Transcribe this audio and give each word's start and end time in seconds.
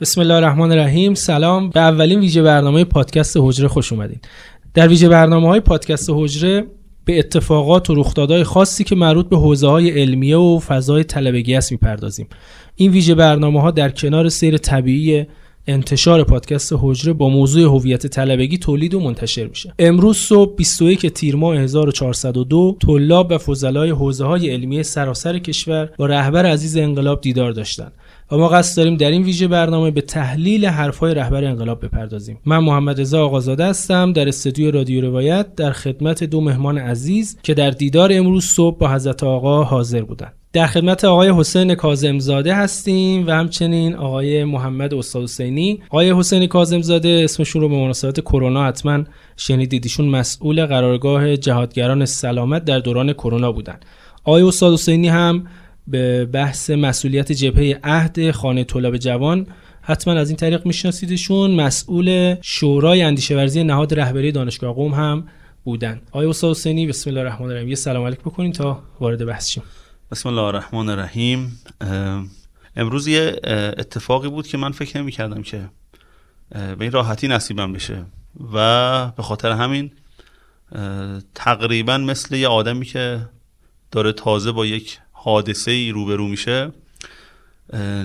بسم 0.00 0.20
الله 0.20 0.34
الرحمن 0.34 0.72
الرحیم. 0.72 1.14
سلام. 1.14 1.70
به 1.70 1.80
اولین 1.80 2.20
ویژه 2.20 2.42
برنامه 2.42 2.84
پادکست 2.84 3.36
حجره 3.40 3.68
خوش 3.68 3.92
اومدین. 3.92 4.20
در 4.74 4.88
ویژه 4.88 5.08
برنامه 5.08 5.48
های 5.48 5.60
پادکست 5.60 6.10
حجره 6.12 6.64
به 7.04 7.18
اتفاقات 7.18 7.90
و 7.90 7.94
رخدادهای 7.94 8.44
خاصی 8.44 8.84
که 8.84 8.94
مربوط 8.94 9.28
به 9.28 9.36
حوزه 9.36 9.68
های 9.68 9.90
علمیه 9.90 10.36
و 10.36 10.58
فضای 10.58 11.04
طلبگی 11.04 11.54
است 11.54 11.72
می‌پردازیم. 11.72 12.26
این 12.74 12.90
ویژه 12.90 13.14
برنامه 13.14 13.60
ها 13.60 13.70
در 13.70 13.90
کنار 13.90 14.28
سیر 14.28 14.56
طبیعی 14.56 15.26
انتشار 15.66 16.24
پادکست 16.24 16.72
حجره 16.80 17.12
با 17.12 17.28
موضوع 17.28 17.62
هویت 17.62 18.06
طلبگی 18.06 18.58
تولید 18.58 18.94
و 18.94 19.00
منتشر 19.00 19.46
میشه. 19.46 19.74
امروز 19.78 20.16
صبح 20.16 20.56
21 20.56 21.06
تیر 21.06 21.36
ماه 21.36 21.56
1402 21.56 22.76
طلاب 22.86 23.30
و 23.30 23.38
فضلای 23.38 23.90
حوزه 23.90 24.24
های 24.24 24.50
علمی 24.50 24.82
سراسر 24.82 25.38
کشور 25.38 25.90
با 25.98 26.06
رهبر 26.06 26.46
عزیز 26.46 26.76
انقلاب 26.76 27.20
دیدار 27.20 27.52
داشتند. 27.52 27.92
و 28.32 28.36
ما 28.36 28.48
قصد 28.48 28.76
داریم 28.76 28.96
در 28.96 29.10
این 29.10 29.22
ویژه 29.22 29.48
برنامه 29.48 29.90
به 29.90 30.00
تحلیل 30.00 30.66
حرفهای 30.66 31.14
رهبر 31.14 31.44
انقلاب 31.44 31.84
بپردازیم. 31.84 32.38
من 32.46 32.58
محمد 32.58 33.00
رضا 33.00 33.24
آقازاده 33.24 33.66
هستم 33.66 34.12
در 34.12 34.28
استودیو 34.28 34.70
رادیو 34.70 35.00
روایت 35.00 35.54
در 35.54 35.72
خدمت 35.72 36.24
دو 36.24 36.40
مهمان 36.40 36.78
عزیز 36.78 37.38
که 37.42 37.54
در 37.54 37.70
دیدار 37.70 38.10
امروز 38.12 38.44
صبح 38.44 38.78
با 38.78 38.88
حضرت 38.88 39.24
آقا 39.24 39.64
حاضر 39.64 40.02
بودند. 40.02 40.32
در 40.52 40.66
خدمت 40.66 41.04
آقای 41.04 41.32
حسین 41.36 41.74
کاظمزاده 41.74 42.54
هستیم 42.54 43.26
و 43.26 43.30
همچنین 43.30 43.94
آقای 43.94 44.44
محمد 44.44 44.94
استاد 44.94 45.22
حسینی. 45.22 45.82
آقای 45.88 46.12
حسین 46.12 46.46
کاظمزاده 46.46 47.20
اسمشون 47.24 47.62
رو 47.62 47.68
به 47.68 47.76
مناسبت 47.76 48.20
کرونا 48.20 48.64
حتما 48.66 49.04
شنیدید. 49.36 49.84
ایشون 49.84 50.08
مسئول 50.08 50.66
قرارگاه 50.66 51.36
جهادگران 51.36 52.04
سلامت 52.04 52.64
در 52.64 52.78
دوران 52.78 53.12
کرونا 53.12 53.52
بودن 53.52 53.76
آقای 54.24 54.42
استاد 54.42 54.72
حسینی 54.72 55.08
هم 55.08 55.46
به 55.86 56.24
بحث 56.24 56.70
مسئولیت 56.70 57.32
جبهه 57.32 57.80
عهد 57.84 58.30
خانه 58.30 58.64
طلاب 58.64 58.96
جوان 58.96 59.46
حتما 59.82 60.14
از 60.14 60.28
این 60.28 60.36
طریق 60.36 60.66
میشناسیدشون 60.66 61.50
مسئول 61.50 62.36
شورای 62.42 63.02
اندیشه 63.02 63.36
ورزی 63.36 63.64
نهاد 63.64 63.94
رهبری 64.00 64.32
دانشگاه 64.32 64.74
قم 64.74 64.94
هم 64.94 65.28
بودن. 65.64 66.00
آقای 66.10 66.26
استاد 66.26 66.50
حسینی 66.50 66.86
بسم 66.86 67.10
الله 67.10 67.20
الرحمن 67.20 67.46
الرحیم. 67.46 67.68
یه 67.68 67.74
سلام 67.74 68.06
علیک 68.06 68.20
بکنین 68.20 68.52
تا 68.52 68.82
وارد 69.00 69.26
بحث 69.26 69.48
شیم. 69.48 69.62
بسم 70.10 70.28
الله 70.28 70.42
الرحمن 70.42 70.88
الرحیم. 70.88 71.60
امروز 72.76 73.06
یه 73.06 73.40
اتفاقی 73.78 74.28
بود 74.28 74.46
که 74.46 74.58
من 74.58 74.72
فکر 74.72 74.98
نمی 74.98 75.12
کردم 75.12 75.42
که 75.42 75.68
به 76.50 76.76
این 76.80 76.92
راحتی 76.92 77.28
نصیبم 77.28 77.72
بشه. 77.72 78.04
و 78.52 79.10
به 79.10 79.22
خاطر 79.22 79.50
همین 79.50 79.90
تقریبا 81.34 81.98
مثل 81.98 82.34
یه 82.34 82.48
آدمی 82.48 82.84
که 82.84 83.20
داره 83.90 84.12
تازه 84.12 84.52
با 84.52 84.66
یک 84.66 84.98
حادثه 85.26 85.70
ای 85.70 85.90
روبرو 85.90 86.28
میشه. 86.28 86.72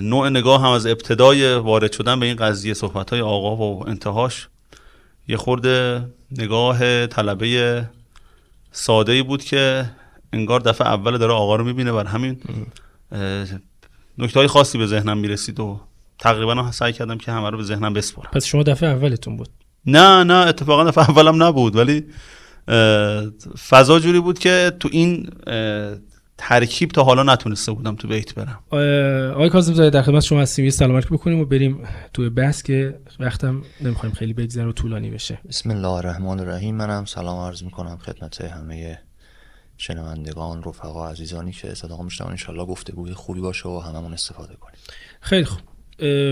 نوع 0.00 0.28
نگاه 0.28 0.62
هم 0.62 0.70
از 0.70 0.86
ابتدای 0.86 1.54
وارد 1.54 1.92
شدن 1.92 2.20
به 2.20 2.26
این 2.26 2.36
قضیه 2.36 2.74
صحبت 2.74 3.10
های 3.10 3.20
آقا 3.20 3.56
و 3.56 3.88
انتهاش 3.88 4.48
یه 5.28 5.36
خورده 5.36 6.06
نگاه 6.38 7.06
طلبه 7.06 7.84
ساده 8.72 9.12
ای 9.12 9.22
بود 9.22 9.44
که 9.44 9.90
انگار 10.32 10.60
دفعه 10.60 10.86
اول 10.86 11.18
داره 11.18 11.32
آقا 11.32 11.56
رو 11.56 11.64
می‌بینه 11.64 11.92
بر 11.92 12.04
همین 12.04 12.40
نکته 14.18 14.40
های 14.40 14.46
خاصی 14.46 14.78
به 14.78 14.86
ذهنم 14.86 15.18
می‌رسید 15.18 15.60
و 15.60 15.80
تقریبا 16.18 16.72
سعی 16.72 16.92
کردم 16.92 17.18
که 17.18 17.32
همه 17.32 17.50
رو 17.50 17.58
به 17.58 17.64
ذهنم 17.64 17.92
بسپرم. 17.92 18.30
پس 18.32 18.44
شما 18.44 18.62
دفعه 18.62 18.88
اولتون 18.88 19.36
بود؟ 19.36 19.48
نه 19.86 20.24
نه 20.24 20.34
اتفاقا 20.34 20.84
دفعه 20.84 21.10
اولم 21.10 21.42
نبود 21.42 21.76
ولی 21.76 22.04
فضا 23.68 23.98
جوری 24.00 24.20
بود 24.20 24.38
که 24.38 24.72
تو 24.80 24.88
این 24.92 25.30
ترکیب 26.48 26.90
تا 26.90 27.04
حالا 27.04 27.22
نتونسته 27.22 27.72
بودم 27.72 27.96
تو 27.96 28.08
بیت 28.08 28.34
برم. 28.34 28.58
آقای 29.32 29.50
کاظم 29.50 29.74
زاده 29.74 29.90
در 29.90 30.02
خدمت 30.02 30.22
شما 30.22 30.40
هستیم. 30.40 30.64
یه 30.64 30.70
سلام 30.70 31.00
بکنیم 31.00 31.40
و 31.40 31.44
بریم 31.44 31.88
تو 32.12 32.30
بحث 32.30 32.62
که 32.62 32.98
وقتم 33.20 33.62
نمی‌خوایم 33.80 34.14
خیلی 34.14 34.32
بگذره 34.32 34.66
و 34.66 34.72
طولانی 34.72 35.10
بشه. 35.10 35.38
بسم 35.48 35.70
الله 35.70 35.88
الرحمن 35.88 36.40
الرحیم. 36.40 36.74
منم 36.74 37.04
سلام 37.04 37.46
عرض 37.46 37.62
می‌کنم 37.62 37.96
خدمت 37.96 38.40
همه 38.40 38.98
شنوندگان 39.76 40.62
رفقا 40.62 41.10
عزیزانی 41.10 41.52
که 41.52 41.74
صدا 41.74 42.02
میشنون. 42.02 42.30
انشالله 42.30 42.64
گفتگوی 42.64 43.12
خوبی 43.12 43.40
باشه 43.40 43.68
و 43.68 43.80
هممون 43.80 44.12
استفاده 44.12 44.54
کنیم. 44.54 44.76
خیلی 45.20 45.44
خوب. 45.44 45.60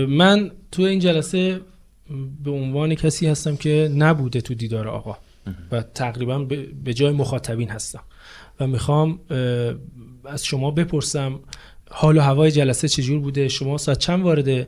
من 0.09 0.51
تو 0.71 0.81
این 0.81 0.99
جلسه 0.99 1.61
به 2.43 2.51
عنوان 2.51 2.95
کسی 2.95 3.27
هستم 3.27 3.55
که 3.55 3.91
نبوده 3.95 4.41
تو 4.41 4.53
دیدار 4.53 4.87
آقا. 4.87 5.17
و 5.71 5.81
تقریبا 5.81 6.39
به 6.83 6.93
جای 6.93 7.11
مخاطبین 7.11 7.69
هستم. 7.69 8.03
و 8.59 8.67
می‌خوام 8.67 9.19
از 10.25 10.45
شما 10.45 10.71
بپرسم 10.71 11.39
حال 11.91 12.17
و 12.17 12.21
هوای 12.21 12.51
جلسه 12.51 12.87
چجور 12.87 13.19
بوده؟ 13.19 13.47
شما 13.47 13.77
ساعت 13.77 13.99
چند 13.99 14.23
وارد 14.23 14.67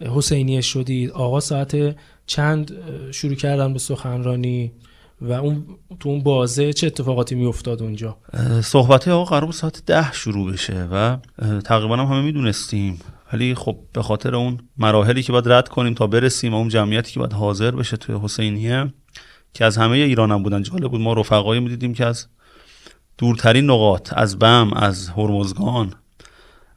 حسینیه 0.00 0.60
شدید؟ 0.60 1.10
آقا 1.10 1.40
ساعت 1.40 1.96
چند 2.26 2.72
شروع 3.10 3.34
کردن 3.34 3.72
به 3.72 3.78
سخنرانی؟ 3.78 4.72
و 5.20 5.32
اون 5.32 5.66
تو 6.00 6.08
اون 6.08 6.22
بازه 6.22 6.72
چه 6.72 6.86
اتفاقاتی 6.86 7.34
میافتاد 7.34 7.82
اونجا؟ 7.82 8.16
صحبت 8.62 9.08
آقا 9.08 9.24
قرار 9.24 9.44
بود 9.44 9.54
ساعت 9.54 9.82
ده 9.86 10.12
شروع 10.12 10.52
بشه 10.52 10.88
و 10.92 11.16
تقریبا 11.64 11.96
هم 11.96 12.06
همه 12.06 12.22
می‌دونستیم. 12.22 13.00
ولی 13.32 13.54
خب 13.54 13.78
به 13.92 14.02
خاطر 14.02 14.34
اون 14.34 14.58
مراحلی 14.78 15.22
که 15.22 15.32
باید 15.32 15.48
رد 15.48 15.68
کنیم 15.68 15.94
تا 15.94 16.06
برسیم 16.06 16.54
و 16.54 16.56
اون 16.56 16.68
جمعیتی 16.68 17.12
که 17.12 17.20
باید 17.20 17.32
حاضر 17.32 17.70
بشه 17.70 17.96
توی 17.96 18.18
حسینیه 18.22 18.92
که 19.54 19.64
از 19.64 19.76
همه 19.76 19.96
ایران 19.96 20.30
هم 20.30 20.42
بودن 20.42 20.62
جالب 20.62 20.90
بود. 20.90 21.00
ما 21.00 21.12
رفقایی 21.12 21.60
می‌دیدیم 21.60 21.94
که 21.94 22.06
از 22.06 22.26
دورترین 23.20 23.70
نقاط 23.70 24.12
از 24.16 24.38
بم 24.38 24.72
از 24.72 25.08
هرمزگان 25.08 25.94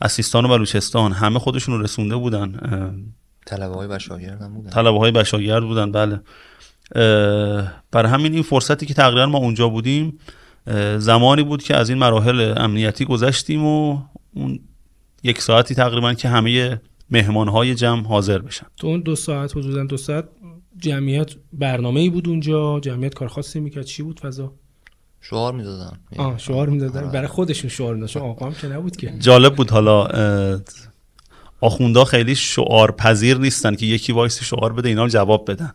از 0.02 0.12
سیستان 0.12 0.46
و 0.46 0.48
بلوچستان 0.48 1.12
همه 1.12 1.40
خودشون 1.40 1.78
رو 1.78 1.84
رسونده 1.84 2.16
بودن. 2.16 2.52
طلبه 3.46 3.76
های 3.76 3.88
بشاگرد 3.88 4.42
هم 4.42 4.54
بودن. 4.54 4.70
طلبه 4.70 4.98
های 4.98 5.12
بشاگرد 5.12 5.64
بودن 5.64 5.92
بله. 5.92 6.22
بر 7.92 8.06
همین 8.06 8.34
این 8.34 8.44
فرصتی 8.44 8.86
که 8.86 8.94
تقریبا 8.94 9.26
ما 9.26 9.38
اونجا 9.38 9.70
بودیم 9.70 10.20
زمانی 10.98 11.44
بود 11.44 11.64
که 11.64 11.76
از 11.76 11.90
این 11.90 11.98
مراحل 11.98 12.54
امنیتی 12.58 13.06
گذشتیم 13.06 13.66
و 13.66 14.02
اون 14.34 14.60
یک 15.24 15.42
ساعتی 15.42 15.76
تقریبا 15.76 16.14
که 16.14 16.30
همه 16.30 16.82
مهمان 17.10 17.48
های 17.48 17.76
جمع 17.76 18.08
حاضر 18.08 18.38
بشن. 18.38 18.66
تو 18.78 18.88
اون 18.88 19.02
دو 19.02 19.16
ساعت 19.16 19.58
حدودا 19.58 19.84
دو 19.84 19.98
ساعت 19.98 20.26
جمعیت 20.78 21.32
برنامه 21.54 22.00
ای 22.00 22.10
بود 22.10 22.30
اونجا 22.30 22.80
جمعیت 22.80 23.14
کار 23.14 23.28
خاصی 23.28 23.60
می‌کرد. 23.60 23.86
چی 23.86 24.04
بود 24.04 24.20
فضا؟ 24.20 24.54
شعار 25.30 25.54
می‌دادن. 25.54 26.00
آه 26.18 26.38
شعار 26.38 26.70
می‌دادن. 26.70 27.12
برای 27.12 27.28
خودشون 27.28 27.70
شعار 27.70 27.96
می‌دادن. 27.96 28.22
آقا 28.22 28.46
هم 28.46 28.54
که 28.54 28.68
نبود 28.68 28.96
که. 28.96 29.14
جالب 29.20 29.56
بود 29.56 29.70
حالا 29.70 30.08
آخوندا 31.62 32.06
خیلی 32.06 32.36
شعار 32.36 32.92
پذیر 32.92 33.38
نیستن 33.38 33.76
که 33.76 33.86
یکی 33.86 34.14
وایس 34.14 34.44
شعار 34.44 34.74
بده 34.74 34.90
اینا 34.90 35.08
جواب 35.08 35.52
بدن. 35.52 35.74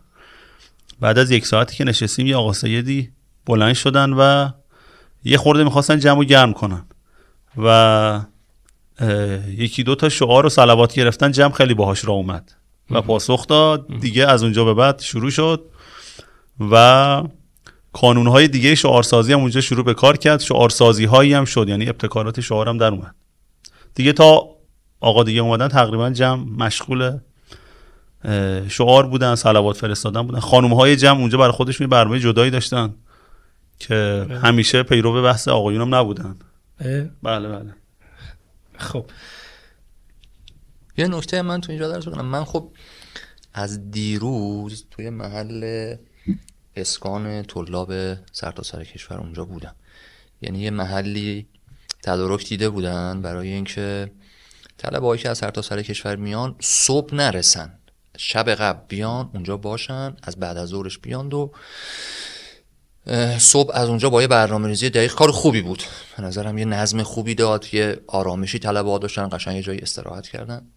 بعد 0.99 1.19
از 1.19 1.31
یک 1.31 1.45
ساعتی 1.45 1.75
که 1.75 1.83
نشستیم 1.83 2.27
یه 2.27 2.35
آقا 2.35 2.53
سیدی 2.53 3.11
بلند 3.45 3.73
شدن 3.73 4.13
و 4.13 4.49
یه 5.23 5.37
خورده 5.37 5.63
می‌خواستن 5.63 5.99
جمع 5.99 6.19
و 6.19 6.23
گرم 6.23 6.53
کنن. 6.53 6.85
و 7.57 8.21
یکی 9.47 9.83
دو 9.83 9.95
تا 9.95 10.09
شعار 10.09 10.45
و 10.45 10.49
صلوات 10.49 10.93
گرفتن 10.93 11.31
جمع 11.31 11.51
خیلی 11.53 11.73
باهاش 11.73 12.05
را 12.05 12.13
اومد. 12.13 12.51
و 12.91 13.01
پاسخ 13.01 13.47
داد. 13.47 13.99
دیگه 13.99 14.27
از 14.27 14.43
اونجا 14.43 14.65
به 14.65 14.73
بعد 14.73 15.01
شروع 15.01 15.29
شد. 15.29 15.65
و 16.71 17.23
کانونهای 17.93 18.47
دیگه 18.47 18.75
شعارسازی 18.75 19.33
هم 19.33 19.39
اونجا 19.39 19.61
شروع 19.61 19.85
به 19.85 19.93
کار 19.93 20.17
کرد 20.17 20.39
شعارسازی 20.39 21.05
هایی 21.05 21.33
هم 21.33 21.45
شد 21.45 21.69
یعنی 21.69 21.89
ابتکارات 21.89 22.41
شعار 22.41 22.69
هم 22.69 22.77
در 22.77 22.91
اومد. 22.91 23.15
دیگه 23.95 24.13
تا 24.13 24.49
آقا 24.99 25.23
دیگه 25.23 25.41
اومدن 25.41 25.67
تقریبا 25.67 26.09
جمع 26.09 26.43
مشغول 26.43 27.17
شعار 28.67 29.07
بودن 29.07 29.35
صلوات 29.35 29.77
فرستادن 29.77 30.21
بودن. 30.21 30.39
خانم 30.39 30.73
های 30.73 30.95
جمع 30.95 31.19
اونجا 31.19 31.37
برای 31.37 31.51
خودشون 31.51 31.85
یه 31.85 31.89
برنامه 31.89 32.19
جدایی 32.19 32.51
داشتن 32.51 32.95
که 33.79 34.27
همیشه 34.43 34.83
پیرو 34.83 35.23
بحث 35.23 35.47
آقایون 35.47 35.81
هم 35.81 35.95
نبودن. 35.95 36.35
بله 37.23 37.49
بله. 37.49 37.75
خب. 38.77 39.05
یه 40.97 41.07
نکته 41.07 41.41
من 41.41 41.61
تو 41.61 41.71
اینجا 41.71 41.87
درس 41.87 42.07
بکنم. 42.07 42.25
من 42.25 42.43
خب 42.43 42.71
از 43.53 43.91
دیروز 43.91 44.85
توی 44.91 45.09
محل 45.09 45.95
اسکان 46.75 47.43
طلاب 47.43 47.93
سرتاسر 48.31 48.77
سر 48.77 48.83
کشور 48.83 49.17
اونجا 49.17 49.45
بودم. 49.45 49.75
یعنی 50.41 50.59
یه 50.59 50.69
محلی 50.69 51.47
تدارک 52.03 52.49
دیده 52.49 52.69
بودن 52.69 53.21
برای 53.21 53.47
اینکه 53.47 54.11
طلبهایی 54.77 55.21
که 55.21 55.29
از 55.29 55.37
سرتاسر 55.37 55.75
سر 55.75 55.81
کشور 55.81 56.15
میان 56.15 56.55
صبح 56.59 57.15
نرسن. 57.15 57.73
شب 58.17 58.49
قبل 58.49 58.79
بیان 58.87 59.29
اونجا 59.33 59.57
باشن 59.57 60.15
از 60.23 60.39
بعد 60.39 60.57
از 60.57 60.69
ظهرش 60.69 60.97
بیان 60.97 61.33
و 61.33 61.49
صبح 63.37 63.71
از 63.75 63.89
اونجا 63.89 64.09
با 64.09 64.21
یه 64.21 64.27
برنامه 64.27 64.67
ریزی 64.67 64.89
دقیق 64.89 65.13
کار 65.13 65.31
خوبی 65.31 65.61
بود. 65.61 65.83
به 66.17 66.23
نظرم 66.23 66.57
یه 66.57 66.65
نظم 66.65 67.03
خوبی 67.03 67.35
داد 67.35 67.73
یه 67.73 67.99
آرامشی 68.07 68.59
طلبه 68.59 68.99
داشتن 68.99 69.29
قشنگ 69.31 69.55
یه 69.55 69.61
جایی 69.61 69.79
استراحت 69.79 70.27
کردن. 70.27 70.67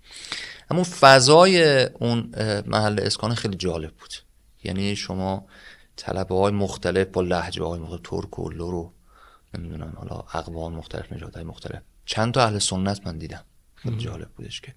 اما 0.71 0.85
فضای 1.01 1.85
اون 1.85 2.35
محل 2.67 3.01
اسکان 3.01 3.35
خیلی 3.35 3.57
جالب 3.57 3.91
بود. 3.91 4.15
یعنی 4.65 4.97
شما 4.97 5.47
طلبه 6.03 6.35
های 6.35 6.53
مختلف 6.53 7.07
با 7.07 7.21
لحجه 7.21 7.65
های 7.65 7.81
مختلف 7.81 8.01
ترک 8.05 8.39
و 8.39 8.51
لورو 8.51 8.93
نمی‌دونم 9.55 9.93
حالا 9.97 10.25
اقوام 10.35 10.75
مختلف 10.75 11.13
نژادهای 11.13 11.45
مختلف. 11.45 11.83
چند 12.05 12.35
تا 12.35 12.45
اهل 12.45 12.59
سنت 12.59 13.07
من 13.07 13.19
دیدم. 13.19 13.45
خیلی 13.75 13.97
جالب 13.97 14.29
بودش 14.37 14.61
که. 14.61 14.75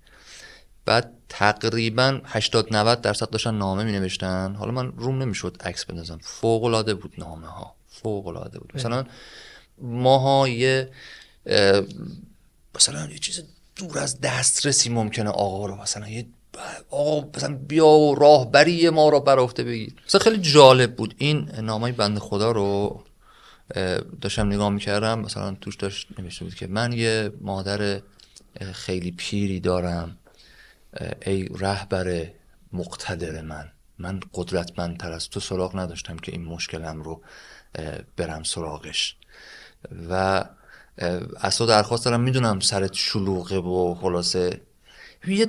بعد 0.86 1.14
تقریبا 1.30 2.22
80 2.26 2.76
90 2.76 3.02
درصد 3.02 3.30
داشتن 3.30 3.56
نامه 3.56 3.84
می 3.84 3.92
نوشتن 3.92 4.56
حالا 4.56 4.72
من 4.72 4.92
روم 4.92 5.22
نمی‌شد 5.22 5.58
عکس 5.66 5.86
بندازم. 5.86 6.20
فوق 6.22 6.64
العاده 6.64 6.94
بود 6.94 7.14
نامه 7.18 7.48
ها 7.48 7.76
فوق 7.88 8.28
العاده 8.28 8.60
بود 8.60 8.72
مثلا 8.76 9.06
ماها 9.82 10.48
یه 10.48 10.90
مثلا 12.76 13.10
یه 13.12 13.20
چیز 13.20 13.44
دور 13.76 14.00
از 14.00 14.22
دسترسی 14.22 14.90
ممکنه 14.90 15.30
آقا 15.30 15.66
رو 15.66 15.76
مثلا 15.76 16.10
یه 16.10 16.26
آقا 16.90 17.30
مثلا 17.36 17.56
بیا 17.56 17.88
و 17.88 18.16
راهبری 18.16 18.90
ما 18.90 19.10
رو 19.10 19.20
بر 19.20 19.40
عهده 19.40 19.64
بگیر. 19.64 19.94
مثلا 20.08 20.22
خیلی 20.22 20.38
جالب 20.38 20.96
بود. 20.96 21.16
این 21.18 21.50
نامه 21.62 21.92
بنده 21.92 22.20
خدا 22.20 22.52
رو 22.52 23.04
داشتم 24.22 24.48
نگاه 24.48 24.70
می‌کردم. 24.70 25.20
مثلا 25.20 25.58
توش 25.62 25.76
داشت 25.76 26.08
نوشته 26.20 26.46
بود 26.46 26.56
که 26.56 26.68
من 26.68 26.94
یه 26.94 27.32
مادر 27.42 28.02
خیلی 28.72 29.12
پیری 29.12 29.60
دارم. 29.60 30.18
ای 31.26 31.50
رهبر 31.60 32.28
مقتدر 32.74 33.42
من. 33.42 33.72
من 34.00 34.20
قدرتمندتر 34.34 35.12
از 35.12 35.30
تو 35.30 35.40
سراغ 35.40 35.80
نداشتم 35.80 36.18
که 36.18 36.32
این 36.32 36.46
مشکلم 36.46 37.02
رو 37.02 37.22
برم 38.18 38.44
سراغش. 38.44 39.16
و 40.10 40.44
از 41.38 41.58
تو 41.58 41.66
درخواست 41.66 42.06
دارم. 42.06 42.22
می‌دونم 42.22 42.60
سرت 42.60 42.94
شلوغه 42.94 43.58
و 43.58 43.96
خلاصه. 43.96 44.62
یه 45.28 45.48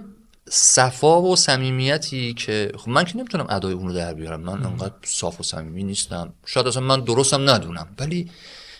صفا 0.49 1.23
و 1.23 1.37
صمیمیتی 1.37 2.35
که 2.35 2.73
خب 2.79 2.89
من 2.89 3.05
که 3.05 3.17
نمی‌تونم 3.17 3.47
ادای 3.49 3.73
اون 3.73 3.87
رو 3.87 3.95
در 3.95 4.15
بیارم. 4.15 4.41
من 4.41 4.67
انقدر 4.67 4.95
صاف 5.05 5.41
و 5.41 5.43
صمیمی 5.43 5.85
نیستم. 5.85 6.33
شاید 6.47 6.67
اصلا 6.67 6.83
من 6.83 7.01
درستم 7.01 7.51
ندونم. 7.51 7.89
ولی 7.99 8.31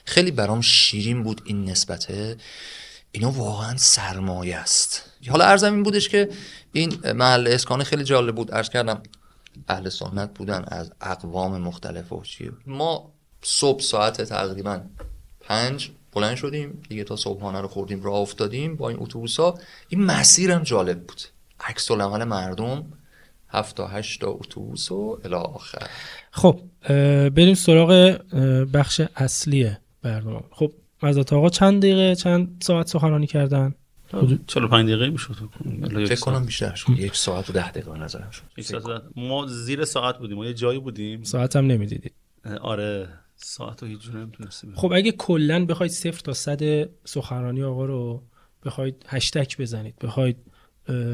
خیلی 0.05 0.31
برام 0.31 0.61
شیرین 0.61 1.23
بود 1.23 1.43
این 1.45 1.65
نسبته 1.65 2.37
اینا 3.13 3.31
واقعا 3.31 3.77
سرمایه 3.77 4.57
است. 4.57 5.03
حالا 5.29 5.45
ارزم 5.45 5.73
این 5.73 5.83
بودش 5.83 6.09
که 6.09 6.29
این 6.73 7.13
محل 7.13 7.49
اسکانه 7.49 7.85
خیلی 7.85 8.05
جالب 8.05 8.35
بود. 8.35 8.55
ارز 8.55 8.69
کردم 8.69 9.03
اهل 9.69 9.89
سنت 9.89 10.35
بودن 10.35 10.65
از 10.69 10.93
اقوام 11.01 11.61
مختلف 11.61 12.13
و 12.13 12.23
چیه. 12.23 12.53
ما 12.67 13.13
صبح 13.43 13.81
ساعت 13.81 14.23
تقریبا 14.23 14.81
پنج 15.41 15.91
بلند 16.13 16.37
شدیم. 16.37 16.83
دیگه 16.89 17.05
تا 17.05 17.17
صبحانه 17.17 17.61
رو 17.61 17.69
خوردیم 17.69 18.03
راه 18.03 18.15
افتادیم 18.15 18.77
با 18.77 18.89
این 18.89 18.99
اتوبوس 19.01 19.41
ها 19.41 19.59
این 19.89 20.05
مسیرم 20.05 20.63
جالب 20.63 21.07
بود. 21.07 21.23
عکس 21.61 21.91
العمل 21.91 22.25
مردم 22.25 22.93
هفت 23.49 23.77
تا 23.77 23.87
هشت 23.87 24.21
تا 24.21 24.31
اتوبوس 24.31 24.93
و 24.93 25.21
الی 25.25 25.35
آخر. 25.35 25.87
خب 26.31 26.61
بریم 27.29 27.55
سراغ 27.55 28.21
بخش 28.73 29.01
اصلی 29.17 29.71
برنامه. 30.03 30.43
خب 30.51 30.73
مزات 31.03 31.33
آقا 31.33 31.49
چند 31.49 31.83
دقیقه 31.83 32.15
چند 32.15 32.63
ساعت 32.63 32.89
سخنرانی 32.89 33.27
کردن؟ 33.27 33.75
45 34.47 34.89
دقیقه 34.89 35.11
می‌شد 35.11 35.35
فکر 36.07 36.21
کنم. 36.21 36.47
بیشتر 36.47 36.75
شد. 36.75 36.91
یک 36.91 37.17
ساعت 37.17 37.51
و 37.51 37.53
ده 37.53 37.71
دقیقه 37.71 37.91
به 37.91 37.99
نظرم 37.99 38.31
شد. 38.31 38.43
ما 39.17 39.47
زیر 39.47 39.85
ساعت 39.85 40.19
بودیم. 40.19 40.37
ما 40.37 40.47
یه 40.47 40.55
جایی 40.55 40.79
بودیم. 40.79 41.23
ساعت 41.23 41.57
هم 41.57 41.67
نمی‌دیدید 41.67 42.13
آره. 42.61 43.09
ساعت 43.37 43.83
رو 43.83 43.89
هیچ 43.89 44.01
جوری 44.01 44.19
نمی‌تونستیم. 44.19 44.73
خب 44.75 44.93
اگه 44.93 45.13
کلا 45.13 45.67
بخواید 45.67 45.93
صفر 45.93 46.21
تا 46.21 46.33
صد 46.33 46.89
سخنرانی 47.05 47.63
آقا 47.63 47.85
رو 47.85 48.23
بخواید 48.65 49.07
هشتگ 49.09 49.53
بزنید 49.59 49.99
بخواید 49.99 50.37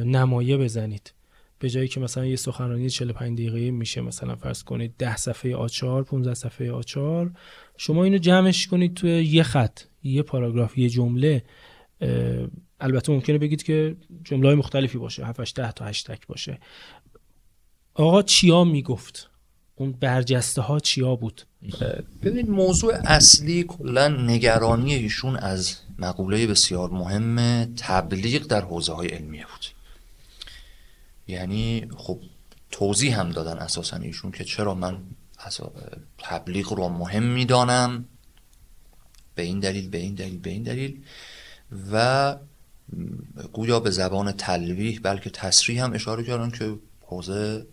نمایه 0.05 0.57
بزنید. 0.57 1.13
به 1.59 1.71
جایی 1.71 1.89
که 1.89 2.01
مثلا 2.01 2.27
یه 2.27 2.37
سخنرانی 2.37 2.91
45 2.91 3.39
دقیقه 3.39 3.71
میشه 3.71 4.01
مثلا 4.01 4.37
فرض 4.37 4.63
کنید 4.63 4.95
10 4.99 5.17
صفحه 5.17 5.57
آچار 5.57 6.03
15 6.03 6.35
صفحه 6.35 6.73
آچار. 6.73 7.31
شما 7.77 8.05
اینو 8.05 8.19
جمعش 8.19 8.67
کنید 8.67 8.95
توی 8.95 9.25
یه 9.25 9.43
خط 9.43 9.81
یه 10.03 10.23
پاراگراف 10.23 10.79
یه 10.79 10.89
جمله. 10.89 11.43
البته 12.81 13.13
ممکنه 13.13 13.39
بگید 13.39 13.63
که 13.63 13.97
جمله 14.25 14.47
های 14.47 14.57
مختلفی 14.57 14.99
باشه. 14.99 15.27
7 15.27 15.55
ده 15.55 15.73
تا 15.73 15.85
هشتگ 15.85 16.19
باشه. 16.29 16.59
آقا 17.95 18.23
چیا 18.23 18.65
می‌گفت؟ 18.65 19.31
اون 19.75 19.93
برجسته 19.93 20.63
ها 20.63 20.81
چیا 20.81 21.17
بود؟ 21.17 21.43
ببینید 22.23 22.51
موضوع 22.51 22.95
اصلی 23.05 23.65
کلا 23.65 24.09
نگرانی 24.09 24.95
ایشون 24.95 25.37
از 25.37 25.77
مقوله 25.99 26.47
بسیار 26.47 26.91
مهم 26.91 27.65
تبلیغ 27.65 28.47
در 28.47 28.61
حوزه 28.61 28.93
های 28.93 29.09
علمیه 29.09 29.47
بود. 29.47 29.67
یعنی 31.29 31.89
خب 31.97 32.21
توضیح 32.71 33.21
هم 33.21 33.31
دادن 33.31 33.59
اساسا 33.59 33.97
ایشون 33.97 34.33
که 34.33 34.45
چرا 34.45 34.75
من 34.75 34.99
تبلیغ 36.19 36.73
رو 36.73 36.89
مهم 36.89 37.23
می‌دانم. 37.23 38.05
به 39.35 39.43
این 39.43 39.61
دلیل 39.61 39.89
به 39.89 39.99
این 39.99 40.15
دلیل 40.15 40.39
به 40.39 40.51
این 40.51 40.63
دلیل. 40.63 41.03
و 41.93 42.37
گویا 43.53 43.81
به 43.81 43.91
زبان 43.91 44.33
تلویح 44.33 45.01
بلکه 45.03 45.31
تصریح 45.31 45.85
هم 45.85 45.93
اشاره 45.93 46.25
کردن 46.25 46.51
که 46.51 46.79
حوزه 47.01 47.67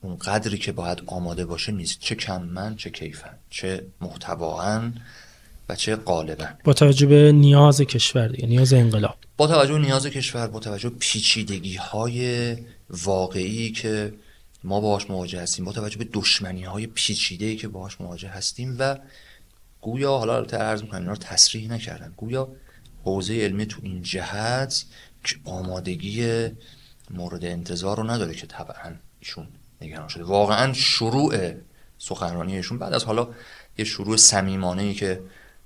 اون 0.00 0.16
قدری 0.16 0.58
که 0.58 0.72
باید 0.72 1.02
آماده 1.06 1.44
باشه 1.44 1.72
نیست. 1.72 2.00
چه 2.00 2.14
کمن 2.14 2.76
چه 2.76 2.90
کیفن 2.90 3.38
چه 3.50 3.86
محتواهن. 4.00 4.94
و 5.68 5.74
چه 5.76 5.96
قالبا 5.96 6.46
با 6.64 6.72
توجه 6.72 7.06
به 7.06 7.32
نیاز 7.32 7.80
کشور 7.80 8.28
دیگه 8.28 8.48
نیاز 8.48 8.72
انقلاب. 8.72 9.16
با 9.36 9.46
توجه 9.46 9.72
به 9.72 9.78
نیاز 9.78 10.06
کشور 10.06 10.46
با 10.46 10.60
توجه 10.60 10.90
به 10.90 10.96
پیچیدگی 10.98 11.76
های 11.76 12.56
واقعی 12.90 13.72
که 13.72 14.12
ما 14.64 14.80
باهاش 14.80 15.10
مواجه 15.10 15.40
هستیم 15.40 15.64
با 15.64 15.72
توجه 15.72 15.98
به 15.98 16.08
دشمنی 16.12 16.62
های 16.62 16.86
پیچیده 16.86 17.56
که 17.56 17.68
باهاش 17.68 18.00
مواجه 18.00 18.28
هستیم 18.28 18.76
و 18.78 18.98
گویا 19.80 20.18
حالا 20.18 20.36
البته 20.36 20.56
عرض 20.56 20.82
می‌کنم 20.82 21.00
اینا 21.00 21.12
رو 21.12 21.18
تصریح 21.18 21.70
نکردن. 21.70 22.14
گویا 22.16 22.48
حوزه 23.04 23.34
علمی 23.34 23.66
تو 23.66 23.80
این 23.82 24.02
جهت 24.02 24.84
که 25.24 25.36
آمادگی 25.44 26.48
مورد 27.10 27.44
انتظار 27.44 27.96
رو 27.96 28.10
نداره 28.10 28.34
که 28.34 28.46
طبعا 28.46 28.94
ایشون 29.20 29.48
نگران 29.80 30.08
شده. 30.08 30.24
واقعا 30.24 30.72
شروع 30.72 31.52
سخنرانی 31.98 32.56
ایشون 32.56 32.78
بعد 32.78 32.92
از 32.92 33.04
حالا 33.04 33.28
یه 33.78 33.84
شروع 33.84 34.16
صمیمانه 34.16 34.82
ای 34.82 34.94
که 34.94 35.20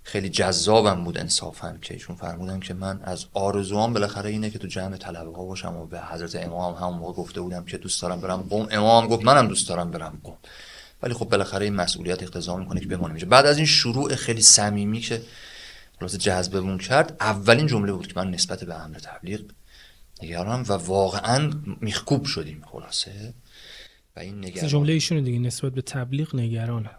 خیلی 0.07 0.29
جذابم 0.29 1.05
بود 1.05 1.19
انصافا 1.19 1.79
که 1.83 1.95
ایشون 1.95 2.17
فرمودن 2.17 2.61
که 2.61 2.75
من 2.75 3.01
از 3.03 3.27
آرزوام 3.33 3.93
بالاخره 3.93 4.31
اینه 4.31 4.51
که 4.51 4.59
تو 4.59 4.67
جمع 4.67 4.97
طلبه 4.97 5.37
ها 5.37 5.45
باشم 5.45 5.77
و 5.77 5.87
به 5.87 6.01
حضرت 6.01 6.37
امام 6.37 6.75
همون 6.75 6.99
موقع 6.99 7.13
گفته 7.13 7.41
بودم 7.41 7.65
که 7.65 7.79
دوست 7.79 8.03
دارم 8.03 8.21
برم 8.21 8.47
قم 8.51 8.69
امام 8.71 9.07
گفت 9.07 9.25
منم 9.25 9.49
دوست 9.49 9.69
دارم 9.69 9.91
برم 9.91 10.21
قم 10.25 10.37
ولی 11.03 11.15
خب 11.15 11.29
بالاخره 11.29 11.65
این 11.65 11.75
مسئولیت 11.75 12.23
اقتضا 12.23 12.57
می‌کنه 12.57 12.81
که 12.81 12.87
بمانیم 12.87 13.17
اینجا 13.17 13.27
بعد 13.29 13.47
از 13.47 13.57
این 13.57 13.67
شروع 13.67 14.15
خیلی 14.15 14.43
صمیمی 14.43 15.01
که 15.01 15.23
خلاص 16.01 16.17
جذبمون 16.17 16.79
کرد 16.79 17.17
اولین 17.21 17.67
جمله 17.67 17.93
بود 17.93 18.07
که 18.07 18.13
من 18.17 18.31
نسبت 18.31 18.65
به 18.65 18.75
امر 18.75 18.99
تبلیغ 18.99 19.41
نگرانم 20.23 20.65
و 20.69 20.73
واقعا 20.73 21.51
میخکوب 21.81 22.25
شدیم 22.25 22.65
خلاصه. 22.73 23.35
و 24.17 24.21
این 24.21 24.39
نگران 24.45 24.69
جمله 24.69 24.93
ایشون 24.93 25.23
دیگه 25.23 25.39
نسبت 25.39 25.73
به 25.73 25.83
تبلیغ 25.83 26.37
نگرانه. 26.37 26.91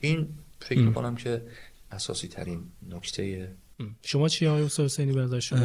این 0.00 0.28
فکر 0.60 0.80
می‌کنم 0.80 1.16
که 1.16 1.42
اساسی 1.90 2.28
ترین 2.28 2.72
نکته 2.88 3.56
شما 4.02 4.28
چی 4.28 4.46
آقای 4.46 4.62
استاد 4.62 4.84
حسینی 4.86 5.12
به 5.12 5.20
نظر 5.20 5.40
شما 5.40 5.58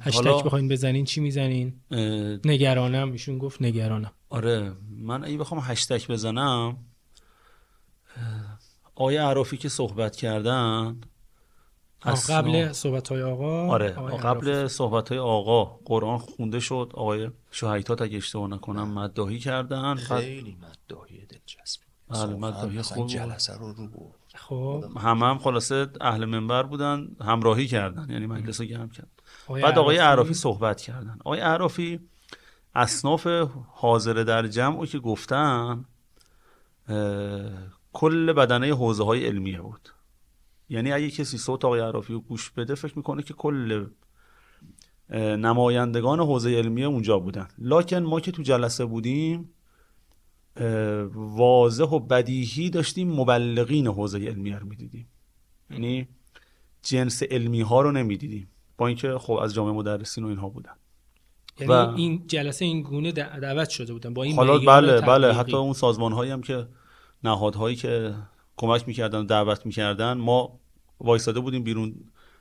هشتگ 0.00 0.24
حالا 0.26 0.42
بخواین 0.42 0.68
بزنین 0.68 1.04
چی 1.04 1.20
می‌زنین 1.20 1.80
اه، 1.90 1.98
نگرانم 2.44 3.12
ایشون 3.12 3.38
گفت 3.38 3.62
نگرانم 3.62 4.12
آره 4.28 4.72
من 4.90 5.24
اگه 5.24 5.38
بخوام 5.38 5.60
هشتگ 5.64 6.06
بزنم 6.12 6.76
آقای 8.94 9.16
عرافی 9.16 9.56
که 9.56 9.68
صحبت 9.68 10.16
کردن 10.16 11.00
اسنا- 12.02 12.30
قبل 12.34 12.72
صحبت 12.72 13.08
های 13.08 13.22
آقا 13.22 13.66
آره 13.68 13.94
آقای 13.94 14.18
قبل 14.18 14.48
عرافی. 14.48 14.74
صحبت 14.74 15.08
های 15.08 15.18
آقا 15.18 15.64
قرآن 15.64 16.18
خونده 16.18 16.60
شد 16.60 16.90
آقای 16.94 17.30
شهیدات 17.50 18.02
اگه 18.02 18.16
اشتباه 18.16 18.48
نکنم 18.50 18.88
مداحی 18.94 19.38
کردن 19.38 19.94
خیلی 19.94 20.56
مداحی 20.56 21.26
دلچسبی 21.26 21.84
بله، 22.08 22.18
اصلا 22.46 22.82
خوب 22.82 22.96
بود. 22.96 23.08
جلسه 23.10 23.54
رو 23.56 23.72
رو 23.72 23.86
برد. 23.88 24.15
خب. 24.36 24.84
همه 25.00 25.26
هم 25.26 25.38
خلاصه 25.38 25.86
اهل 26.00 26.24
منبر 26.24 26.62
بودن 26.62 27.08
همراهی 27.20 27.66
کردن 27.66 28.06
یعنی 28.10 28.26
مجلس 28.26 28.60
رو 28.60 28.66
گرم 28.66 28.88
کرد. 28.88 29.22
بعد 29.62 29.78
آقای 29.78 29.96
عرافی- 29.98 30.34
صحبت 30.34 30.80
کردن. 30.80 31.18
آقای 31.20 31.40
عرافی 31.40 32.00
اصناف 32.74 33.26
حاضر 33.72 34.12
در 34.12 34.46
جمع 34.46 34.78
رو 34.78 34.86
که 34.86 34.98
گفتن 34.98 35.84
کل 37.92 38.32
بدنه 38.32 38.74
حوزه 38.74 39.04
های 39.04 39.26
علمیه 39.26 39.60
بود. 39.60 39.88
یعنی 40.68 40.92
اگه 40.92 41.10
کسی 41.10 41.38
صوت 41.38 41.64
آقای 41.64 41.80
عرافی 41.80 42.12
رو 42.12 42.20
گوش 42.20 42.50
بده 42.50 42.74
فکر 42.74 42.92
می‌کنه 42.96 43.22
که 43.22 43.34
کل 43.34 43.86
نمایندگان 45.10 46.20
حوزه 46.20 46.50
علمیه 46.58 46.86
اونجا 46.86 47.18
بودن. 47.18 47.48
لکن 47.58 47.98
ما 47.98 48.20
که 48.20 48.32
تو 48.32 48.42
جلسه 48.42 48.84
بودیم 48.84 49.50
واضح 51.14 51.84
و 51.84 51.98
بدیهی 51.98 52.70
داشتیم 52.70 53.12
مبلغین 53.12 53.86
حوزه 53.86 54.18
علمیه 54.18 54.58
رو 54.58 54.66
می‌دیدیم. 54.66 55.08
یعنی 55.70 56.08
جنس 56.82 57.22
علمی 57.22 57.60
ها 57.60 57.80
رو 57.80 57.92
نمی‌دیدیم. 57.92 58.48
با 58.78 58.86
اینکه 58.86 59.18
خب 59.18 59.32
از 59.32 59.54
جامعه 59.54 59.72
مدرسین 59.72 60.24
و 60.24 60.28
اینها 60.28 60.48
بودن. 60.48 60.72
یعنی 61.60 61.72
و- 61.72 61.94
این 61.96 62.26
جلسه 62.26 62.64
این 62.64 62.82
گونه 62.82 63.12
دع- 63.12 63.40
دعوت 63.40 63.68
شده 63.68 63.92
بودن 63.92 64.14
با 64.14 64.22
این 64.22 64.36
حالا 64.36 64.58
بله 64.58 65.00
بله. 65.00 65.32
حتی 65.32 65.56
اون 65.56 65.72
سازمان 65.72 66.12
هایی 66.12 66.30
هم 66.30 66.42
که 66.42 66.68
نهادهایی 67.24 67.76
که 67.76 68.14
کمک 68.56 68.88
می‌کردن 68.88 69.18
و 69.18 69.24
دعوت 69.24 69.66
می‌کردن 69.66 70.12
ما 70.12 70.60
وایساده 71.00 71.40
بودیم 71.40 71.62
بیرون 71.62 71.94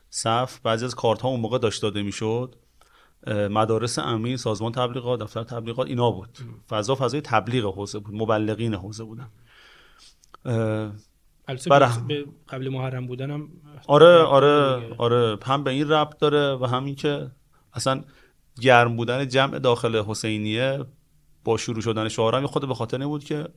صف. 0.10 0.60
بعضی 0.60 0.86
از 0.86 0.96
کارت 0.96 1.22
ها 1.22 1.30
اون 1.30 1.40
موقع 1.40 1.58
داشت 1.58 1.82
داده 1.82 2.04
می‌شد. 2.04 2.56
مدارس 3.28 4.00
امین 4.00 4.38
سازمان 4.38 4.72
تبلیغات 4.72 5.20
دفتر 5.20 5.44
تبلیغات 5.44 5.88
اینا 5.88 6.12
بود. 6.12 6.30
فضا 6.70 6.96
فضای 6.96 7.22
تبلیغ 7.22 7.76
حوزه 7.76 8.00
بود. 8.00 8.16
مبلغین 8.16 8.74
حوزه 8.74 9.04
بودن. 9.04 9.28
برای 11.70 12.26
قبل 12.50 12.70
محرم 12.70 13.08
بودنم 13.08 13.50
آره 13.88 14.18
آره 14.18 14.82
آره. 14.98 15.38
هم 15.44 15.64
به 15.64 15.72
این 15.72 15.90
ربط 15.90 16.18
داره 16.18 16.56
و 16.56 16.66
همین 16.66 16.96
که 16.96 17.32
اصلا 17.74 18.04
گرم 18.62 18.96
بودن 18.96 19.28
جمع 19.28 19.60
داخل 19.60 20.04
حسینیه 20.04 20.86
با 21.44 21.58
شروع 21.58 21.82
شدن 21.82 22.08
شعارم 22.08 22.48
خود 22.48 22.68
به 22.68 22.74
خاطر 22.74 23.06
بود 23.06 23.24
که 23.24 23.48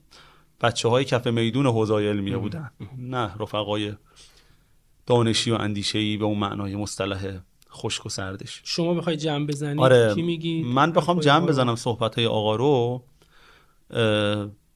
بچه 0.61 0.89
های 0.89 1.05
کف 1.05 1.27
میدون 1.27 1.65
حوزه 1.65 1.93
علمیه 1.93 2.37
بودن. 2.37 2.71
نه 2.97 3.35
رفقای 3.39 3.93
دانشی 5.05 5.51
و 5.51 5.55
اندیشهی 5.55 6.17
به 6.17 6.25
اون 6.25 6.39
معنای 6.39 6.75
مصطلح 6.75 7.39
خشک 7.71 8.05
و 8.05 8.09
سردش. 8.09 8.61
شما 8.63 8.93
بخوای 8.93 9.17
جمع 9.17 9.45
بزنی 9.45 9.81
آره 9.81 10.15
کی 10.15 10.21
میگی؟ 10.21 10.63
من 10.63 10.91
بخوام 10.91 11.19
جمع 11.19 11.45
بزنم 11.45 11.75
صحبت 11.75 12.15
های 12.15 12.25
آقا 12.25 12.55
رو 12.55 13.03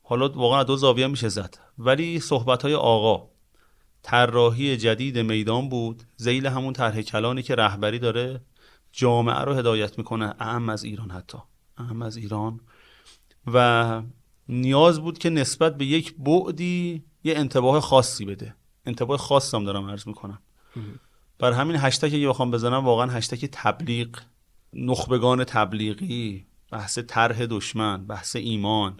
حالا 0.03 0.29
واقعا 0.29 0.63
دو 0.63 0.75
زاویه 0.75 1.07
میشه 1.07 1.29
زد. 1.29 1.57
ولی 1.77 2.19
صحبت 2.19 2.61
های 2.61 2.73
آقا 2.73 3.29
طراحی 4.01 4.77
جدید 4.77 5.19
میدان 5.19 5.69
بود 5.69 6.03
زیل 6.17 6.47
همون 6.47 6.73
طرح 6.73 7.01
کلانی 7.01 7.41
که 7.41 7.55
رهبری 7.55 7.99
داره 7.99 8.41
جامعه 8.91 9.39
رو 9.39 9.53
هدایت 9.53 9.97
می‌کنه 9.97 10.33
اهم 10.39 10.69
از 10.69 10.83
ایران 10.83 11.11
حتی 11.11 11.37
اهم 11.77 12.01
از 12.01 12.17
ایران. 12.17 12.59
و 13.53 14.01
نیاز 14.49 15.01
بود 15.01 15.17
که 15.17 15.29
نسبت 15.29 15.77
به 15.77 15.85
یک 15.85 16.15
بعدی 16.17 17.03
یه 17.23 17.37
انتباه 17.37 17.79
خاصی 17.79 18.25
بده. 18.25 18.55
انتباه 18.85 19.17
خاصم 19.17 19.63
دارم 19.63 19.89
عرض 19.89 20.07
می‌کنم. 20.07 20.39
بر 21.43 21.51
همین 21.51 21.75
هشتگ 21.79 22.15
اگه 22.15 22.27
بخوام 22.27 22.51
بزنم 22.51 22.85
واقعا 22.85 23.11
هشتگ 23.11 23.49
تبلیغ 23.51 24.19
نخبگان 24.73 25.43
تبلیغی 25.43 26.45
بحث 26.71 26.99
طرح 27.07 27.45
دشمن 27.45 28.07
بحث 28.07 28.35
ایمان. 28.35 28.99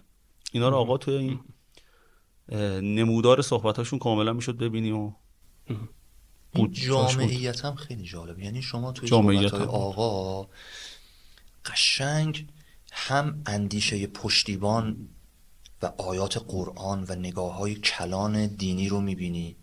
اینا 0.52 0.68
رو 0.68 0.76
آقا 0.76 0.98
توی 0.98 1.14
این 1.14 1.40
نمودار 2.98 3.42
صحبتاشون 3.42 3.98
کاملا 3.98 4.32
می‌شد 4.32 4.56
ببینیم 4.56 4.96
و 4.96 5.12
این 6.54 6.72
جامعیت 6.72 7.64
هم 7.64 7.74
خیلی 7.74 8.02
جالب. 8.02 8.38
یعنی 8.38 8.62
شما 8.62 8.92
توی 8.92 9.08
صحبت 9.08 9.54
آقا 9.54 10.48
قشنگ 11.64 12.46
هم 12.92 13.42
اندیشه 13.46 14.06
پشتیبان 14.06 15.08
و 15.82 15.86
آیات 15.86 16.38
قرآن 16.48 17.04
و 17.08 17.14
نگاه 17.14 17.56
های 17.56 17.74
کلان 17.74 18.46
دینی 18.46 18.88
رو 18.88 19.00
می‌بینی. 19.00 19.56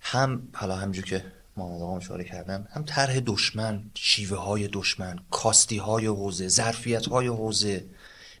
هم 0.00 0.48
حالا 0.54 0.76
همجور 0.76 1.04
که 1.04 1.43
محمد 1.56 1.82
آقا 1.82 1.96
اشاره 1.96 2.24
کردن. 2.24 2.68
هم 2.70 2.84
طرح 2.84 3.20
دشمن 3.20 3.90
شیوه 3.94 4.36
های 4.36 4.68
دشمن 4.72 5.18
کاستی 5.30 5.76
های 5.76 6.06
حوزه 6.06 6.48
ظرفیت 6.48 7.06
های 7.06 7.26
حوزه 7.26 7.86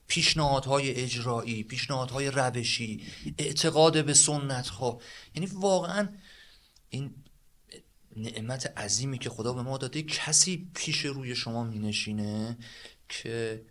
پیشنهادهای 0.06 0.94
اجرایی 0.94 1.62
پیشنهادهای 1.62 2.30
روشی 2.30 3.02
اعتقاد 3.38 4.04
به 4.04 4.14
سنت 4.14 4.68
ها 4.68 4.98
یعنی 5.34 5.46
واقعا 5.52 6.08
این 6.90 7.14
نعمت 8.16 8.78
عظیمی 8.78 9.18
که 9.18 9.30
خدا 9.30 9.52
به 9.52 9.62
ما 9.62 9.78
داده 9.78 10.02
کسی 10.02 10.70
پیش 10.74 11.04
روی 11.04 11.34
شما 11.34 11.64
می 11.64 11.78
نشینه 11.78 12.58
که 13.08 13.62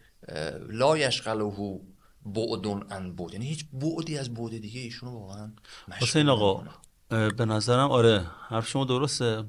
لا 0.69 0.97
یشغله 0.97 1.79
بعدون 2.25 2.85
ان 2.91 3.15
بود 3.15 3.33
یعنی 3.33 3.45
هیچ 3.45 3.65
بعدی 3.73 4.17
از 4.17 4.33
بعد 4.33 4.57
دیگه 4.57 4.81
ایشونو 4.81 5.11
واقعا 5.11 5.51
حسین 5.91 6.29
آقا 6.29 6.63
به 7.13 7.45
نظرم 7.45 7.91
آره 7.91 8.25
حرف 8.49 8.67
شما 8.67 8.85
درسته. 8.85 9.43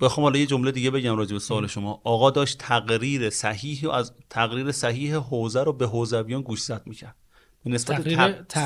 بخوام 0.00 0.24
حالا 0.24 0.38
یه 0.38 0.46
جمله 0.46 0.72
دیگه 0.72 0.90
بگم 0.90 1.16
راجع 1.16 1.32
به 1.32 1.38
سوال 1.38 1.66
شما. 1.66 2.00
آقا 2.04 2.30
داشت 2.30 2.58
تقریر 2.58 3.30
صحیح 3.30 3.86
و 3.86 3.90
از 3.90 4.12
تقریر 4.30 4.72
صحیح 4.72 5.16
حوزه 5.16 5.62
رو 5.62 5.72
به 5.72 5.86
حوزویان 5.86 6.42
گوش 6.42 6.62
زد 6.62 6.82
می‌کرد. 6.86 7.16
به 7.64 7.70
نسبت 7.70 8.08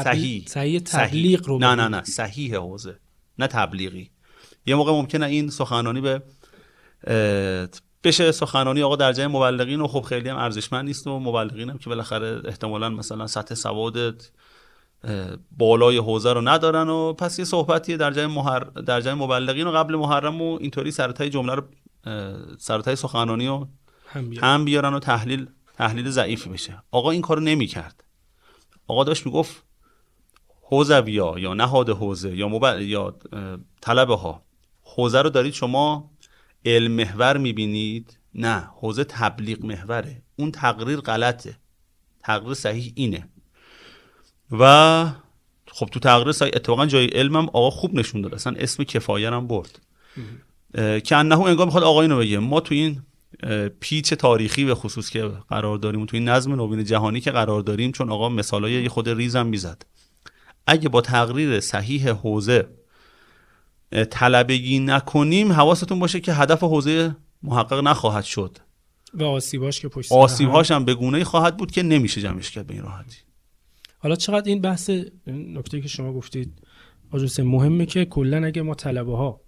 صحیح. 0.04 0.44
صحیح 0.46 0.78
تبلیغ 0.78 1.48
رو 1.48 1.58
نه 1.58 1.74
نه 1.74 1.88
نه 1.88 2.02
صحیح 2.02 2.56
حوزه 2.56 2.98
نه 3.38 3.46
تبلیغی. 3.46 4.10
یه 4.66 4.74
موقع 4.74 4.92
ممکنه 4.92 5.26
این 5.26 5.50
سخنرانی 5.50 6.00
به 6.00 6.22
بشه. 8.04 8.32
سخنرانی 8.32 8.82
آقا 8.82 8.96
در 8.96 9.12
جای 9.12 9.26
مبلغین 9.26 9.80
و 9.80 9.86
خب 9.86 10.00
خیلی 10.00 10.28
هم 10.28 10.36
ارزشمند 10.36 10.84
نیست 10.84 11.06
و 11.06 11.18
مبلغین 11.18 11.70
هم 11.70 11.78
که 11.78 11.90
بالاخره 11.90 12.42
احتمالا 12.44 12.88
مثلا 12.88 13.26
سطح 13.26 13.54
سواد 13.54 14.22
بالای 15.58 15.98
حوزه 15.98 16.32
رو 16.32 16.48
ندارن 16.48 16.88
و 16.88 17.12
پس 17.12 17.38
یه 17.38 17.44
صحبتی 17.44 17.96
در 17.96 18.10
جای 18.10 18.26
محر... 18.26 18.64
در 18.64 19.00
جای 19.00 19.14
مبلغین 19.14 19.66
و 19.66 19.72
قبل 19.72 19.96
محرم 19.96 20.42
و 20.42 20.58
اینطوری 20.60 20.90
سرتای 20.90 21.30
جمله 21.30 21.54
رو 21.54 21.62
سرتای 22.58 22.96
سخنرانی 22.96 23.46
رو 23.46 23.68
هم 24.14 24.64
بیارن. 24.64 24.94
و 24.94 24.98
تحلیل 24.98 25.46
تحلیل 25.76 26.10
ضعیفی 26.10 26.50
بشه 26.50 26.82
آقا 26.90 27.10
این 27.10 27.22
کارو 27.22 27.40
نمی‌کرد. 27.40 28.04
آقا 28.86 29.04
داشت 29.04 29.26
می‌گفت 29.26 29.62
حوزویا 30.62 31.34
یا 31.38 31.54
نهاد 31.54 31.90
حوزه 31.90 32.36
یا 32.36 32.48
مبل... 32.48 32.82
یا 32.82 33.16
طلبه 33.80 34.16
ها 34.16 34.42
حوزه 34.82 35.22
رو 35.22 35.30
دارید 35.30 35.54
شما 35.54 36.10
علم 36.64 36.92
محور 36.92 37.36
می‌بینید؟ 37.36 38.18
نه 38.34 38.70
حوزه 38.80 39.04
تبلیغ 39.04 39.64
محوره. 39.64 40.22
اون 40.36 40.50
تقریر 40.50 41.00
غلطه. 41.00 41.56
تقریر 42.20 42.54
صحیح 42.54 42.92
اینه. 42.96 43.28
و 44.50 45.06
خب 45.66 45.86
تو 45.86 46.00
تقریر 46.00 46.32
صحیح 46.32 46.52
اتفاقا 46.54 46.86
جای 46.86 47.06
علمم 47.06 47.46
آقا 47.46 47.70
خوب 47.70 47.94
نشون 47.94 48.20
داد. 48.20 48.34
اصلا 48.34 48.54
اسم 48.58 48.84
کفایه 48.84 49.30
هم 49.30 49.46
برد 49.46 49.80
که 51.04 51.16
انه 51.16 51.40
انگار 51.40 51.66
می‌خواد 51.66 51.84
آقا 51.84 52.02
اینو 52.02 52.18
بگه. 52.18 52.38
ما 52.38 52.60
تو 52.60 52.74
این 52.74 53.02
پیچ 53.80 54.14
تاریخی 54.14 54.64
به 54.64 54.74
خصوص 54.74 55.10
که 55.10 55.22
قرار 55.48 55.78
داریم 55.78 56.06
تو 56.06 56.16
این 56.16 56.28
نظم 56.28 56.54
نوین 56.54 56.84
جهانی 56.84 57.20
که 57.20 57.30
قرار 57.30 57.60
داریم 57.60 57.92
چون 57.92 58.10
آقا 58.10 58.28
مثالای 58.28 58.82
یه 58.82 58.88
خود 58.88 59.08
ریزم 59.08 59.46
می‌زد. 59.46 59.82
اگه 60.66 60.88
با 60.88 61.00
تقریر 61.00 61.60
صحیح 61.60 62.10
حوزه 62.10 62.68
طلبگی 64.10 64.78
نکنیم 64.78 65.52
حواستون 65.52 65.98
باشه 65.98 66.20
که 66.20 66.34
هدف 66.34 66.62
حوزه 66.62 67.16
محقق 67.42 67.80
نخواهد 67.84 68.24
شد. 68.24 68.58
و 69.14 69.24
آسیباش 69.24 69.80
که 69.80 69.88
پشت 69.88 70.12
آسیبهاش 70.12 70.70
هم. 70.70 70.84
به 70.84 70.94
گونه 70.94 71.24
خواهد 71.24 71.56
بود 71.56 71.70
که 71.70 71.82
نمیشه 71.82 72.20
جمعش 72.20 72.50
کرد 72.50 72.66
به 72.66 72.74
این 72.74 72.82
راحتی. 72.82 73.16
حالا 74.04 74.16
چقدر 74.16 74.48
این 74.48 74.60
بحث 74.60 74.90
نکته 75.26 75.80
که 75.80 75.88
شما 75.88 76.12
گفتید 76.12 76.52
آجوس 77.10 77.40
مهمه 77.40 77.86
که 77.86 78.04
کلا 78.04 78.46
اگه 78.46 78.62
ما 78.62 78.74
طلبه 78.74 79.16
ها 79.16 79.40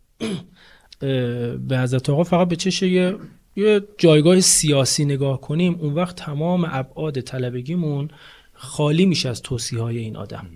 به 1.69 1.79
حضرت 1.79 2.11
آقا 2.11 2.25
فقط 2.25 2.49
به 2.49 2.57
چشه 2.57 2.89
یه 2.89 3.17
یه 3.57 3.83
جایگاه 3.99 4.41
سیاسی 4.41 5.05
نگاه 5.05 5.41
کنیم 5.41 5.75
اون 5.81 5.95
وقت 5.95 6.17
تمام 6.17 6.67
ابعاد 6.71 7.21
طلبگیمون 7.21 8.09
خالی 8.53 9.07
میشه 9.07 9.29
از 9.29 9.43
توصیه 9.43 9.81
های 9.81 9.99
این 9.99 10.17
آدم. 10.17 10.47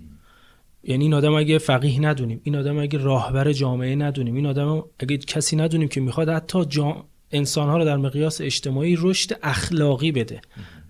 یعنی 0.84 1.04
این 1.04 1.14
آدم 1.14 1.34
اگه 1.34 1.58
فقیه 1.58 2.00
ندونیم 2.00 2.40
این 2.44 2.56
آدم 2.56 2.78
اگه 2.78 2.98
راهبر 2.98 3.52
جامعه 3.52 3.96
ندونیم 3.96 4.34
این 4.34 4.46
آدم 4.46 4.84
اگه 4.98 5.16
کسی 5.18 5.56
ندونیم 5.56 5.88
که 5.88 6.00
می‌خواد 6.00 6.28
حتی 6.28 6.64
جا... 6.64 7.04
انسانها 7.32 7.76
رو 7.76 7.84
در 7.84 7.96
مقیاس 7.96 8.40
اجتماعی 8.40 8.96
رشد 9.00 9.38
اخلاقی 9.42 10.12
بده. 10.12 10.40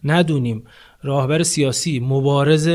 ندونیم. 0.04 0.64
راهبر 1.02 1.42
سیاسی 1.42 2.00
مبارز 2.00 2.68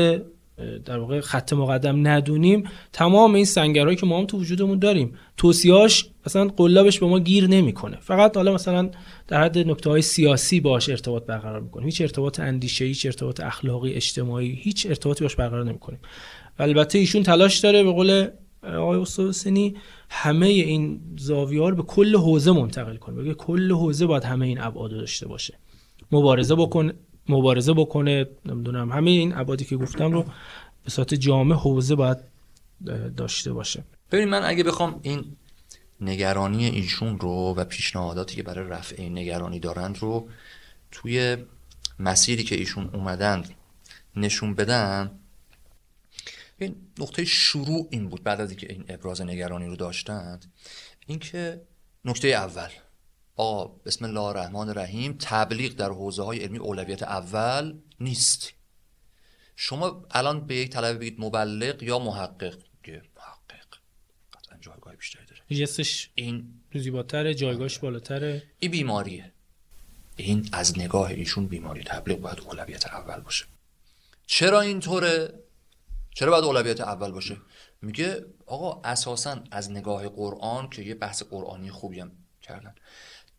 در 0.84 0.98
واقع 0.98 1.20
خط 1.20 1.52
مقدم 1.52 2.06
ندونیم. 2.08 2.64
تمام 2.92 3.34
این 3.34 3.44
سنگرهایی 3.44 3.96
که 3.96 4.06
ما 4.06 4.18
هم 4.18 4.26
تو 4.26 4.38
وجودمون 4.38 4.78
داریم. 4.78 5.14
توصیهاش 5.36 6.08
مثلا 6.26 6.48
قلابش 6.56 7.00
به 7.00 7.06
ما 7.06 7.18
گیر 7.18 7.46
نمی‌کنه. 7.46 7.98
فقط 8.00 8.36
حالا 8.36 8.54
مثلا 8.54 8.90
در 9.28 9.42
حد 9.42 9.58
نکته 9.58 9.90
های 9.90 10.02
سیاسی 10.02 10.60
باش 10.60 10.88
ارتباط 10.88 11.26
برقرار 11.26 11.60
می‌کنه 11.60 11.84
هیچ 11.84 12.00
ارتباط 12.00 12.40
اندیشه 12.40 12.84
هیچ 12.84 13.06
ارتباط 13.06 13.40
اخلاقی 13.40 13.92
اجتماعی 13.92 14.54
هیچ 14.62 14.86
ارتباطی 14.86 15.24
باش 15.24 15.36
برقرار 15.36 15.64
نمی‌کنیم. 15.64 15.98
البته 16.58 16.98
ایشون 16.98 17.22
تلاش 17.22 17.58
داره 17.58 17.82
به 17.82 17.92
قول 17.92 18.28
آقای 18.62 19.00
استاد 19.00 19.34
همه 20.10 20.46
این 20.46 21.00
زاویه 21.18 21.70
به 21.70 21.82
کل 21.82 22.16
حوزه 22.16 22.52
منتقل 22.52 22.96
کنه. 22.96 23.22
بگه 23.22 23.34
کل 23.34 23.72
حوزه 23.72 24.06
باید 24.06 24.24
همه 24.24 24.46
این 24.46 24.60
ابعاد 24.60 24.90
داشته 24.90 25.28
باشه. 25.28 25.54
مبارزه 26.12 26.54
بکنه 26.54 26.94
مبارزه 27.28 27.72
بکنه 27.72 28.26
نمی‌دونم 28.46 28.92
همه 28.92 29.10
این 29.10 29.34
ابعادی 29.34 29.64
که 29.64 29.76
گفتم 29.76 30.12
رو 30.12 30.22
به 30.84 30.90
صورت 30.90 31.14
جامع 31.14 31.54
حوزه 31.54 31.94
باید 31.94 32.18
داشته 33.16 33.52
باشه. 33.52 33.84
ببین 34.12 34.28
من 34.28 34.44
اگه 34.44 34.64
بخوام 34.64 35.00
این 35.02 35.24
نگرانی 36.00 36.66
ایشون 36.66 37.18
رو 37.18 37.54
و 37.56 37.64
پیشنهاداتی 37.64 38.36
که 38.36 38.42
برای 38.42 38.68
رفع 38.68 38.94
این 38.98 39.18
نگرانی 39.18 39.60
دارند 39.60 39.98
رو 39.98 40.28
توی 40.90 41.36
مسیری 41.98 42.44
که 42.44 42.54
ایشون 42.54 42.90
اومدند 42.92 43.54
نشون 44.16 44.54
بدن 44.54 45.10
این 46.58 46.76
نقطه 46.98 47.24
شروع 47.24 47.88
این 47.90 48.08
بود 48.08 48.22
بعد 48.22 48.40
از 48.40 48.50
اینکه 48.50 48.72
این 48.72 48.84
ابراز 48.88 49.20
نگرانی 49.20 49.66
رو 49.66 49.76
داشتند 49.76 50.52
اینکه 51.06 51.60
نکته 52.04 52.28
اول 52.28 52.68
آقا 53.36 53.80
بسم 53.84 54.04
الله 54.04 54.20
الرحمن 54.20 54.68
الرحیم. 54.68 55.16
تبلیغ 55.20 55.72
در 55.72 55.90
حوزه 55.90 56.22
های 56.22 56.38
علمی 56.38 56.58
اولویت 56.58 57.02
اول 57.02 57.74
نیست. 58.00 58.52
شما 59.56 60.06
الان 60.10 60.46
به 60.46 60.56
یک 60.56 60.70
طلبه 60.70 60.98
بگید 60.98 61.20
مبلغ 61.20 61.82
یا 61.82 61.98
محقق؟ 61.98 62.58
محقق. 62.88 63.78
قطعا 64.32 64.58
جایگاه 64.60 64.96
بیشتری 64.96 65.26
داره. 65.26 65.42
یسش 65.50 66.10
این 66.14 66.60
زیباتره 66.74 67.34
جایگاهش 67.34 67.78
بالاتره. 67.78 68.42
این 68.58 68.70
بیماریه. 68.70 69.32
این 70.16 70.48
از 70.52 70.78
نگاه 70.78 71.10
ایشون 71.10 71.46
بیماری. 71.46 71.82
تبلیغ 71.82 72.20
باید 72.20 72.40
اولویت 72.40 72.86
اول 72.86 73.20
باشه. 73.20 73.44
چرا 74.26 74.60
اینطوره؟ 74.60 75.34
چرا 76.14 76.30
باید 76.30 76.44
اولویت 76.44 76.80
اول 76.80 77.10
باشه؟ 77.10 77.36
میگه 77.82 78.24
آقا 78.46 78.80
اساسا 78.84 79.44
از 79.50 79.70
نگاه 79.70 80.08
قرآن 80.08 80.70
که 80.70 80.82
یه 80.82 80.94
بحث 80.94 81.22
قرآنی 81.22 81.70
خوبی 81.70 82.00
هم 82.00 82.12
کردن. 82.42 82.74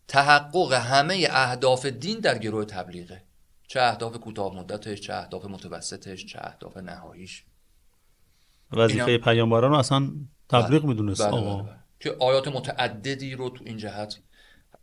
تحقق 0.07 0.73
همه 0.73 1.27
اهداف 1.31 1.85
دین 1.85 2.19
در 2.19 2.37
گروه 2.37 2.65
تبلیغه. 2.65 3.23
چه 3.67 3.81
اهداف 3.81 4.17
کوتاه 4.17 4.55
مدتش 4.55 5.01
چه 5.01 5.13
اهداف 5.13 5.45
متوسطش 5.45 6.25
چه 6.25 6.39
اهداف 6.41 6.77
نهاییش. 6.77 7.43
وظیفه 8.71 9.05
اینا- 9.05 9.23
پیامبران 9.23 9.71
رو 9.71 9.77
اصلا 9.77 10.11
تبلیغ 10.49 10.81
بله. 10.81 10.89
می‌دونست. 10.89 11.21
بله، 11.21 11.31
آقا. 11.31 11.55
بله، 11.55 11.63
بله. 11.63 11.79
که 11.99 12.15
آیات 12.19 12.47
متعددی 12.47 13.35
رو 13.35 13.49
تو 13.49 13.63
این 13.65 13.77
جهت 13.77 14.19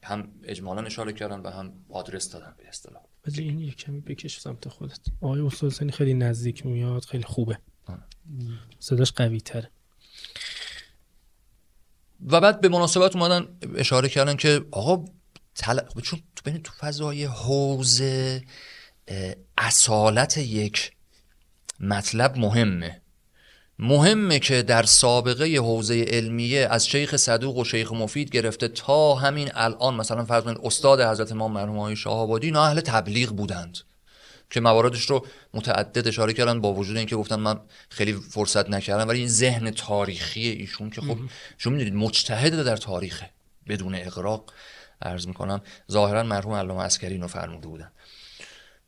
هم 0.02 0.28
اجمالا 0.42 0.82
اشاره 0.82 1.12
کردن 1.12 1.40
و 1.40 1.50
هم 1.50 1.72
آدرس 1.88 2.30
دادن 2.32 2.54
به 2.58 2.68
اصطلاح. 2.68 3.02
بذار 3.24 3.40
این 3.40 3.60
یک 3.60 3.76
کمی 3.76 4.00
بکش 4.00 4.40
سمت 4.40 4.68
خودت. 4.68 4.98
آقای 5.20 5.40
استاد 5.40 5.90
خیلی 5.90 6.14
نزدیک 6.14 6.66
میاد 6.66 7.04
خیلی 7.04 7.24
خوبه. 7.24 7.58
صداش 8.78 9.12
قوی 9.12 9.40
تره 9.40 9.70
و 12.26 12.40
بعد 12.40 12.60
به 12.60 12.68
مناسبت 12.68 13.16
اومدن 13.16 13.48
اشاره 13.76 14.08
کردن 14.08 14.36
که 14.36 14.64
آقا 14.70 15.04
تل... 15.54 15.80
خب 15.94 16.00
چون 16.00 16.22
تو 16.36 16.50
ببین 16.50 16.62
تو 16.62 16.72
فضای 16.72 17.24
حوزه 17.24 18.42
اصالت 19.58 20.38
یک 20.38 20.92
مطلب 21.80 22.38
مهمه. 22.38 23.00
مهمه 23.78 24.38
که 24.38 24.62
در 24.62 24.82
سابقه 24.82 25.56
حوزه 25.56 26.04
علمیه 26.08 26.68
از 26.70 26.86
شیخ 26.86 27.16
صدوق 27.16 27.56
و 27.56 27.64
شیخ 27.64 27.92
مفید 27.92 28.30
گرفته 28.30 28.68
تا 28.68 29.14
همین 29.14 29.50
الان 29.54 29.94
مثلا 29.94 30.24
فرض 30.24 30.44
کنید 30.44 30.58
استاد 30.62 31.00
حضرت 31.00 31.32
امام 31.32 31.52
مرحوم 31.52 31.78
آقای 31.78 31.96
شاه 31.96 32.18
آبادی 32.18 32.46
اینا 32.46 32.64
اهل 32.64 32.80
تبلیغ 32.80 33.30
بودند 33.30 33.78
که 34.50 34.60
مواردش 34.60 35.10
رو 35.10 35.26
متعدد 35.54 36.08
اشاره 36.08 36.32
کردن 36.32 36.60
با 36.60 36.72
وجود 36.72 36.96
اینکه 36.96 37.16
گفتن 37.16 37.36
من 37.36 37.60
خیلی 37.88 38.12
فرصت 38.12 38.70
نکردم 38.70 39.08
ولی 39.08 39.18
این 39.18 39.28
ذهن 39.28 39.70
تاریخی 39.70 40.48
ایشون 40.48 40.90
که 40.90 41.00
خب 41.00 41.18
شما 41.58 41.72
می‌دونید 41.72 41.94
مجتهد 41.94 42.62
در 42.62 42.76
تاریخه 42.76 43.30
بدون 43.68 43.94
اقراق 43.94 44.52
عرض 45.02 45.26
می‌کنم 45.26 45.60
ظاهرا 45.92 46.22
مرحوم 46.22 46.54
علامه 46.54 46.82
عسکری 46.82 47.14
اینو 47.14 47.28
فرموده 47.28 47.68
بودن. 47.68 47.92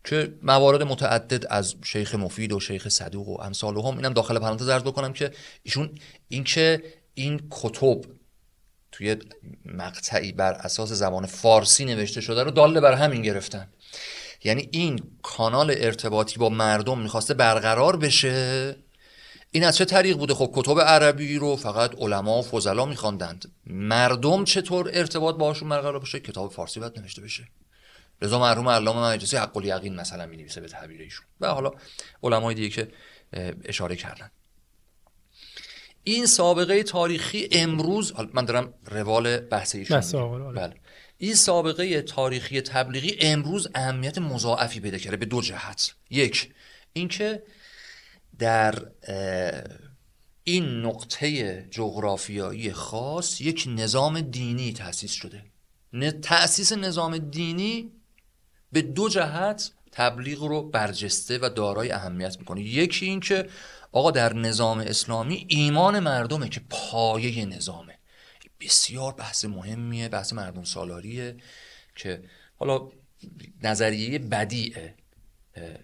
که 0.05 0.35
موارد 0.43 0.83
متعدد 0.83 1.47
از 1.47 1.75
شیخ 1.85 2.15
مفید 2.15 2.53
و 2.53 2.61
شیخ 2.61 2.89
صدوق 2.89 3.29
و 3.29 3.41
امثال 3.41 3.77
هم 3.77 3.97
اینم 3.97 4.13
داخل 4.13 4.39
پرانتز 4.39 4.69
عرض 4.69 4.83
بکنم 4.83 5.13
که 5.13 5.31
ایشون 5.63 5.91
اینکه 6.29 6.83
این 7.15 7.49
کتب 7.51 8.01
توی 8.93 9.17
مقطعی 9.65 10.33
بر 10.33 10.53
اساس 10.53 10.93
زبان 10.93 11.27
فارسی 11.27 11.85
نوشته 11.85 12.21
شده 12.21 12.43
رو 12.43 12.51
داله 12.51 12.81
بر 12.81 12.93
همین 12.93 13.23
گرفتن. 13.23 13.69
یعنی 14.45 14.69
این 14.71 15.01
کانال 15.23 15.75
ارتباطی 15.77 16.39
با 16.39 16.49
مردم 16.49 16.99
می‌خواسته 16.99 17.35
برقرار 17.35 17.97
بشه 17.97 18.77
این 19.57 19.65
از 19.65 19.77
چه 19.77 19.85
طریق 19.85 20.17
بوده 20.17 20.35
خب 20.35 20.51
کتب 20.55 20.81
عربی 20.81 21.39
رو 21.39 21.57
فقط 21.57 21.95
علما 21.99 22.39
و 22.39 22.43
فضلا 22.43 22.85
میخواندند. 22.85 23.53
مردم 23.67 24.45
چطور 24.45 24.91
ارتباط 24.93 25.37
باشون 25.37 25.69
برقرار 25.69 25.99
بشه 25.99 26.21
کتاب 26.21 26.53
فارسی 26.53 26.81
باید 26.81 26.99
نوشته 26.99 27.23
بشه. 27.23 27.49
لذا 28.23 28.39
مرحوم 28.39 28.69
علامه 28.69 29.01
مجلسی 29.01 29.37
حق 29.37 29.57
الیقین 29.57 29.97
مثلا 29.97 30.27
می 30.27 30.37
نویسه 30.37 30.61
به 30.61 30.69
تعبیر 30.69 31.01
ایشون. 31.01 31.27
و 31.41 31.47
حالا 31.47 31.71
علمای 32.23 32.55
دیگه 32.55 32.69
که 32.69 32.89
اشاره 33.65 33.97
کردن. 33.97 34.31
این 36.05 36.27
سابقه 36.27 36.83
تاریخی 36.83 37.49
امروز 37.53 38.13
من 38.33 38.45
دارم 38.45 38.75
روال 38.91 39.37
بحث 39.37 39.75
ایشون 39.75 40.03
رو، 40.03 40.47
آره. 40.47 40.61
بله. 40.61 40.75
این 41.19 41.35
سابقه 41.35 42.03
تاریخی 42.03 42.61
تبلیغی 42.61 43.17
امروز 43.21 43.69
اهمیت 43.75 44.19
مضاعفی 44.19 44.81
پیدا 44.81 44.99
کرده 44.99 45.17
به 45.17 45.27
دو 45.27 45.41
جهت. 45.41 45.95
یک 46.11 46.51
اینکه 46.93 47.43
در 48.39 48.87
این 50.45 50.65
نقطه 50.65 51.63
جغرافیایی 51.71 52.73
خاص 52.73 53.41
یک 53.41 53.65
نظام 53.69 54.21
دینی 54.21 54.73
تأسیس 54.73 55.13
شده. 55.13 55.45
تأسیس 56.23 56.73
نظام 56.73 57.19
دینی 57.19 57.93
به 58.73 58.83
دو 58.83 59.09
جهت 59.09 59.73
تبلیغ 59.93 60.43
رو 60.43 60.63
برجسته 60.63 61.39
و 61.39 61.49
دارای 61.49 61.91
اهمیت 61.91 62.39
می‌کنه. 62.39 62.63
یکی 62.63 63.07
این 63.07 63.21
که 63.21 63.49
آقا 63.93 64.11
در 64.11 64.33
نظام 64.33 64.79
اسلامی 64.79 65.47
ایمان 65.49 65.99
مردمه 65.99 66.49
که 66.49 66.61
پایه 66.71 67.45
نظامه. 67.45 67.99
بسیار 68.61 69.13
بحث 69.13 69.45
مهمیه 69.45 70.09
بحث 70.09 70.33
مردم 70.33 70.65
سالاریه 70.65 71.37
که 71.97 72.23
حالا 72.57 72.89
نظریه 73.63 74.19
بدیع 74.19 74.75
اه، 74.77 75.63
اه، 75.65 75.79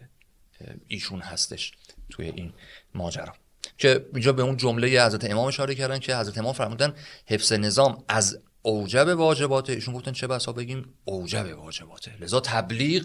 ایشون 0.88 1.20
هستش. 1.20 1.72
توی 2.12 2.26
این 2.26 2.52
ماجرا. 2.94 3.32
که 3.78 4.06
اینجا 4.12 4.32
به 4.32 4.42
اون 4.42 4.56
جمله 4.56 5.06
حضرت 5.06 5.30
امام 5.30 5.46
اشاره 5.46 5.74
کردن 5.74 5.98
که 5.98 6.16
حضرت 6.16 6.38
امام 6.38 6.52
فرمودن 6.52 6.94
حفظ 7.26 7.52
نظام 7.52 8.04
از 8.08 8.38
اوجب 8.62 9.06
واجباته 9.08 9.72
ایشون 9.72 9.94
گفتن 9.94 10.12
چه 10.12 10.26
بسا 10.26 10.52
بگیم؟ 10.52 10.94
اوجب 11.04 11.58
واجباته 11.58 12.12
لذا 12.20 12.40
تبلیغ 12.40 13.04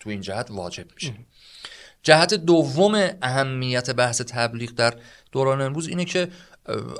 تو 0.00 0.10
این 0.10 0.20
جهت 0.20 0.50
واجب 0.50 0.86
میشه. 0.94 1.14
جهت 2.02 2.34
دوم 2.34 3.10
اهمیت 3.22 3.90
بحث 3.90 4.20
تبلیغ 4.20 4.70
در 4.70 4.94
دوران 5.32 5.60
امروز 5.60 5.88
اینه 5.88 6.04
که 6.04 6.28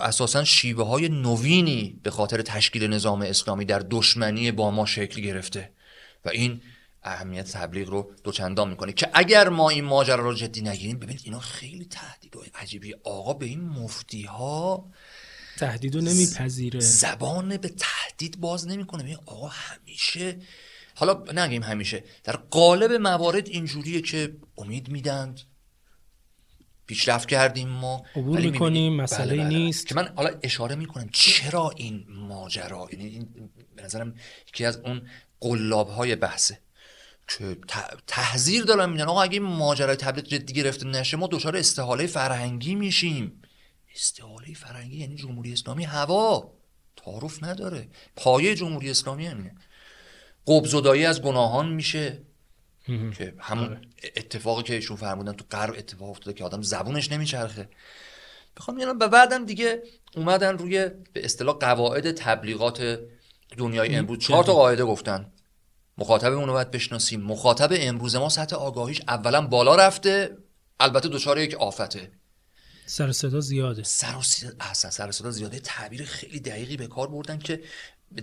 اساسا 0.01 0.45
شیوه 0.45 0.87
های 0.87 1.09
نوینی 1.09 2.01
به 2.03 2.11
خاطر 2.11 2.43
تشکیل 2.43 2.87
نظام 2.87 3.23
اسلامی 3.23 3.65
در 3.65 3.79
دشمنی 3.91 4.53
با 4.53 4.71
ما 4.71 4.87
شکل 4.87 5.23
گرفته. 5.23 5.71
و 6.25 6.29
این 6.29 6.61
اهمیت 7.05 7.53
تبلیغ 7.53 7.88
رو 7.88 8.12
دوچندان 8.25 8.71
می‌کنه 8.71 8.93
که 8.93 9.11
اگر 9.14 9.49
ما 9.49 9.71
این 9.71 9.85
ماجرا 9.85 10.23
رو 10.23 10.35
جدی 10.35 10.62
نگیریم 10.62 10.99
ببینید 10.99 11.21
اینا 11.25 11.40
خیلی 11.40 11.85
تهدیدهای 11.85 12.47
عجیبی. 12.55 12.95
آقا 13.05 13.33
به 13.33 13.47
این 13.47 13.61
مفتی 13.61 14.23
ها 14.23 14.90
تهدیدو 15.59 16.01
نمیپذیره. 16.01 16.81
زبان 16.81 17.57
به 17.57 17.69
تهدید 17.69 18.40
باز 18.40 18.69
نمی‌کنه. 18.69 19.03
ببین 19.03 19.19
آقا 19.27 19.49
همیشه 19.49 20.37
حالا 20.95 21.25
نگیم 21.35 21.62
همیشه 21.62 22.05
در 22.25 22.37
قالب 22.37 22.93
موارد 22.93 23.49
اینجوریه 23.49 24.01
که 24.01 24.37
امید 24.59 24.88
میدند 24.88 25.40
پیشرفت 26.87 27.29
کردیم 27.29 27.69
ما 27.69 28.05
عبور 28.17 28.40
می‌کنیم، 28.40 28.97
مسئله 28.97 29.27
بله، 29.27 29.37
بله، 29.37 29.49
بله. 29.49 29.59
نیست. 29.59 29.87
که 29.87 29.95
من 29.95 30.12
حالا 30.17 30.31
اشاره 30.43 30.75
می‌کنم 30.75 31.09
چرا 31.12 31.71
این 31.77 32.07
ماجرا 32.09 32.88
یعنی 32.93 33.07
این 33.07 33.51
به 33.77 33.83
نظرم 33.83 34.14
یکی 34.49 34.64
از 34.64 34.77
اون 34.77 35.09
قلاب 35.40 35.88
های 35.88 36.17
بحثه. 36.17 36.59
که 37.29 37.57
تحذیر 38.07 38.65
دارن 38.65 38.91
میدن 38.91 39.05
آقا 39.05 39.23
اگه 39.23 39.41
ماجرای 39.41 39.97
تبلیغ 39.97 40.25
جدی 40.25 40.53
گرفته 40.53 40.87
نشه 40.87 41.17
ما 41.17 41.29
دچار 41.33 41.57
استحاله 41.57 42.07
فرهنگی 42.07 42.75
میشیم. 42.75 43.43
استحاله 43.95 44.55
فرهنگی 44.55 44.97
یعنی 44.97 45.15
جمهوری 45.15 45.53
اسلامی 45.53 45.85
هوا. 45.85 46.53
تعارف 46.97 47.43
نداره. 47.43 47.89
پایه 48.17 48.55
جمهوری 48.55 48.91
اسلامی 48.91 49.27
همینه. 49.27 49.55
قبضدایی 50.47 51.07
از 51.07 51.23
گناهان 51.23 51.69
میشه. 51.69 52.23
که 52.87 53.35
همون 53.39 53.81
اتفاقی 54.17 54.63
که 54.63 54.75
ایشون 54.75 54.97
فرمودن 54.97 55.33
تو 55.33 55.45
غرب 55.51 55.75
اتفاق 55.79 56.11
افتاده 56.11 56.39
که 56.39 56.45
آدم 56.45 56.63
زبونش 56.63 57.13
نمیچرخه. 57.13 57.69
بخوام 58.57 58.77
میگم 58.77 58.99
و 59.01 59.09
بعدم 59.09 59.47
دیگه 59.47 59.83
اومدن 60.17 60.59
روی 60.59 60.91
به 61.13 61.25
اصطلاح 61.25 61.57
قواعد 61.57 62.13
تبلیغات 62.13 62.99
دنیای 63.57 63.97
امروز. 63.97 64.19
چهار 64.19 64.45
تا 64.45 64.55
قاعده 64.55 64.85
گفتن. 64.85 65.33
مخاطبمون 65.99 66.47
رو 66.47 66.53
باید 66.53 66.71
بشناسیم. 66.71 67.21
مخاطب 67.21 67.69
امروز 67.73 68.17
ما 68.17 68.29
سطح 68.29 68.57
آگاهیش 68.57 69.01
اولا 69.09 69.47
بالا 69.47 69.77
رفته 69.77 70.37
البته 70.81 71.09
دچار 71.09 71.39
یک 71.39 71.55
آفته. 71.55 72.11
سر 72.87 73.13
صدا 73.13 73.41
زیاده. 73.41 73.83
سر 73.83 74.23
صدا 74.23 74.51
احسن 74.61 74.91
سر 74.91 75.11
صدا 75.11 75.31
زیاده. 75.31 75.59
تعبیر 75.59 76.05
خیلی 76.05 76.41
دقیقی 76.41 76.77
به 76.77 76.87
کار 76.87 77.09
بردن 77.09 77.39
که 77.39 77.61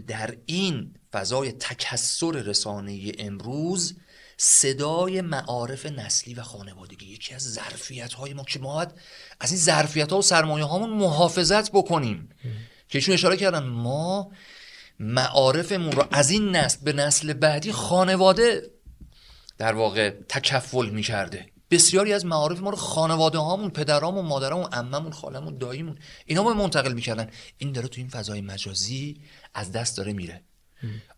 در 0.08 0.36
این 0.46 0.94
فضای 1.12 1.52
تکسر 1.52 2.32
رسانه 2.32 3.12
امروز 3.20 3.96
صدای 4.38 5.22
معارف 5.22 5.86
نسلی 5.86 6.34
و 6.34 6.42
خانوادگی 6.42 7.06
یکی 7.06 7.34
از 7.34 7.54
ظرفیت 7.54 8.14
های 8.14 8.34
ما 8.34 8.44
که 8.44 8.60
ما 8.60 8.76
باید 8.76 8.90
از 9.40 9.52
این 9.52 9.60
ظرفیت 9.60 10.12
ها 10.12 10.18
و 10.18 10.22
سرمایه 10.22 10.66
هامون 10.66 10.90
محافظت 10.90 11.72
بکنیم. 11.72 12.30
که 12.90 12.98
ایشون 12.98 13.14
اشاره 13.14 13.38
کردن 13.38 13.64
ما 13.64 14.32
معارفمون 15.02 15.92
رو 15.92 16.06
از 16.12 16.30
این 16.30 16.56
نسل 16.56 16.78
به 16.84 16.94
نسل 16.94 17.34
بعدی 17.34 17.72
خانواده 17.72 18.72
در 19.58 19.74
واقع 19.74 20.10
تکفل 20.10 20.90
می‌کرده. 20.90 21.46
بسیاری 21.72 22.14
از 22.14 22.26
معارف 22.26 22.60
ما 22.60 22.70
رو 22.70 22.76
خانواده 22.76 23.38
هامون 23.38 23.70
پدرامون 23.70 24.26
مادرامون 24.26 24.70
عممون 24.74 25.12
خالمون 25.12 25.58
داییمون 25.58 25.98
اینا 26.26 26.44
ما 26.44 26.54
منتقل 26.54 26.94
می‌کردن. 26.94 27.30
این 27.58 27.72
داره 27.72 27.88
تو 27.88 28.02
این 28.02 28.10
فضای 28.10 28.42
مجازی 28.42 29.22
از 29.54 29.72
دست 29.72 29.98
داره 29.98 30.14
میره. 30.14 30.42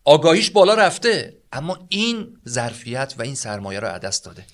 آگاهیش 0.04 0.50
بالا 0.50 0.74
رفته. 0.74 1.36
اما 1.52 1.86
این 1.88 2.38
ظرفیت 2.48 3.14
و 3.18 3.22
این 3.22 3.34
سرمایه 3.34 3.80
رو 3.80 3.88
از 3.88 4.00
دست 4.00 4.24
داده. 4.24 4.46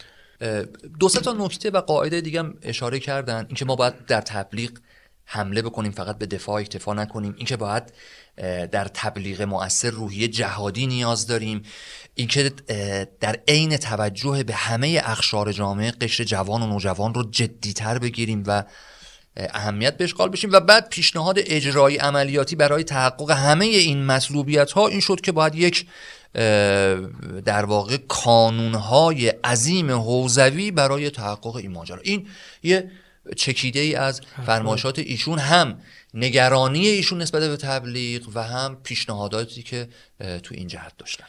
دو 1.00 1.08
سه 1.08 1.20
تا 1.20 1.32
نکته 1.32 1.70
و 1.70 1.80
قاعده 1.80 2.20
دیگه 2.20 2.38
هم 2.38 2.54
اشاره 2.62 3.00
کردن. 3.00 3.46
اینکه 3.46 3.64
ما 3.64 3.76
باید 3.76 4.06
در 4.06 4.20
تبلیغ 4.20 4.70
حمله 5.32 5.62
بکنیم 5.62 5.92
فقط 5.92 6.18
به 6.18 6.26
دفاع 6.26 6.60
اکتفا 6.60 6.94
نکنیم. 6.94 7.34
اینکه 7.36 7.56
باید 7.56 7.82
در 8.72 8.84
تبلیغ 8.94 9.42
مؤثر 9.42 9.90
روحیه 9.90 10.28
جهادی 10.28 10.86
نیاز 10.86 11.26
داریم. 11.26 11.62
اینکه 12.14 12.52
در 13.20 13.38
عین 13.48 13.76
توجه 13.76 14.42
به 14.42 14.54
همه 14.54 15.02
اخشار 15.04 15.52
جامعه 15.52 15.90
قشر 15.90 16.24
جوان 16.24 16.62
و 16.62 16.66
نوجوان 16.66 17.14
رو 17.14 17.30
جدیتر 17.30 17.98
بگیریم 17.98 18.42
و 18.46 18.64
اهمیت 19.36 19.96
بهش 19.96 20.14
قائل 20.14 20.30
بشیم. 20.30 20.52
و 20.52 20.60
بعد 20.60 20.88
پیشنهاد 20.88 21.38
اجرایی 21.38 21.96
عملیاتی 21.96 22.56
برای 22.56 22.84
تحقق 22.84 23.30
همه 23.30 23.64
این 23.64 24.06
مطلوبیت 24.06 24.72
ها 24.72 24.88
این 24.88 25.00
شد 25.00 25.20
که 25.20 25.32
باید 25.32 25.54
یک 25.54 25.86
در 27.44 27.64
واقع 27.64 27.96
کانونهای 27.96 29.28
عظیم 29.28 29.90
حوزوی 29.90 30.70
برای 30.70 31.10
تحقق 31.10 31.56
این 31.56 31.70
ماجرا. 31.70 32.00
این 32.02 32.26
یه 32.62 32.90
چکیده 33.36 33.80
ای 33.80 33.94
از 33.94 34.20
فرمایشات 34.46 34.98
ایشون 34.98 35.38
هم 35.38 35.78
نگرانی 36.14 36.88
ایشون 36.88 37.22
نسبت 37.22 37.42
به 37.42 37.56
تبلیغ 37.56 38.28
و 38.34 38.42
هم 38.42 38.76
پیشنهاداتی 38.82 39.62
که 39.62 39.88
تو 40.42 40.54
این 40.54 40.66
جهت 40.66 40.92
داشتن. 40.98 41.24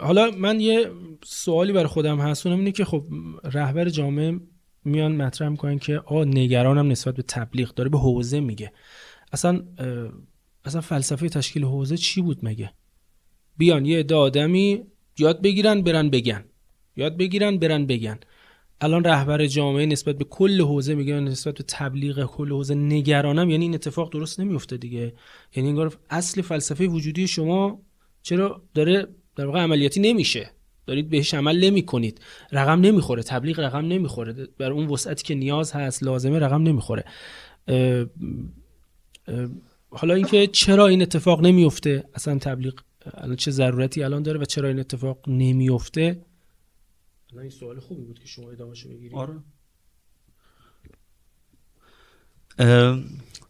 حالا 0.00 0.30
من 0.30 0.60
یه 0.60 0.90
سوالی 1.24 1.72
برای 1.72 1.86
خودم 1.86 2.20
هست. 2.20 2.46
اونم 2.46 2.58
اینه 2.58 2.72
که 2.72 2.84
خب 2.84 3.04
رهبر 3.44 3.88
جامعه 3.88 4.40
میان 4.84 5.16
مطرح 5.16 5.48
می‌کنن 5.48 5.78
که 5.78 5.98
آ 6.06 6.24
نگرانم 6.24 6.90
نسبت 6.90 7.14
به 7.14 7.22
تبلیغ 7.22 7.74
داره 7.74 7.90
به 7.90 7.98
حوزه 7.98 8.40
میگه. 8.40 8.72
اصلا 9.32 9.62
اصلا 10.64 10.80
فلسفه 10.80 11.28
تشکیل 11.28 11.64
حوزه 11.64 11.96
چی 11.96 12.20
بود 12.20 12.38
مگه؟ 12.42 12.72
بیان 13.56 13.86
یه 13.86 13.98
عده 13.98 14.14
آدمی 14.14 14.82
یاد 15.18 15.42
بگیرن 15.42 15.82
برن 15.82 16.10
بگن. 16.10 16.44
یاد 16.96 17.16
بگیرن 17.16 17.58
برن 17.58 17.86
بگن. 17.86 18.20
الان 18.82 19.04
رهبر 19.04 19.46
جامعه 19.46 19.86
نسبت 19.86 20.18
به 20.18 20.24
کل 20.24 20.60
حوزه 20.60 20.94
میگه 20.94 21.20
نسبت 21.20 21.54
به 21.54 21.64
تبلیغ 21.68 22.26
کل 22.26 22.52
حوزه 22.52 22.74
نگرانم. 22.74 23.50
یعنی 23.50 23.64
این 23.64 23.74
اتفاق 23.74 24.12
درست 24.12 24.40
نمیفته 24.40 24.76
دیگه. 24.76 25.12
یعنی 25.56 25.68
انگار 25.68 25.96
اصل 26.10 26.42
فلسفه 26.42 26.86
وجودی 26.86 27.28
شما 27.28 27.82
چرا 28.22 28.62
داره 28.74 29.06
در 29.36 29.46
واقع 29.46 29.60
عملیاتی 29.60 30.00
نمیشه. 30.00 30.50
دارید 30.86 31.10
بهش 31.10 31.34
عمل 31.34 31.64
نمی 31.64 31.82
کنید 31.82 32.20
رقم 32.52 32.80
نمی‌خوره. 32.80 33.22
تبلیغ 33.22 33.60
رقم 33.60 33.86
نمی‌خوره. 33.86 34.48
بر 34.58 34.72
اون 34.72 34.86
وسعتی 34.86 35.24
که 35.24 35.34
نیاز 35.34 35.72
هست 35.72 36.02
لازمه 36.02 36.38
رقم 36.38 36.62
نمی‌خوره. 36.62 37.04
حالا 39.90 40.14
اینکه 40.14 40.46
چرا 40.46 40.86
این 40.86 41.02
اتفاق 41.02 41.46
نمیفته 41.46 42.04
اصلا 42.14 42.38
تبلیغ 42.38 42.74
الان 43.14 43.36
چه 43.36 43.50
ضرورتی 43.50 44.02
الان 44.02 44.22
داره 44.22 44.40
و 44.40 44.44
چرا 44.44 44.68
این 44.68 44.78
اتفاق 44.80 45.18
نمیفته 45.26 46.20
الان 47.32 47.42
این 47.42 47.50
سوال 47.50 47.80
خوبی 47.80 48.02
بود 48.02 48.18
که 48.18 48.26
شما 48.26 48.50
ادامهشو 48.50 48.88
بگیرید. 48.88 49.14
آره. 49.14 49.40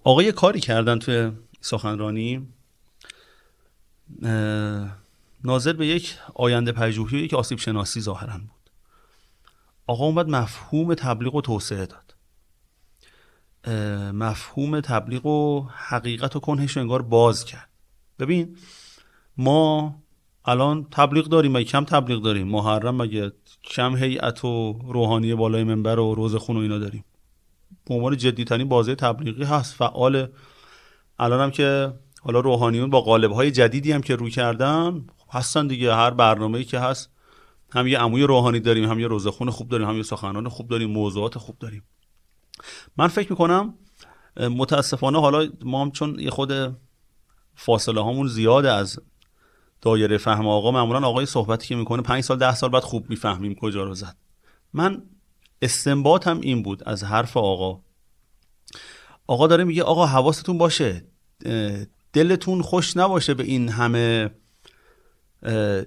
آقا 0.05 0.23
یه 0.23 0.33
کاری 0.33 0.61
کردن 0.61 0.99
توی 0.99 1.33
سخنرانی. 1.61 2.49
ناظر 5.45 5.73
به 5.73 5.87
یک 5.87 6.19
آینده 6.35 6.73
پژوهی 6.73 7.19
یک 7.19 7.35
آسیب 7.35 7.59
شناسی 7.59 8.01
ظاهرا 8.01 8.39
بود. 8.39 8.71
آقا 9.87 10.05
اومد 10.05 10.29
مفهوم 10.29 10.95
تبلیغ 10.95 11.35
و 11.35 11.41
توسعه 11.41 11.87
داد. 11.87 12.15
مفهوم 14.15 14.81
تبلیغ 14.81 15.27
و 15.27 15.69
حقیقت 15.73 16.37
و 16.37 16.41
کنهش 16.41 16.77
انگار 16.77 17.03
باز 17.03 17.45
کرد. 17.45 17.69
ببین 18.19 18.57
ما 19.37 20.02
الان 20.45 20.87
تبلیغ 20.91 21.27
داریم 21.27 21.53
مگه 21.53 21.65
کم 21.65 21.85
تبلیغ 21.85 22.23
داریم؟ 22.23 22.49
محرم 22.49 23.03
مگه 23.03 23.33
کم 23.65 23.97
هیئت 23.97 24.45
و 24.45 24.79
روحانی 24.89 25.35
بالای 25.35 25.65
منبر 25.65 25.99
و 25.99 26.15
روز 26.15 26.37
خون 26.37 26.57
و 26.57 26.61
اینا 26.61 26.79
داریم؟ 26.79 27.05
به 27.87 27.95
عنوان 27.95 28.17
جدی 28.17 28.45
ترین 28.45 28.69
بازه 28.69 28.95
تبلیغی 28.95 29.45
هست 29.45 29.75
فعال. 29.75 30.29
الان 31.19 31.41
هم 31.41 31.51
که 31.51 31.93
حالا 32.23 32.41
روحانیون 32.41 32.91
با 32.91 33.01
قالب 33.01 33.33
های 33.33 33.51
جدیدی 33.51 33.93
هم 33.93 34.01
که 34.01 34.17
رو 34.17 34.29
کردن 34.29 35.07
هستن 35.31 35.67
دیگه. 35.67 35.95
هر 35.95 36.11
برنامه‌ای 36.11 36.65
که 36.65 36.79
هست 36.79 37.11
هم 37.71 37.87
یه 37.87 37.99
عموی 37.99 38.23
روحانی 38.23 38.61
داریم 38.61 38.91
هم 38.91 39.01
یه 39.01 39.07
روزخون 39.07 39.51
خوب 39.51 39.69
داریم 39.69 39.89
هم 39.89 39.97
یه 39.97 40.03
سخنان 40.03 40.49
خوب 40.49 40.69
داریم 40.69 40.91
موضوعات 40.91 41.39
خوب 41.39 41.59
داریم. 41.59 41.83
من 42.97 43.09
فکر 43.09 43.31
می‌کنم 43.31 43.75
متاسفانه 44.37 45.21
حالا 45.21 45.49
ما 45.65 45.83
هم 45.83 45.91
چون 45.91 46.19
یه 46.19 46.31
خود 46.31 46.53
فاصله 47.55 48.01
هامون 48.01 48.27
زیاده 48.27 48.73
از 48.73 49.01
دایره 49.83 50.19
فهم 50.19 50.47
آقا 50.47 50.71
معمولا 50.71 51.09
آقای 51.09 51.27
صحبتی 51.27 51.69
که 51.69 51.77
می‌کنه 51.77 52.03
پنج 52.03 52.25
سال 52.25 52.39
ده 52.39 52.55
سال 52.55 52.71
بعد 52.71 52.83
خوب 52.83 53.11
می‌فهمیم 53.11 53.55
کجا 53.55 53.85
رو 53.85 53.95
زد. 53.95 54.17
من 54.73 55.03
استنباطم 55.63 56.41
این 56.41 56.63
بود 56.63 56.83
از 56.87 57.05
حرف 57.05 57.37
آقا. 57.37 57.81
آقا 59.27 59.47
داره 59.47 59.65
میگه 59.65 59.83
آقا 59.83 60.07
حواستون 60.07 60.59
باشه 60.59 61.05
دلتون 62.13 62.63
خوش 62.63 62.97
نباشه 62.97 63.35
به 63.35 63.45
این 63.45 63.69
همه 63.69 64.31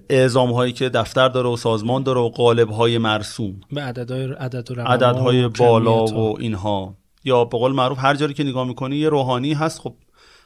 اعزام 0.10 0.51
هایی 0.51 0.73
که 0.73 0.89
دفتر 0.89 1.29
داره 1.29 1.49
و 1.49 1.58
سازمان 1.58 2.03
داره 2.03 2.19
و 2.19 2.29
قالب 2.29 2.69
های 2.69 2.97
مرسوم. 2.97 3.62
به 3.71 3.81
عددهای 3.81 4.23
عدد 4.23 4.71
و 4.71 4.81
عددهای 4.81 5.47
بالا 5.47 6.05
و 6.05 6.39
اینها. 6.39 6.97
یا 7.23 7.45
به 7.45 7.58
قول 7.58 7.71
معروف 7.71 7.97
هر 7.99 8.15
جایی 8.15 8.34
که 8.34 8.43
نگاه 8.43 8.67
می‌کنی 8.67 8.97
یه 8.97 9.10
روحانی 9.10 9.53
هست. 9.53 9.79
خب 9.79 9.95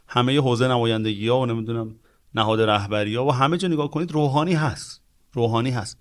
همه 0.07 0.39
حوزه 0.39 0.67
نمایندگی 0.67 1.27
ها 1.27 1.39
و 1.39 1.45
نمی‌دونم 1.45 1.95
نهاد 2.35 2.61
رهبری 2.61 3.15
ها 3.15 3.25
و 3.25 3.31
همه 3.31 3.57
جا 3.57 3.67
نگاه 3.67 3.91
کنید 3.91 4.11
روحانی 4.11 4.53
هست. 4.53 5.01
روحانی 5.33 5.69
هست. 5.69 5.97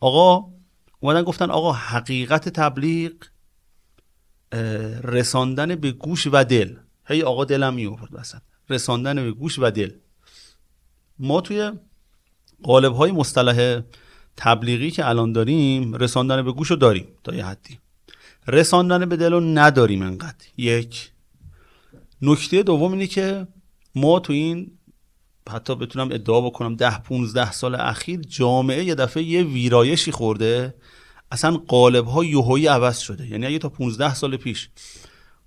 آقا 0.00 0.52
اومدن 1.00 1.22
گفتن 1.22 1.50
آقا 1.50 1.72
حقیقت 1.72 2.48
تبلیغ 2.48 3.12
رساندن 5.02 5.74
به 5.74 5.92
گوش 5.92 6.26
و 6.32 6.44
دل. 6.44 6.76
هی 7.06 7.22
آقا 7.22 7.44
دلم 7.44 7.74
می 7.74 7.96
رساندن 8.68 9.14
به 9.14 9.32
گوش 9.32 9.58
و 9.58 9.70
دل. 9.70 9.90
ما 11.18 11.40
توی 11.40 11.72
قالب 12.62 12.92
های 12.92 13.12
مصطلح 13.12 13.80
تبلیغی 14.36 14.90
که 14.90 15.08
الان 15.08 15.32
داریم 15.32 15.94
رساندن 15.94 16.42
به 16.42 16.52
گوش 16.52 16.70
رو 16.70 16.76
داریم 16.76 17.06
تا 17.24 17.34
یه 17.34 17.46
حدی. 17.46 17.78
رساندن 18.48 19.06
به 19.08 19.16
دل 19.16 19.32
رو 19.32 19.40
نداریم 19.40 20.02
انقدر. 20.02 20.46
یک. 20.56 21.10
نکته 22.22 22.62
دوم 22.62 22.92
اینه 22.92 23.06
که 23.06 23.46
ما 23.94 24.20
تو 24.20 24.32
این 24.32 24.75
حتی 25.48 25.74
بتونم 25.74 26.08
ادعا 26.12 26.40
بکنم 26.40 26.74
ده 26.74 26.98
15 26.98 27.52
سال 27.52 27.74
اخیر 27.74 28.20
جامعه 28.20 28.84
یه 28.84 28.94
دفعه 28.94 29.22
یه 29.22 29.42
ویرایشی 29.42 30.12
خورده. 30.12 30.74
اصلا 31.32 31.56
قالب 31.56 32.06
ها 32.06 32.24
یوهایی 32.24 32.66
عوض 32.66 32.98
شده. 32.98 33.26
یعنی 33.26 33.46
اگه 33.46 33.58
تا 33.58 33.68
15 33.68 34.14
سال 34.14 34.36
پیش 34.36 34.68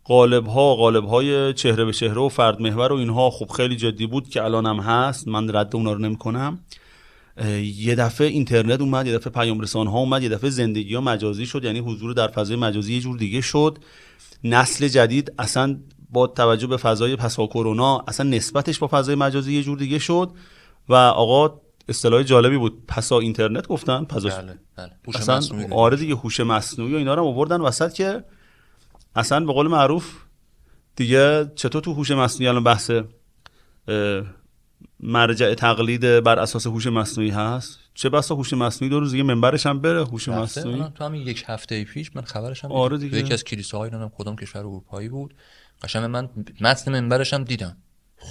قالب 0.03 0.47
ها 0.47 0.75
قالب 0.75 1.05
های 1.05 1.53
چهره 1.53 1.85
به 1.85 1.93
چهره 1.93 2.21
و 2.21 2.29
فرد 2.29 2.61
محور 2.61 2.93
و 2.93 2.95
اینها 2.95 3.29
خب 3.29 3.49
خیلی 3.49 3.75
جدی 3.75 4.07
بود 4.07 4.29
که 4.29 4.43
الان 4.43 4.65
هم 4.65 4.79
هست 4.79 5.27
من 5.27 5.55
رد 5.55 5.75
اونا 5.75 5.93
رو 5.93 5.99
نمی 5.99 6.17
کنم 6.17 6.59
یه 7.75 7.95
دفعه 7.95 8.27
اینترنت 8.27 8.81
اومد 8.81 9.07
یه 9.07 9.17
دفعه 9.17 9.33
پیام 9.33 9.59
رسان 9.59 9.87
ها 9.87 9.99
اومد 9.99 10.23
یه 10.23 10.29
دفعه 10.29 10.49
زندگی 10.49 10.95
ها 10.95 11.01
مجازی 11.01 11.45
شد. 11.45 11.63
یعنی 11.63 11.79
حضور 11.79 12.13
در 12.13 12.27
فضای 12.27 12.55
مجازی 12.55 12.93
یه 12.93 12.99
جور 12.99 13.17
دیگه 13.17 13.41
شد. 13.41 13.77
نسل 14.43 14.87
جدید 14.87 15.33
اصلا 15.39 15.77
با 16.09 16.27
توجه 16.27 16.67
به 16.67 16.77
فضای 16.77 17.15
پسا 17.15 17.47
کرونا 17.47 18.03
اصلا 18.07 18.29
نسبتش 18.29 18.79
با 18.79 18.87
فضای 18.87 19.15
مجازی 19.15 19.53
یه 19.53 19.63
جور 19.63 19.77
دیگه 19.77 19.99
شد 19.99 20.31
و 20.89 20.93
آقا 20.93 21.61
اصطلاح 21.89 22.23
جالبی 22.23 22.57
بود. 22.57 22.85
پسا 22.87 23.19
اینترنت 23.19 23.67
گفتن 23.67 24.03
پسا 24.03 24.29
بله 24.29 24.59
بله. 24.75 24.91
اصلا 25.15 25.41
آره 25.71 25.97
دیگه 25.97 26.15
هوش 26.15 26.39
مصنوعی 26.39 26.93
و 26.93 26.97
اینا 26.97 27.13
رو 27.13 27.23
آوردن 27.23 27.61
وسط 27.61 27.93
که 27.93 28.23
اصلا 29.15 29.45
به 29.45 29.53
قول 29.53 29.67
معروف 29.67 30.13
دیگه 30.95 31.51
چطور 31.55 31.81
تو 31.81 31.93
هوش 31.93 32.11
مصنوعی 32.11 32.47
الان 32.47 32.63
بحث 32.63 32.91
مرجع 34.99 35.53
تقلید 35.53 36.23
بر 36.23 36.39
اساس 36.39 36.67
هوش 36.67 36.87
مصنوعی 36.87 37.29
هست؟ 37.29 37.79
چه 37.93 38.09
بسا 38.09 38.35
هوش 38.35 38.53
مصنوعی 38.53 38.89
دو 38.89 38.99
روز 38.99 39.11
دیگه 39.11 39.23
منبرش 39.23 39.65
هم 39.65 39.79
بره 39.79 40.05
هوش 40.05 40.27
مصنوعی. 40.27 40.83
تو 40.95 41.03
همین 41.03 41.27
یک 41.27 41.43
هفته 41.47 41.83
پیش 41.83 42.15
من 42.15 42.21
خبرش 42.21 42.63
هم 42.63 42.71
آره 42.71 42.97
دیگه. 42.97 43.17
یکی 43.17 43.33
از 43.33 43.43
کلیساهای 43.43 43.89
نمی‌دونم 43.89 44.11
کدوم 44.17 44.35
کشور 44.35 44.59
اروپایی 44.59 45.09
بود. 45.09 45.33
قشنگ 45.83 46.03
من 46.05 46.29
متن 46.61 46.91
منبرش 46.91 47.33
هم 47.33 47.43
دیدم. 47.43 47.77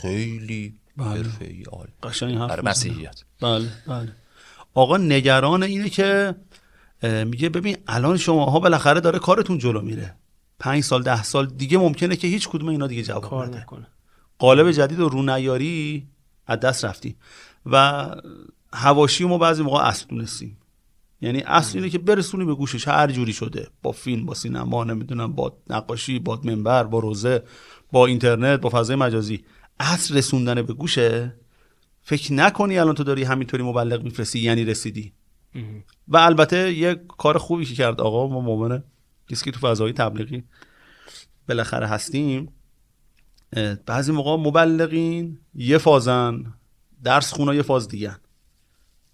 خیلی 0.02 0.74
بله. 0.96 1.06
حرفه‌ای 1.08 1.62
عالی. 1.62 1.92
قشنگ 2.02 2.38
حرف. 2.38 2.64
مسیحیت. 2.64 3.20
بله 3.40 3.68
بله. 3.86 4.12
آقا 4.74 4.96
نگران 4.96 5.62
اینه 5.62 5.88
که 5.88 6.34
میگه 7.02 7.48
ببین 7.48 7.76
الان 7.86 8.16
شماها 8.16 8.60
بالاخره 8.60 9.00
داره 9.00 9.18
کارتون 9.18 9.58
جلو 9.58 9.80
میره. 9.80 10.14
پنج 10.58 10.82
سال 10.82 11.02
ده 11.02 11.22
سال 11.22 11.46
دیگه 11.46 11.78
ممکنه 11.78 12.16
که 12.16 12.28
هیچ 12.28 12.48
کدوم 12.48 12.68
اینا 12.68 12.86
دیگه 12.86 13.02
جواب 13.02 13.30
کار 13.30 13.46
نده. 13.46 13.60
نکنه. 13.60 13.86
قالب 14.38 14.70
جدید 14.70 15.00
و 15.00 15.08
رونیاری 15.08 16.06
از 16.46 16.60
دست 16.60 16.84
رفتی 16.84 17.16
و 17.66 18.06
هواشی 18.72 19.24
ما 19.24 19.38
بعضی 19.38 19.62
موقع 19.62 19.82
اصل 19.82 20.06
دونستیم. 20.08 20.56
یعنی 21.20 21.42
اصل 21.46 21.78
اینه 21.78 21.90
که 21.90 21.98
برسونی 21.98 22.44
به 22.44 22.54
گوشش. 22.54 22.88
هر 22.88 23.10
جوری 23.10 23.32
شده. 23.32 23.68
با 23.82 23.92
فیلم 23.92 24.26
با 24.26 24.34
سینما 24.34 24.84
نمی‌دونم 24.84 25.32
با 25.32 25.58
نقاشی 25.70 26.18
با 26.18 26.40
منبر 26.44 26.84
با 26.84 26.98
روزه 26.98 27.42
با 27.92 28.06
اینترنت 28.06 28.60
با 28.60 28.70
فضای 28.70 28.96
مجازی. 28.96 29.44
اصل 29.80 30.16
رسوندن 30.16 30.62
به 30.62 30.72
گوشه 30.72 31.34
فکر 32.02 32.32
نکنی 32.32 32.78
الان 32.78 32.94
تو 32.94 33.04
داری 33.04 33.24
همینطوری 33.24 33.62
مبلغ 33.62 34.02
میفرستی 34.02 34.40
یعنی 34.40 34.64
رسیدی. 34.64 35.12
و 36.08 36.16
البته 36.16 36.72
یه 36.72 36.94
کار 37.08 37.38
خوبی 37.38 37.64
که 37.64 37.74
کرد 37.74 38.00
آقا 38.00 38.28
ما 38.28 38.40
مؤمنه 38.40 38.84
کسی 39.30 39.44
که 39.44 39.50
تو 39.50 39.60
فضای 39.60 39.92
تبلیغی. 39.92 40.44
بالاخره 41.48 41.86
هستیم. 41.86 42.52
بعضی 43.86 44.12
موقع 44.12 44.36
مبلغین 44.36 45.38
یه 45.54 45.78
فازن 45.78 46.54
درس 47.04 47.32
خونه 47.32 47.56
یه 47.56 47.62
فاز 47.62 47.88
دیگه 47.88 48.16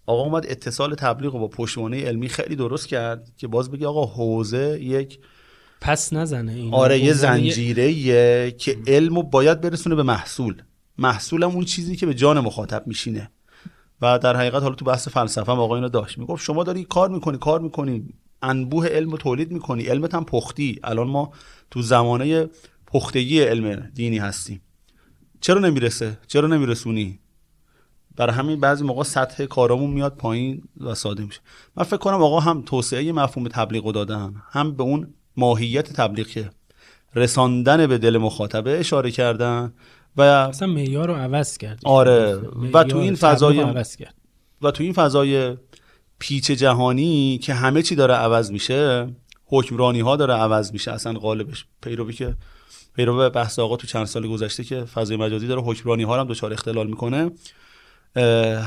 آقا 0.05 0.23
اومد 0.23 0.45
اتصال 0.49 0.95
تبلیغ 0.95 1.31
با 1.31 1.47
پشتوانه 1.47 2.03
علمی 2.03 2.29
خیلی 2.29 2.55
درست 2.55 2.87
کرد 2.87 3.31
که 3.37 3.47
باز 3.47 3.71
بگی 3.71 3.85
آقا 3.85 4.05
حوزه 4.05 4.79
یک 4.81 5.19
پس 5.81 6.13
نزنه 6.13 6.51
این. 6.51 6.73
آره 6.73 6.99
یه 6.99 7.13
زنجیره 7.13 7.91
یه 7.91 8.55
که 8.57 8.77
علمو 8.87 9.23
باید 9.23 9.61
برسونه 9.61 9.95
به 9.95 10.03
محصول. 10.03 10.61
محصولم 10.97 11.49
اون 11.49 11.65
چیزی 11.65 11.95
که 11.95 12.05
به 12.05 12.13
جان 12.13 12.39
مخاطب 12.39 12.87
میشینه. 12.87 13.31
و 14.01 14.19
در 14.19 14.35
حقیقت 14.35 14.61
حالا 14.61 14.75
تو 14.75 14.85
بحث 14.85 15.07
فلسفه 15.07 15.51
هم 15.51 15.59
آقا 15.59 15.75
اینو 15.75 15.89
داشت. 15.89 16.17
می‌گفت 16.17 16.43
شما 16.43 16.63
داری 16.63 16.83
کار 16.83 17.09
می‌کنی 17.09 17.37
کار 17.37 17.59
می‌کنی. 17.59 18.07
انبوه 18.41 18.87
علم 18.87 19.09
رو 19.09 19.17
تولید 19.17 19.51
می‌کنی. 19.51 19.83
علمت 19.83 20.15
هم 20.15 20.25
پختی. 20.25 20.79
الان 20.83 21.07
ما 21.07 21.31
تو 21.71 21.81
زمانه 21.81 22.49
پختگی 22.87 23.41
علم 23.41 23.91
دینی 23.93 24.17
هستیم. 24.17 24.61
چرا 25.41 25.59
نمی‌رسه؟ 25.59 26.17
چرا 26.27 26.47
نمیرسونی؟ 26.47 27.19
برای 28.17 28.35
همین 28.35 28.59
بعضی 28.59 28.83
موقع 28.83 29.03
سطح 29.03 29.45
کارامون 29.45 29.89
میاد 29.89 30.15
پایین 30.15 30.63
و 30.81 30.95
ساده 30.95 31.23
میشه. 31.23 31.39
من 31.75 31.83
فکر 31.83 31.97
کنم 31.97 32.23
آقا 32.23 32.39
هم 32.39 32.61
توسعه 32.61 33.11
مفهوم 33.11 33.47
تبلیغ 33.47 33.91
دادن 33.91 34.33
هم 34.51 34.75
به 34.75 34.83
اون 34.83 35.13
ماهیت 35.37 35.93
تبلیغ 35.93 36.27
که 36.27 36.49
رساندن 37.15 37.87
به 37.87 37.97
دل 37.97 38.17
مخاطبه 38.17 38.79
اشاره 38.79 39.11
کردن 39.11 39.73
و 40.17 40.21
اصلا 40.21 40.67
معیار 40.67 41.07
رو 41.07 41.13
عوض 41.13 41.57
کرد. 41.57 41.79
آره. 41.85 42.35
و 42.73 42.83
تو 42.83 42.97
این 42.97 43.15
فضای 43.15 43.59
عوض 43.59 43.95
کرد. 43.95 44.15
و 44.61 44.71
تو 44.71 44.83
این 44.83 44.93
فضای 44.93 45.57
پیچ 46.19 46.51
جهانی 46.51 47.37
که 47.37 47.53
همه 47.53 47.81
چی 47.81 47.95
داره 47.95 48.13
عوض 48.13 48.51
میشه 48.51 49.07
حکمرانی 49.45 49.99
ها 49.99 50.15
داره 50.15 50.33
عوض 50.33 50.71
میشه. 50.71 50.91
اصلا 50.91 51.13
قالبش 51.13 51.65
پیروی 51.81 52.13
که 52.13 52.35
پیرو 52.95 53.29
بحث 53.29 53.59
آقا 53.59 53.77
تو 53.77 53.87
چند 53.87 54.05
سال 54.05 54.27
گذشته 54.27 54.63
که 54.63 54.83
فضای 54.83 55.17
مجازی 55.17 55.47
داره 55.47 55.61
حکمرانی 55.61 56.03
ها 56.03 56.19
هم 56.19 56.27
دچار 56.27 56.53
اختلال 56.53 56.87
می‌کنه. 56.87 57.31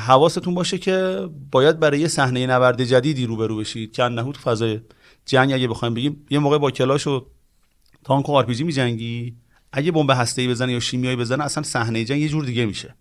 حواستون 0.06 0.54
باشه 0.54 0.78
که 0.78 1.28
باید 1.50 1.80
برای 1.80 2.00
یه 2.00 2.08
صحنه 2.08 2.46
نبرد 2.46 2.84
جدیدی 2.84 3.26
روبرو 3.26 3.56
بشید 3.56 3.92
که 3.92 4.04
عینهو 4.04 4.32
تو 4.32 4.40
فضای 4.40 4.80
جنگ 5.26 5.52
اگه 5.52 5.68
بخوایم 5.68 5.94
بگیم 5.94 6.26
یه 6.30 6.38
موقع 6.38 6.58
با 6.58 6.70
کلاش 6.70 7.06
و 7.06 7.26
تانک 8.04 8.28
و 8.28 8.32
آرپیجی 8.32 8.64
میجنگی. 8.64 9.36
اگه 9.72 9.92
بمب 9.92 10.10
هسته‌ای 10.10 10.48
بزنه 10.48 10.72
یا 10.72 10.80
شیمیایی 10.80 11.16
بزنه 11.16 11.44
اصلا 11.44 11.62
صحنه 11.62 12.04
جنگ 12.04 12.20
یه 12.20 12.28
جور 12.28 12.44
دیگه 12.44 12.66
میشه. 12.66 12.94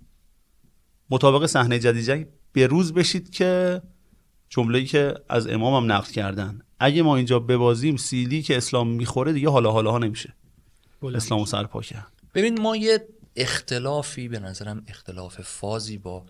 مطابق 1.10 1.46
صحنه 1.46 1.80
جدید 1.80 2.04
جنگ 2.04 2.28
به 2.54 2.68
روز 2.68 2.94
بشید 2.94 3.30
که 3.30 3.82
جمله‌ای 4.50 4.86
که 4.86 5.14
از 5.30 5.48
امام 5.48 5.84
هم 5.84 5.92
نقد 5.92 6.12
کردن. 6.12 6.60
اگه 6.80 7.02
ما 7.02 7.16
اینجا 7.16 7.40
ببازیم 7.40 7.98
سیلی 7.98 8.42
که 8.42 8.58
اسلام 8.58 8.88
می‌خوره 8.88 9.34
دیگه 9.34 9.50
حالا 9.50 9.72
حالا 9.72 9.92
ها 9.92 9.98
نمیشه 9.98 10.34
اسلام 11.16 11.46
سرپا 11.46 11.82
کرد. 11.82 12.12
ببین 12.36 12.62
ما 12.62 12.76
یه 12.76 13.08
اختلافی 13.38 14.28
به 14.28 14.40
نظرم 14.40 14.84
اختلاف 14.88 15.42
فازی 15.42 15.98
با 15.98 16.26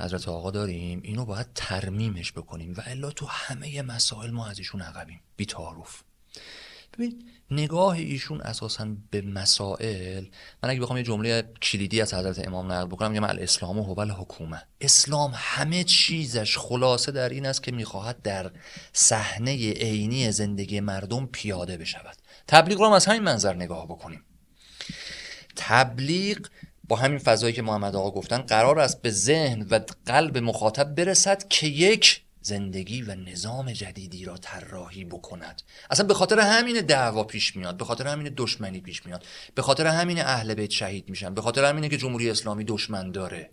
حضرت 0.00 0.28
آقا 0.28 0.50
داریم. 0.50 1.00
اینو 1.04 1.24
باید 1.24 1.46
ترمیمش 1.54 2.32
بکنیم 2.32 2.74
و 2.76 2.82
الا 2.86 3.10
تو 3.10 3.26
همه 3.26 3.82
مسائل 3.82 4.30
ما 4.30 4.46
از 4.46 4.58
ایشون 4.58 4.82
عقبیم. 4.82 5.20
بی 5.36 5.46
تعارف. 5.46 6.02
ببین 6.94 7.24
نگاه 7.50 7.94
ایشون 7.94 8.40
اساسا 8.40 8.88
به 9.10 9.20
مسائل 9.20 10.24
من 10.62 10.70
اگه 10.70 10.80
بخوام 10.80 10.96
یه 10.96 11.04
جمله 11.04 11.42
کلیدی 11.62 12.00
از 12.00 12.14
حضرت 12.14 12.46
امام 12.46 12.72
نقل 12.72 12.86
بکنم 12.86 13.10
میگم 13.10 13.24
الاسلام 13.24 13.78
هو 13.78 14.04
حکومه 14.04 14.62
اسلام 14.80 15.32
همه 15.34 15.84
چیزش 15.84 16.58
خلاصه 16.58 17.12
در 17.12 17.28
این 17.28 17.46
است 17.46 17.62
که 17.62 17.72
می‌خواهد 17.72 18.22
در 18.22 18.50
صحنه 18.92 19.72
عینی 19.72 20.32
زندگی 20.32 20.80
مردم 20.80 21.26
پیاده 21.26 21.76
بشود. 21.76 22.16
تبلیغ 22.46 22.80
رو 22.80 22.92
از 22.92 23.06
همین 23.06 23.22
منظر 23.22 23.54
نگاه 23.54 23.86
بکنیم. 23.86 24.24
تبلیغ 25.58 26.38
با 26.88 26.96
همین 26.96 27.18
فضایی 27.18 27.54
که 27.54 27.62
محمد 27.62 27.96
آقا 27.96 28.10
گفتن 28.10 28.38
قرار 28.38 28.80
است 28.80 29.02
به 29.02 29.10
ذهن 29.10 29.66
و 29.70 29.80
قلب 30.06 30.38
مخاطب 30.38 30.94
برسد 30.94 31.48
که 31.48 31.66
یک 31.66 32.22
زندگی 32.42 33.02
و 33.02 33.14
نظام 33.14 33.72
جدیدی 33.72 34.24
را 34.24 34.36
طراحی 34.36 35.04
بکند. 35.04 35.62
اصلا 35.90 36.06
به 36.06 36.14
خاطر 36.14 36.40
همین 36.40 36.80
دعوا 36.80 37.24
پیش 37.24 37.56
میاد 37.56 37.76
به 37.76 37.84
خاطر 37.84 38.06
همین 38.06 38.32
دشمنی 38.36 38.80
پیش 38.80 39.06
میاد 39.06 39.24
به 39.54 39.62
خاطر 39.62 39.86
همین 39.86 40.20
اهل 40.20 40.54
بیت 40.54 40.70
شهید 40.70 41.08
میشن 41.08 41.34
به 41.34 41.42
خاطر 41.42 41.64
همینه 41.64 41.88
که 41.88 41.96
جمهوری 41.96 42.30
اسلامی 42.30 42.64
دشمن 42.64 43.10
داره. 43.10 43.50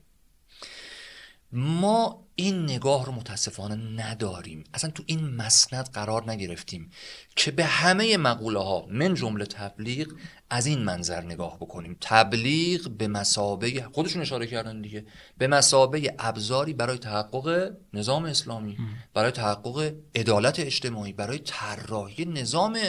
ما 1.51 2.25
این 2.36 2.63
نگاه 2.63 3.05
رو 3.05 3.12
متاسفانه 3.12 3.75
نداریم. 3.75 4.63
اصلا 4.73 4.89
تو 4.89 5.03
این 5.05 5.36
مسند 5.36 5.89
قرار 5.89 6.31
نگرفتیم 6.31 6.91
که 7.36 7.51
به 7.51 7.65
همه 7.65 8.17
مقوله 8.17 8.60
ها 8.60 8.86
من 8.89 9.13
جمله 9.13 9.45
تبلیغ 9.45 10.08
از 10.49 10.65
این 10.65 10.79
منظر 10.79 11.21
نگاه 11.21 11.55
بکنیم. 11.55 11.97
تبلیغ 12.01 12.89
به 12.89 13.08
مسابه 13.08 13.81
خودشون 13.93 14.21
اشاره 14.21 14.47
کردن 14.47 14.81
دیگه 14.81 15.05
به 15.38 15.47
مسابه 15.47 16.15
ابزاری 16.19 16.73
برای 16.73 16.97
تحقق 16.97 17.71
نظام 17.93 18.25
اسلامی 18.25 18.77
برای 19.13 19.31
تحقق 19.31 19.93
عدالت 20.15 20.60
اجتماعی 20.60 21.13
برای 21.13 21.39
طراحی 21.39 22.25
نظام 22.25 22.79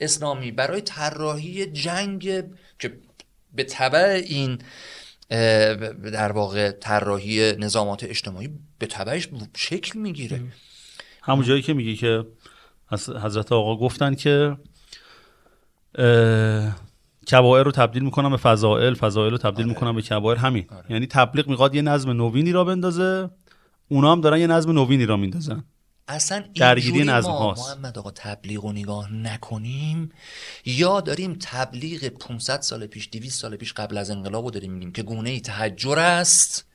اسلامی 0.00 0.50
برای 0.50 0.80
طراحی 0.80 1.66
جنگ 1.66 2.44
که 2.78 2.98
به 3.54 3.64
طبع 3.64 4.22
این 4.26 4.58
در 6.12 6.32
واقع 6.32 6.70
طراحی 6.70 7.52
نظامات 7.56 8.04
اجتماعی 8.04 8.48
به 8.78 8.86
تبعش 8.86 9.28
شکل 9.56 9.98
می‌گیره 9.98 10.40
همون 11.22 11.44
جایی 11.44 11.62
که 11.62 11.74
میگی 11.74 11.96
که 11.96 12.24
حضرت 13.22 13.52
آقا 13.52 13.76
گفتن 13.76 14.14
که 14.14 14.56
کبائر 17.30 17.64
رو 17.64 17.70
تبدیل 17.70 18.02
می‌کنم 18.02 18.30
به 18.30 18.36
فضائل 18.36 18.94
فضائل 18.94 19.30
رو 19.30 19.38
تبدیل 19.38 19.64
آره. 19.64 19.74
می‌کنم 19.74 19.94
به 19.94 20.02
کبائر 20.02 20.38
همین 20.38 20.64
آره. 20.70 20.92
یعنی 20.92 21.06
تبلیغ 21.06 21.48
می‌خواد 21.48 21.74
یه 21.74 21.82
نظم 21.82 22.10
نوینی 22.10 22.52
را 22.52 22.64
بندازه 22.64 23.30
اونا 23.88 24.12
هم 24.12 24.20
دارن 24.20 24.38
یه 24.40 24.46
نظم 24.46 24.72
نوینی 24.72 25.06
را 25.06 25.16
میندازن 25.16 25.64
اصلا 26.08 26.44
درگیری 26.54 27.04
نظم 27.04 27.28
ما 27.28 27.38
هاست. 27.38 27.70
محمد 27.70 27.98
آقا 27.98 28.10
تبلیغ 28.10 28.64
و 28.64 28.72
نگاه 28.72 29.12
نکنیم. 29.12 30.12
یا 30.64 31.00
داریم 31.00 31.36
تبلیغ 31.40 32.08
500 32.08 32.60
سال 32.60 32.86
پیش 32.86 33.08
200 33.12 33.40
سال 33.40 33.56
پیش 33.56 33.72
قبل 33.72 33.98
از 33.98 34.10
انقلاب 34.10 34.44
رو 34.44 34.50
داریم 34.50 34.72
میگیم 34.72 34.92
که 34.92 35.02
گونه 35.02 35.30
ای 35.30 35.40
تحجر 35.40 35.98
است. 35.98 36.66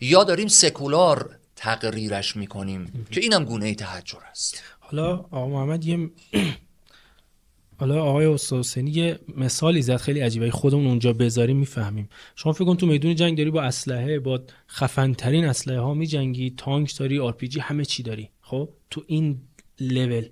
یا 0.00 0.24
داریم 0.24 0.48
سکولار 0.48 1.38
تقریرش 1.56 2.36
می‌کنیم 2.36 3.06
که 3.10 3.20
اینم 3.20 3.44
گونه 3.44 3.66
ای 3.66 3.74
تحجر 3.74 4.18
است. 4.30 4.62
حالا 4.80 5.16
آقا 5.16 5.48
محمد 5.48 5.84
یه 5.84 6.10
حالا 7.80 8.02
آقای 8.02 8.26
استاد 8.26 8.76
یه 8.76 9.18
مثالی 9.36 9.82
زد 9.82 9.96
خیلی 9.96 10.20
عجیبه. 10.20 10.50
خودمون 10.50 10.86
اونجا 10.86 11.12
بذاریم 11.12 11.56
می‌فهمیم. 11.56 12.08
شما 12.36 12.52
فکر 12.52 12.64
کن 12.64 12.76
تو 12.76 12.86
میدون 12.86 13.14
جنگ 13.14 13.36
داری 13.38 13.50
با 13.50 13.62
اسلحه 13.62 14.18
با 14.18 14.40
خفن 14.68 15.12
ترین 15.12 15.44
اسلحه 15.44 15.80
ها 15.80 15.94
میجنگی 15.94 16.54
تانک 16.56 16.98
داری 16.98 17.18
آر 17.18 17.36
همه 17.60 17.84
چی 17.84 18.02
داری. 18.02 18.30
خب 18.52 18.68
تو 18.90 19.02
این 19.06 19.40
لول. 19.80 20.28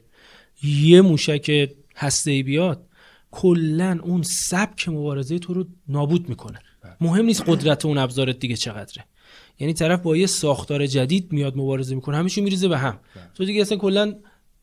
یه 0.62 1.00
موشک 1.00 1.70
هسته 1.96 2.42
بیاد 2.42 2.86
کلا 3.30 3.98
اون 4.02 4.22
سبک 4.22 4.88
مبارزه 4.88 5.38
تو 5.38 5.54
رو 5.54 5.64
نابود 5.88 6.28
می‌کنه. 6.28 6.58
بله. 6.82 6.96
مهم 7.00 7.24
نیست 7.24 7.42
قدرت 7.46 7.84
اون 7.84 7.98
ابزارت 7.98 8.38
دیگه 8.38 8.56
چقدره. 8.56 9.04
یعنی 9.58 9.72
طرف 9.72 10.00
با 10.00 10.16
یه 10.16 10.26
ساختار 10.26 10.86
جدید 10.86 11.32
میاد 11.32 11.56
مبارزه 11.56 11.94
می‌کنه 11.94 12.16
همه 12.16 12.30
میریزه 12.36 12.68
به 12.68 12.78
هم. 12.78 13.00
بله. 13.16 13.24
تو 13.34 13.44
دیگه 13.44 13.60
اصلا 13.60 13.78
کلا 13.78 14.14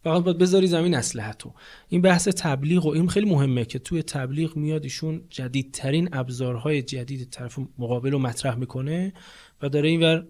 فقط 0.03 0.23
باید 0.23 0.37
بذاری 0.37 0.67
زمین 0.67 0.95
اسلحه 0.95 1.33
تو. 1.33 1.53
این 1.89 2.01
بحث 2.01 2.27
تبلیغ 2.27 2.85
و 2.85 2.89
این 2.89 3.07
خیلی 3.07 3.29
مهمه 3.29 3.65
که 3.65 3.79
توی 3.79 4.03
تبلیغ 4.03 4.55
میاد 4.55 4.83
ایشون 4.83 5.21
جدیدترین 5.29 6.09
ابزارهای 6.11 6.81
جدید 6.81 7.29
طرف 7.29 7.59
مقابل 7.77 8.11
رو 8.11 8.19
مطرح 8.19 8.55
می‌کنه 8.55 9.13
و 9.61 9.69
داره 9.69 9.89
اینور 9.89 10.27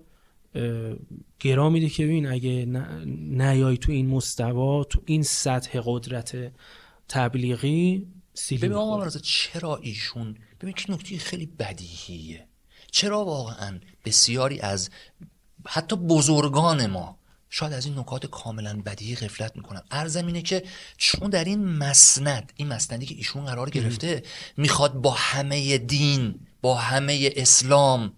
گرا 1.39 1.69
میده 1.69 1.89
که 1.89 2.03
ببین 2.03 2.27
اگه 2.27 2.65
نیای 3.05 3.77
تو 3.77 3.91
این 3.91 4.07
مستوا 4.07 4.83
تو 4.83 5.01
این 5.05 5.23
سطح 5.23 5.81
قدرت 5.85 6.51
تبلیغی 7.09 8.07
ببین 8.51 8.73
آقا 8.73 9.09
چرا 9.09 9.77
ایشون 9.77 10.35
ببین 10.61 10.73
که 10.73 10.91
نکته 10.91 11.17
خیلی 11.17 11.45
بدیهیه. 11.45 12.47
چرا 12.91 13.25
واقعا 13.25 13.79
بسیاری 14.05 14.59
از 14.59 14.89
حتی 15.67 15.95
بزرگان 15.95 16.85
ما 16.85 17.17
شاید 17.49 17.73
از 17.73 17.85
این 17.85 17.99
نکات 17.99 18.25
کاملا 18.25 18.81
بدیهی 18.85 19.15
غفلت 19.15 19.55
می‌کنن. 19.55 19.81
ارزم 19.91 20.27
اینه 20.27 20.41
که 20.41 20.63
چون 20.97 21.29
در 21.29 21.43
این 21.43 21.65
مسند 21.65 22.53
این 22.55 22.67
مسندی 22.67 23.05
که 23.05 23.15
ایشون 23.15 23.45
قرار 23.45 23.69
گرفته 23.69 24.23
می‌خواد 24.57 24.93
با 24.93 25.11
همه 25.11 25.77
دین 25.77 26.39
با 26.61 26.75
همه 26.75 27.29
اسلام 27.35 28.13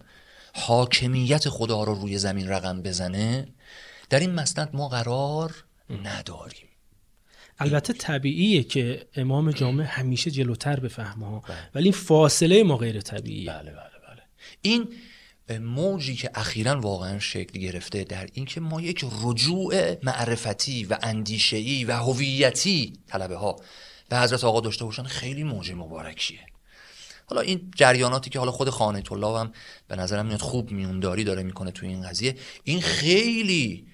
حاکمیت 0.60 1.50
خدا 1.50 1.84
رو 1.84 1.94
روی 1.94 2.18
زمین 2.18 2.50
رقم 2.50 2.82
بزنه 2.82 3.48
در 4.10 4.20
این 4.20 4.32
مسند 4.32 4.70
ما 4.74 4.88
قرار 4.88 5.64
نداریم. 6.04 6.68
البته 7.60 7.94
طبیعیه 7.94 8.64
که 8.64 9.08
امام 9.16 9.52
جامع 9.52 9.84
همیشه 9.84 10.32
جلوتر 10.32 10.80
بفهمه 10.80 11.26
ها 11.26 11.40
بله. 11.40 11.58
ولی 11.76 11.92
فاصله 11.92 12.64
ما 12.64 12.78
غیر 12.78 13.02
طبیعیه. 13.02 13.52
بله 13.52 13.72
بله 13.72 13.74
بله. 14.08 14.22
این 14.62 14.88
موجی 15.60 16.16
که 16.16 16.32
اخیرا 16.36 16.82
واقعا 16.82 17.20
شکل 17.20 17.60
گرفته 17.60 18.04
در 18.04 18.30
اینکه 18.34 18.62
ما 18.62 18.82
یک 18.82 19.06
رجوع 19.24 19.96
معرفتی 20.04 20.84
و 20.86 20.98
اندیشه‌ای 21.04 21.84
و 21.86 21.92
هویتی 21.92 22.94
طلبه 23.08 23.36
ها 23.36 23.56
به 24.10 24.20
حضرت 24.20 24.44
آقا 24.44 24.60
داشته 24.60 24.86
باشن 24.86 25.04
خیلی 25.04 25.44
موج 25.44 25.72
مبارکیه. 25.72 26.40
حالا 27.30 27.42
این 27.42 27.72
جریاناتی 27.76 28.30
که 28.30 28.40
حالا 28.40 28.52
خود 28.52 28.70
خانه 28.70 29.02
طلاب 29.02 29.36
هم 29.36 29.52
به 29.88 29.96
نظرم 29.96 30.26
میاد 30.26 30.42
خوب 30.42 30.72
میونداری 30.72 31.24
داره 31.24 31.44
می‌کنه 31.44 31.72
تو 31.72 31.86
این 31.86 32.08
قضیه 32.08 32.36
این 32.64 32.82
خیلی 32.82 33.88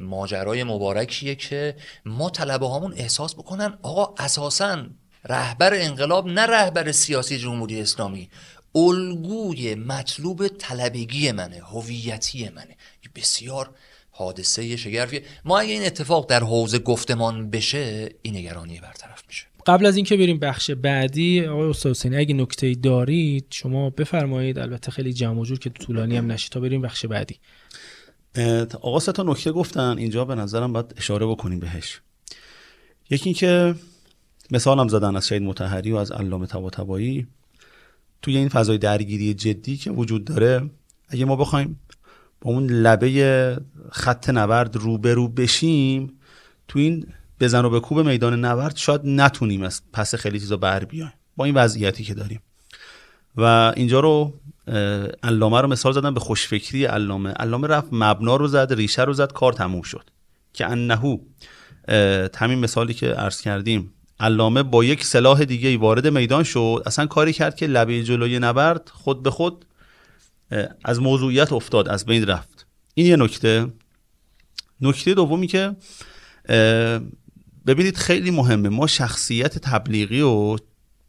ماجرای 0.00 0.64
مبارکیه 0.64 1.34
که 1.34 1.76
ما 2.04 2.30
طلبه 2.30 2.66
هامون 2.66 2.92
احساس 2.96 3.34
بکنن 3.34 3.78
آقا 3.82 4.14
اساسا 4.24 4.86
رهبر 5.24 5.74
انقلاب 5.74 6.26
نه 6.26 6.46
رهبر 6.46 6.92
سیاسی 6.92 7.38
جمهوری 7.38 7.80
اسلامی 7.80 8.28
الگوی 8.74 9.74
مطلوب 9.74 10.48
طلبگی 10.48 11.32
منه 11.32 11.60
هویتی 11.64 12.48
منه. 12.48 12.76
بسیار 13.14 13.70
حادثه 14.10 14.76
شگرفیه. 14.76 15.22
ما 15.44 15.58
اگه 15.58 15.72
این 15.72 15.86
اتفاق 15.86 16.30
در 16.30 16.40
حوزه 16.40 16.78
گفتمان 16.78 17.50
بشه 17.50 18.08
این 18.22 18.36
نگرانی 18.36 18.72
میشه 18.72 19.11
قبل 19.66 19.86
از 19.86 19.96
اینکه 19.96 20.16
بریم 20.16 20.38
بخش 20.38 20.70
بعدی 20.70 21.46
آقای 21.46 21.70
استاد 21.70 21.90
حسینی 21.90 22.16
اگه 22.16 22.34
نکته 22.34 22.74
دارید 22.74 23.46
شما 23.50 23.90
بفرمایید. 23.90 24.58
البته 24.58 24.90
خیلی 24.90 25.12
جمع 25.12 25.44
جور 25.44 25.58
که 25.58 25.70
طولانی 25.70 26.16
هم 26.16 26.32
نشه 26.32 26.48
تا 26.48 26.60
بریم 26.60 26.82
بخش 26.82 27.06
بعدی. 27.06 27.36
آقا 28.80 29.00
تا 29.00 29.22
نکته 29.22 29.52
گفتن. 29.52 29.98
اینجا 29.98 30.24
به 30.24 30.34
نظرم 30.34 30.72
باید 30.72 30.94
اشاره 30.96 31.26
بکنیم 31.26 31.60
بهش. 31.60 32.00
یکی 33.10 33.24
اینکه 33.24 33.74
مثالم 34.50 34.88
زدن 34.88 35.16
از 35.16 35.28
شهید 35.28 35.42
متحری 35.42 35.92
و 35.92 35.96
از 35.96 36.12
علامه 36.12 36.46
طباطبایی. 36.46 37.26
توی 38.22 38.36
این 38.36 38.48
فضای 38.48 38.78
درگیری 38.78 39.34
جدی 39.34 39.76
که 39.76 39.90
وجود 39.90 40.24
داره 40.24 40.70
اگه 41.08 41.24
ما 41.24 41.36
بخوایم 41.36 41.80
با 42.40 42.50
اون 42.50 42.66
لبه 42.66 43.60
خط 43.92 44.30
نورد 44.30 44.76
روبرو 44.76 45.28
بشیم 45.28 46.12
تو 46.68 46.78
این 46.78 47.06
بزن 47.42 47.64
و 47.64 47.70
به 47.70 47.80
کوب 47.80 48.00
میدان 48.00 48.44
نورد 48.44 48.76
شاید 48.76 49.00
نتونیم 49.04 49.62
از 49.62 49.82
پس 49.92 50.14
خیلی 50.14 50.40
چیزا 50.40 50.56
بر 50.56 50.84
بیایم. 50.84 51.12
با 51.36 51.44
این 51.44 51.54
وضعیتی 51.54 52.04
که 52.04 52.14
داریم. 52.14 52.40
و 53.36 53.72
اینجا 53.76 54.00
رو 54.00 54.40
علامه 55.22 55.60
رو 55.60 55.68
مثال 55.68 55.92
زدن 55.92 56.14
به 56.14 56.20
خوشفکری 56.20 56.84
علامه. 56.84 57.30
علامه 57.30 57.68
رفت 57.68 57.88
مبنا 57.92 58.36
رو 58.36 58.46
زد 58.46 58.72
ریشه 58.72 59.02
رو 59.02 59.12
زد 59.12 59.32
کار 59.32 59.52
تموم 59.52 59.82
شد. 59.82 60.10
که 60.52 60.66
انهو 60.66 61.16
همین 62.36 62.58
مثالی 62.58 62.94
که 62.94 63.06
عرض 63.06 63.40
کردیم. 63.40 63.92
علامه 64.20 64.62
با 64.62 64.84
یک 64.84 65.04
سلاح 65.04 65.44
دیگه 65.44 65.78
وارد 65.78 66.06
میدان 66.06 66.42
شد. 66.42 66.82
اصلا 66.86 67.06
کاری 67.06 67.32
کرد 67.32 67.56
که 67.56 67.66
لبه 67.66 68.02
جلوی 68.02 68.38
نبرد 68.38 68.90
خود 68.94 69.22
به 69.22 69.30
خود 69.30 69.64
از 70.84 71.00
موضوعیت 71.00 71.52
افتاد 71.52 71.88
از 71.88 72.06
بین 72.06 72.26
رفت. 72.26 72.66
این 72.94 73.06
یه 73.06 73.16
نکته. 73.16 73.66
نکته 74.80 75.14
دومی 75.14 75.46
که 75.46 75.76
ببینید 77.66 77.96
خیلی 77.96 78.30
مهمه. 78.30 78.68
ما 78.68 78.86
شخصیت 78.86 79.58
تبلیغی 79.58 80.20
و 80.20 80.56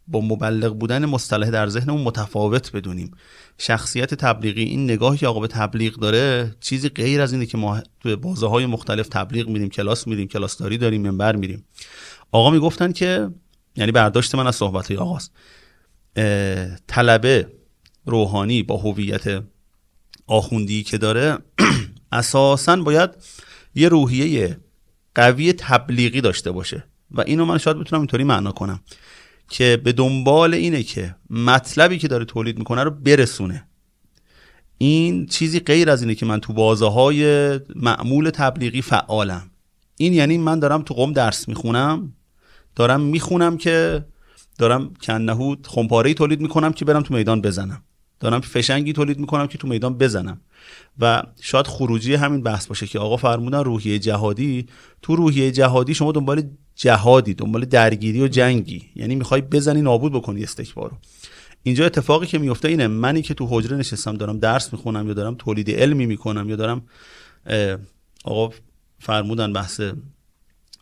با 0.07 0.21
مبلغ 0.21 0.79
بودن 0.79 1.05
مصطلح 1.05 1.49
در 1.49 1.69
ذهنمون 1.69 2.01
متفاوت 2.01 2.71
بدونیم. 2.71 3.11
شخصیت 3.57 4.13
تبلیغی 4.13 4.63
این 4.63 4.83
نگاهی 4.83 5.17
که 5.17 5.27
آقا 5.27 5.39
به 5.39 5.47
تبلیغ 5.47 5.93
داره 5.93 6.55
چیزی 6.59 6.89
غیر 6.89 7.21
از 7.21 7.33
اینه 7.33 7.45
که 7.45 7.57
ما 7.57 7.81
توی 7.99 8.15
بازه 8.15 8.47
های 8.47 8.65
مختلف 8.65 9.07
تبلیغ 9.07 9.47
میریم 9.47 9.69
کلاس 9.69 10.07
میریم 10.07 10.27
کلاس 10.27 10.57
داری 10.57 10.77
داریم 10.77 11.01
منبر 11.01 11.35
میریم. 11.35 11.65
آقا 12.31 12.49
می‌گفتن 12.49 12.91
که 12.91 13.29
یعنی 13.75 13.91
برداشت 13.91 14.35
من 14.35 14.47
از 14.47 14.55
صحبت 14.55 14.87
های 14.87 14.97
آقاست. 14.97 15.31
طلبه 16.87 17.47
روحانی 18.05 18.63
با 18.63 18.77
هویت 18.77 19.43
آخوندی 20.27 20.83
که 20.83 20.97
داره 20.97 21.37
اساسا 22.11 22.75
باید 22.75 23.09
یه 23.75 23.89
روحیه 23.89 24.57
قوی 25.15 25.53
تبلیغی 25.53 26.21
داشته 26.21 26.51
باشه. 26.51 26.83
و 27.11 27.21
اینو 27.21 27.45
من 27.45 27.57
شاید 27.57 27.79
بتونم 27.79 28.01
اینطوری 28.01 28.23
معنا 28.23 28.51
کنم 28.51 28.79
که 29.49 29.81
به 29.83 29.91
دنبال 29.91 30.53
اینه 30.53 30.83
که 30.83 31.15
مطلبی 31.29 31.97
که 31.97 32.07
داره 32.07 32.25
تولید 32.25 32.57
می‌کنه 32.57 32.83
رو 32.83 32.91
برسونه. 32.91 33.67
این 34.77 35.25
چیزی 35.25 35.59
غیر 35.59 35.89
از 35.89 36.01
اینه 36.01 36.15
که 36.15 36.25
من 36.25 36.39
تو 36.39 36.53
بازه 36.53 36.89
های 36.89 37.59
معمول 37.75 38.29
تبلیغی 38.29 38.81
فعالم. 38.81 39.51
این 39.97 40.13
یعنی 40.13 40.37
من 40.37 40.59
دارم 40.59 40.81
تو 40.81 40.93
قوم 40.93 41.13
درس 41.13 41.47
می‌خونم 41.47 42.13
دارم 42.75 43.01
می‌خونم 43.01 43.57
که 43.57 44.05
دارم 44.57 44.93
کنهود 45.01 45.67
خمپاره 45.67 46.13
تولید 46.13 46.41
می‌کنم 46.41 46.73
که 46.73 46.85
برم 46.85 47.01
تو 47.03 47.13
میدان 47.13 47.41
بزنم. 47.41 47.81
دارم 48.23 48.41
فشنگی 48.41 48.93
تولید 48.93 49.19
می‌کنم 49.19 49.47
که 49.47 49.57
تو 49.57 49.67
میدان 49.67 49.97
بزنم. 49.97 50.41
و 50.99 51.23
شاید 51.41 51.67
خروجی 51.67 52.13
همین 52.13 52.41
بحث 52.43 52.67
باشه 52.67 52.87
که 52.87 52.99
آقا 52.99 53.17
فرمودن 53.17 53.63
روحیه 53.63 53.99
جهادی 53.99 54.65
تو 55.01 55.15
روحیه 55.15 55.51
جهادی 55.51 55.93
شما 55.93 56.11
دنبال 56.11 56.43
جهادی 56.75 57.33
دنبال 57.33 57.65
درگیری 57.65 58.21
و 58.21 58.27
جنگی. 58.27 58.89
یعنی 58.95 59.15
می‌خوای 59.15 59.41
بزنی 59.41 59.81
نابود 59.81 60.13
بکنی 60.13 60.43
استکبارو 60.43 60.97
اینجا 61.63 61.85
اتفاقی 61.85 62.27
که 62.27 62.37
میفته 62.37 62.67
اینه 62.67 62.87
منی 62.87 63.21
که 63.21 63.33
تو 63.33 63.47
حجره 63.49 63.77
نشستم 63.77 64.15
دارم 64.15 64.39
درس 64.39 64.73
می‌خونم 64.73 65.07
یا 65.07 65.13
دارم 65.13 65.35
تولید 65.35 65.71
علمی 65.71 66.05
می‌کنم 66.05 66.49
یا 66.49 66.55
دارم 66.55 66.81
آقا 68.23 68.55
فرمودن 68.99 69.53
بحث 69.53 69.81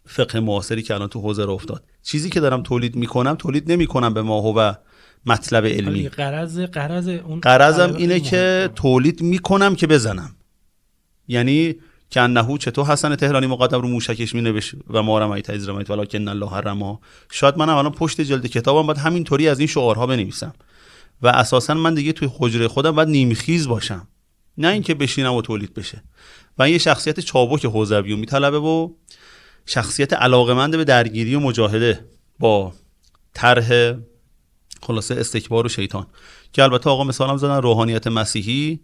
فقه 0.05 0.39
معاصری 0.39 0.81
که 0.81 0.93
الان 0.93 1.07
تو 1.07 1.21
حوزه 1.21 1.49
افتاد. 1.49 1.83
چیزی 2.03 2.29
که 2.29 2.39
دارم 2.39 2.63
تولید 2.63 2.95
می‌کنم 2.95 3.35
تولید 3.35 3.71
نمی‌کنم 3.71 4.13
به 4.13 4.21
ما 4.21 4.53
و 4.57 4.75
مطلب 5.25 5.65
علمی. 5.65 6.09
قرض 6.09 6.59
قرض 6.59 7.07
اون 7.07 7.39
قرضم 7.39 7.95
اینه 7.95 8.19
که 8.19 8.69
تولید 8.75 9.21
می‌کنم 9.21 9.75
که 9.75 9.87
بزنم. 9.87 10.35
یعنی 11.27 11.75
که 12.09 12.21
انهو 12.21 12.57
چطور 12.57 12.85
حسن 12.85 13.15
تهرانی 13.15 13.47
مقدم 13.47 13.81
رو 13.81 13.87
موشکش 13.87 14.35
می 14.35 14.41
نوشت 14.41 14.75
و 14.89 15.03
ما 15.03 15.19
رمایت 15.19 15.49
از 15.49 15.69
رمایت 15.69 15.89
ولکن 15.89 16.27
الله 16.27 16.57
رما. 16.57 16.99
شاید 17.31 17.57
منم 17.57 17.75
الان 17.75 17.91
پشت 17.91 18.21
جلد 18.21 18.47
کتابم 18.47 18.87
باید 18.87 18.97
همینطوری 18.99 19.47
از 19.47 19.59
این 19.59 19.67
شعارها 19.67 20.07
بنویسم. 20.07 20.53
و 21.21 21.27
اساسا 21.27 21.73
من 21.73 21.93
دیگه 21.93 22.11
توی 22.11 22.29
حجره 22.39 22.67
خودم 22.67 22.91
باید 22.91 23.09
نیمخیز 23.09 23.67
باشم. 23.67 24.07
نه 24.57 24.67
اینکه 24.67 24.93
بشینم 24.93 25.33
و 25.33 25.41
تولید 25.41 25.73
بشه. 25.73 26.03
و 26.59 26.69
یه 26.69 26.77
شخصیت 26.77 27.19
چابک 27.19 27.65
حوزوی 27.65 28.15
میطلبه 28.15 28.59
و 28.59 28.89
شخصیت 29.65 30.13
علاقمند 30.13 30.77
به 30.77 30.83
درگیری 30.83 31.35
و 31.35 31.39
مجاهده 31.39 32.05
با 32.39 32.73
طرح 33.33 33.93
خلاصه 34.81 35.15
استکبار 35.15 35.65
و 35.65 35.69
شیطان. 35.69 36.07
که 36.53 36.63
البته 36.63 36.89
آقا 36.89 37.03
مثالم 37.03 37.37
زدن 37.37 37.61
روحانیت 37.61 38.07
مسیحی 38.07 38.79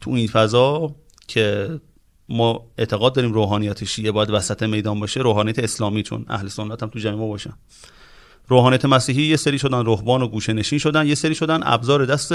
تو 0.00 0.10
این 0.10 0.28
فضا 0.28 0.94
که 1.28 1.80
ما 2.28 2.66
اعتقاد 2.78 3.14
داریم 3.14 3.32
روحانیت 3.32 3.84
شیعه 3.84 4.12
باید 4.12 4.30
وسط 4.30 4.62
میدان 4.62 5.00
باشه 5.00 5.20
روحانیت 5.20 5.58
اسلامی 5.58 6.02
چون 6.02 6.26
اهل 6.28 6.48
سنت 6.48 6.82
هم 6.82 6.88
تو 6.88 6.98
جمع 6.98 7.14
ما 7.14 7.28
باشن. 7.28 7.52
روحانیت 8.48 8.84
مسیحی 8.84 9.22
یه 9.22 9.36
سری 9.36 9.58
شدن 9.58 9.86
رهبان 9.86 10.22
و 10.22 10.28
گوشه 10.28 10.52
نشین 10.52 10.78
شدن 10.78 11.06
یه 11.06 11.14
سری 11.14 11.34
شدن 11.34 11.60
ابزار 11.62 12.06
دست 12.06 12.32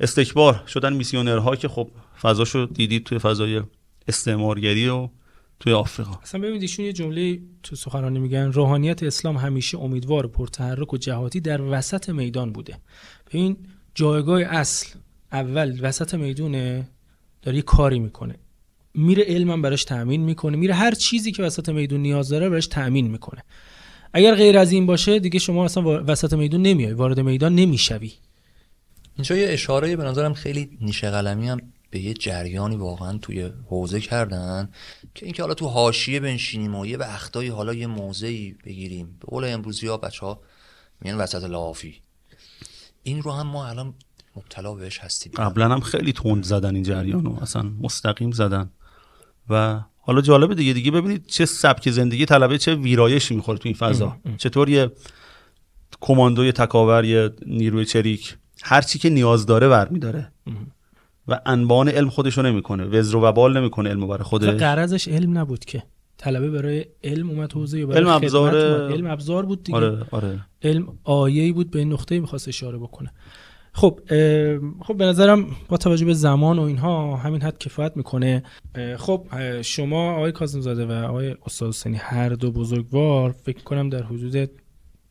استکبار 0.00 0.62
شدن 0.66 0.92
میسیونرها 0.92 1.56
که 1.56 1.68
خب 1.68 1.90
فضاشو 2.22 2.66
دیدید 2.66 3.04
توی 3.04 3.18
فضای 3.18 3.62
استعمارگری 4.08 4.88
و 4.88 5.08
توی 5.60 5.72
آفریقا. 5.72 6.18
اصلا 6.22 6.40
ببینید 6.40 6.62
ایشون 6.62 6.84
یه 6.84 6.92
جمله 6.92 7.38
تو 7.62 7.76
سخنرانی 7.76 8.18
میگن 8.18 8.52
روحانیت 8.52 9.02
اسلام 9.02 9.36
همیشه 9.36 9.78
امیدوار 9.78 10.26
پرتحرک 10.26 10.94
و 10.94 10.96
جهادی 10.96 11.40
در 11.40 11.60
وسط 11.62 12.08
میدان 12.08 12.52
بوده. 12.52 12.76
این 13.30 13.56
جایگاه 13.94 14.40
اصل 14.40 14.98
اول 15.32 15.78
وسط 15.82 16.14
می‌دونه 16.14 16.88
داره 17.42 17.56
یه 17.56 17.62
کاری 17.62 17.98
می‌کنه. 17.98 18.34
میره 18.94 19.24
علمم 19.26 19.62
براش 19.62 19.84
تأمین 19.84 20.20
می‌کنه. 20.20 20.56
میره 20.56 20.74
هر 20.74 20.90
چیزی 20.90 21.32
که 21.32 21.42
وسط 21.42 21.68
میدون 21.68 22.00
نیاز 22.00 22.28
داره 22.28 22.48
براش 22.48 22.66
تأمین 22.66 23.10
می‌کنه. 23.10 23.44
اگر 24.12 24.34
غیر 24.34 24.58
از 24.58 24.72
این 24.72 24.86
باشه 24.86 25.18
دیگه 25.18 25.38
شما 25.38 25.64
اصلا 25.64 26.04
وسط 26.04 26.32
میدون 26.32 26.62
نمیای 26.62 26.92
وارد 26.92 27.20
میدان 27.20 27.54
نمی‌شوی. 27.54 28.12
اینجا 29.16 29.36
یه 29.36 29.48
اشاره 29.48 29.96
به 29.96 30.04
نظرم 30.04 30.34
خیلی 30.34 30.78
نیشه 30.80 31.10
قلمی 31.10 31.48
هم 31.48 31.58
به 31.90 32.00
یه 32.00 32.14
جریانی 32.14 32.76
واقعا 32.76 33.18
توی 33.18 33.50
حوزه 33.66 34.00
کردن 34.00 34.68
که 35.14 35.26
اینکه 35.26 35.42
حالا 35.42 35.54
تو 35.54 35.66
حاشیه 35.66 36.20
بنشینیم 36.20 36.74
و 36.74 36.86
یه 36.86 36.96
وقتایی 36.96 37.48
حالا 37.48 37.74
یه 37.74 37.86
موضعی 37.86 38.56
بگیریم. 38.64 39.06
به 39.20 39.26
قول 39.26 39.44
امروزی 39.44 39.86
ها 39.86 39.96
بچه 39.96 40.26
ها 40.26 40.40
میان 41.00 41.18
وسط 41.18 41.44
لافی 41.44 41.94
این 43.02 43.22
رو 43.22 43.32
هم 43.32 43.46
ما 43.46 43.66
الان 43.66 43.94
مبتلا 44.36 44.74
بهش 44.74 44.98
هستیم. 44.98 45.32
قبلا 45.36 45.68
هم 45.68 45.80
خیلی 45.80 46.12
تند 46.12 46.44
زدن 46.44 46.74
این 46.74 46.84
جریانو 46.84 47.38
اصلا 47.42 47.62
مستقیم 47.62 48.30
زدن. 48.30 48.70
و 49.50 49.80
حالا 49.98 50.20
جالبه 50.20 50.54
دیگه. 50.54 50.72
دیگه 50.72 50.90
ببینید 50.90 51.26
چه 51.26 51.46
سبک 51.46 51.90
زندگی 51.90 52.26
طلبه 52.26 52.58
چه 52.58 52.74
ویرایشی 52.74 53.34
می‌خوره 53.36 53.58
تو 53.58 53.68
این 53.68 53.76
فضا. 53.76 54.16
چطور 54.38 54.68
یه 54.68 54.90
کماندوی 56.00 56.52
تکاور 56.52 57.04
یه 57.04 57.30
نیروی 57.46 57.84
چریک 57.84 58.36
هر 58.62 58.82
چی 58.82 58.98
که 58.98 59.10
نیاز 59.10 59.46
داره 59.46 59.68
برمیداره 59.68 60.32
و 61.30 61.40
انبان 61.46 61.88
علم 61.88 62.10
خودشو 62.10 62.42
نمی‌کنه. 62.42 62.84
وزر 62.84 63.16
و 63.16 63.20
وبال 63.20 63.58
نمی‌کنه 63.58 63.90
علم 63.90 64.08
برای 64.08 64.24
خودش. 64.24 64.48
قرضش 64.48 65.08
علم 65.08 65.38
نبود 65.38 65.64
که. 65.64 65.82
طلبه 66.18 66.50
برای 66.50 66.84
علم 67.04 67.30
اومد 67.30 67.52
حوزه 67.52 67.86
برای 67.86 67.98
علم 67.98 68.08
ابزار 68.08 68.56
علم 68.90 69.06
ابزار 69.06 69.46
بود 69.46 69.62
دیگه. 69.62 69.78
آره 69.78 70.06
آره. 70.10 70.40
علم 70.62 70.88
آیه‌ای 71.04 71.52
بود 71.52 71.70
به 71.70 71.78
این 71.78 71.92
نقطه 71.92 72.20
می‌خواست 72.20 72.48
اشاره 72.48 72.78
بکنه. 72.78 73.12
خب 73.72 74.00
خب 74.80 74.96
به 74.96 75.04
نظرم 75.04 75.46
با 75.68 75.76
توجه 75.76 76.04
به 76.06 76.14
زمان 76.14 76.58
و 76.58 76.62
اینها 76.62 77.16
همین 77.16 77.42
حد 77.42 77.58
کفایت 77.58 77.96
می‌کنه. 77.96 78.42
خب 78.96 79.26
شما 79.62 80.12
آقای 80.12 80.32
کاظم 80.32 80.60
زاده 80.60 80.86
و 80.86 80.92
آقای 80.92 81.36
استاد 81.46 81.68
حسینی 81.68 81.96
هر 81.96 82.28
دو 82.28 82.52
بزرگوار 82.52 83.30
فکر 83.30 83.62
کنم 83.62 83.88
در 83.88 84.02
حدود 84.02 84.50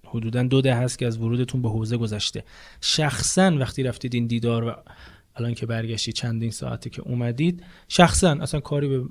حدودا 0.06 0.44
دو 0.44 0.62
ده 0.62 0.76
هست 0.76 1.00
که 1.00 1.08
از 1.08 1.18
ورودتون 1.18 1.62
به 1.62 1.70
حوزه 1.70 1.98
گذشته. 1.98 2.44
شخصا 2.82 3.58
وقتی 3.60 3.84
رفتید 3.84 4.16
این 4.16 4.28
دیدار 4.28 4.64
و 4.64 4.74
الان 5.40 5.54
که 5.54 5.66
برگشتید 5.66 6.16
چندین 6.16 6.52
ساعته 6.52 6.90
که 6.90 7.02
اومدید 7.02 7.64
شخصا 7.88 8.32
اصلا 8.32 8.60
کاری 8.60 8.88
به 8.88 9.04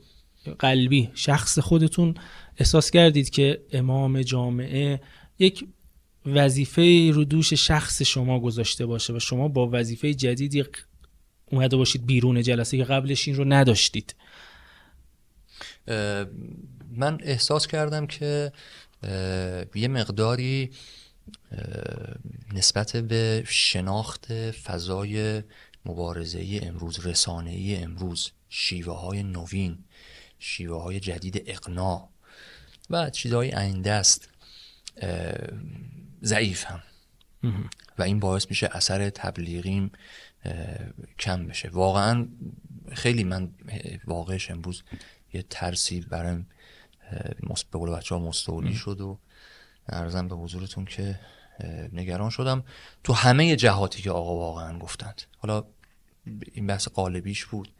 قلبی 0.58 1.10
شخص 1.14 1.58
خودتون 1.58 2.14
احساس 2.58 2.90
کردید 2.90 3.30
که 3.30 3.60
امام 3.72 4.22
جامعه 4.22 5.00
یک 5.38 5.66
وظیفه 6.26 7.10
رو 7.14 7.24
دوش 7.24 7.52
شخص 7.52 8.02
شما 8.02 8.40
گذاشته 8.40 8.86
باشه 8.86 9.12
و 9.12 9.18
شما 9.18 9.48
با 9.48 9.68
وظیفه 9.72 10.14
جدیدی 10.14 10.64
اومده 11.50 11.76
باشید 11.76 12.06
بیرون 12.06 12.42
جلسه 12.42 12.76
که 12.76 12.84
قبلش 12.84 13.28
این 13.28 13.36
رو 13.36 13.44
نداشتید؟ 13.44 14.14
من 16.90 17.18
احساس 17.20 17.66
کردم 17.66 18.06
که 18.06 18.52
یه 19.74 19.88
مقداری 19.88 20.70
نسبت 22.54 22.96
به 22.96 23.44
شناخت 23.46 24.50
فضای 24.50 25.42
مبارزه 25.84 26.60
امروز 26.62 27.06
رسانه 27.06 27.50
ای 27.50 27.76
امروز 27.76 28.30
شیوه 28.48 29.00
های 29.00 29.22
نوین 29.22 29.78
شیوه 30.38 30.82
های 30.82 31.00
جدید 31.00 31.42
اقناع 31.46 32.08
و 32.90 33.10
چیزهای 33.10 33.52
آینده 33.52 33.92
است 33.92 34.28
ضعیف 36.22 36.64
هم. 36.64 36.82
و 37.98 38.02
این 38.02 38.20
باعث 38.20 38.46
میشه 38.50 38.68
اثر 38.72 39.10
تبلیغیم 39.10 39.90
کم 41.18 41.46
بشه. 41.46 41.68
واقعا 41.68 42.28
خیلی 42.92 43.24
من 43.24 43.50
واقعش 44.04 44.50
امروز 44.50 44.82
یه 45.32 45.42
ترسی 45.42 46.00
برم 46.00 46.46
به 47.70 47.78
قول 47.78 47.90
بچه 47.90 48.14
ها 48.14 48.20
مستولی 48.20 48.74
شد 48.74 49.00
و 49.00 49.18
ارزم 49.88 50.28
به 50.28 50.36
حضورتون 50.36 50.84
که 50.84 51.20
نگران 51.92 52.30
شدم. 52.30 52.64
تو 53.04 53.12
همه 53.12 53.56
جهاتی 53.56 54.02
که 54.02 54.10
آقا 54.10 54.36
واقعا 54.36 54.78
گفتند. 54.78 55.22
حالا 55.38 55.64
این 56.52 56.66
بحث 56.66 56.88
قالبیش 56.88 57.44
بود. 57.44 57.72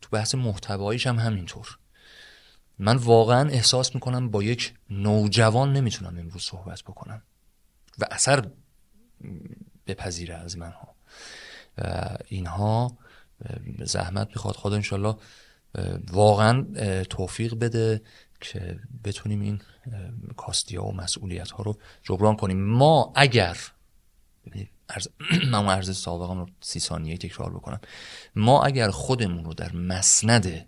تو 0.00 0.08
بحث 0.12 0.34
محتواییش 0.34 1.06
هم 1.06 1.18
همینطور. 1.18 1.78
من 2.78 2.96
واقعا 2.96 3.50
احساس 3.50 3.94
می‌کنم 3.94 4.30
با 4.30 4.42
یک 4.42 4.74
نوجوان 4.90 5.72
نمی‌تونم 5.72 6.18
امروز 6.18 6.42
صحبت 6.42 6.82
بکنم. 6.82 7.22
و 7.98 8.04
اثر 8.10 8.48
بپذیره 9.86 10.34
از 10.34 10.58
منها. 10.58 10.94
اینها 12.28 12.98
زحمت 13.84 14.28
می‌خواد. 14.28 14.56
خدا 14.56 14.76
انشالله 14.76 15.16
واقعا 16.12 16.66
توفیق 17.04 17.54
بده. 17.54 18.02
که 18.42 18.78
بتونیم 19.04 19.40
این 19.40 19.60
کاستی 20.36 20.76
ها 20.76 20.84
و 20.84 20.94
مسئولیت 20.94 21.50
ها 21.50 21.62
رو 21.62 21.78
جبران 22.02 22.36
کنیم. 22.36 22.64
ما 22.64 23.12
اگر 23.16 23.58
عرض... 24.88 25.08
من 25.52 25.68
عرض 25.68 25.96
سابقم 25.96 26.38
رو 26.38 26.46
سی 26.60 26.80
ثانیه 26.80 27.16
تکرار 27.16 27.50
بکنم. 27.50 27.80
ما 28.36 28.64
اگر 28.64 28.90
خودمون 28.90 29.44
رو 29.44 29.54
در 29.54 29.72
مسند 29.72 30.66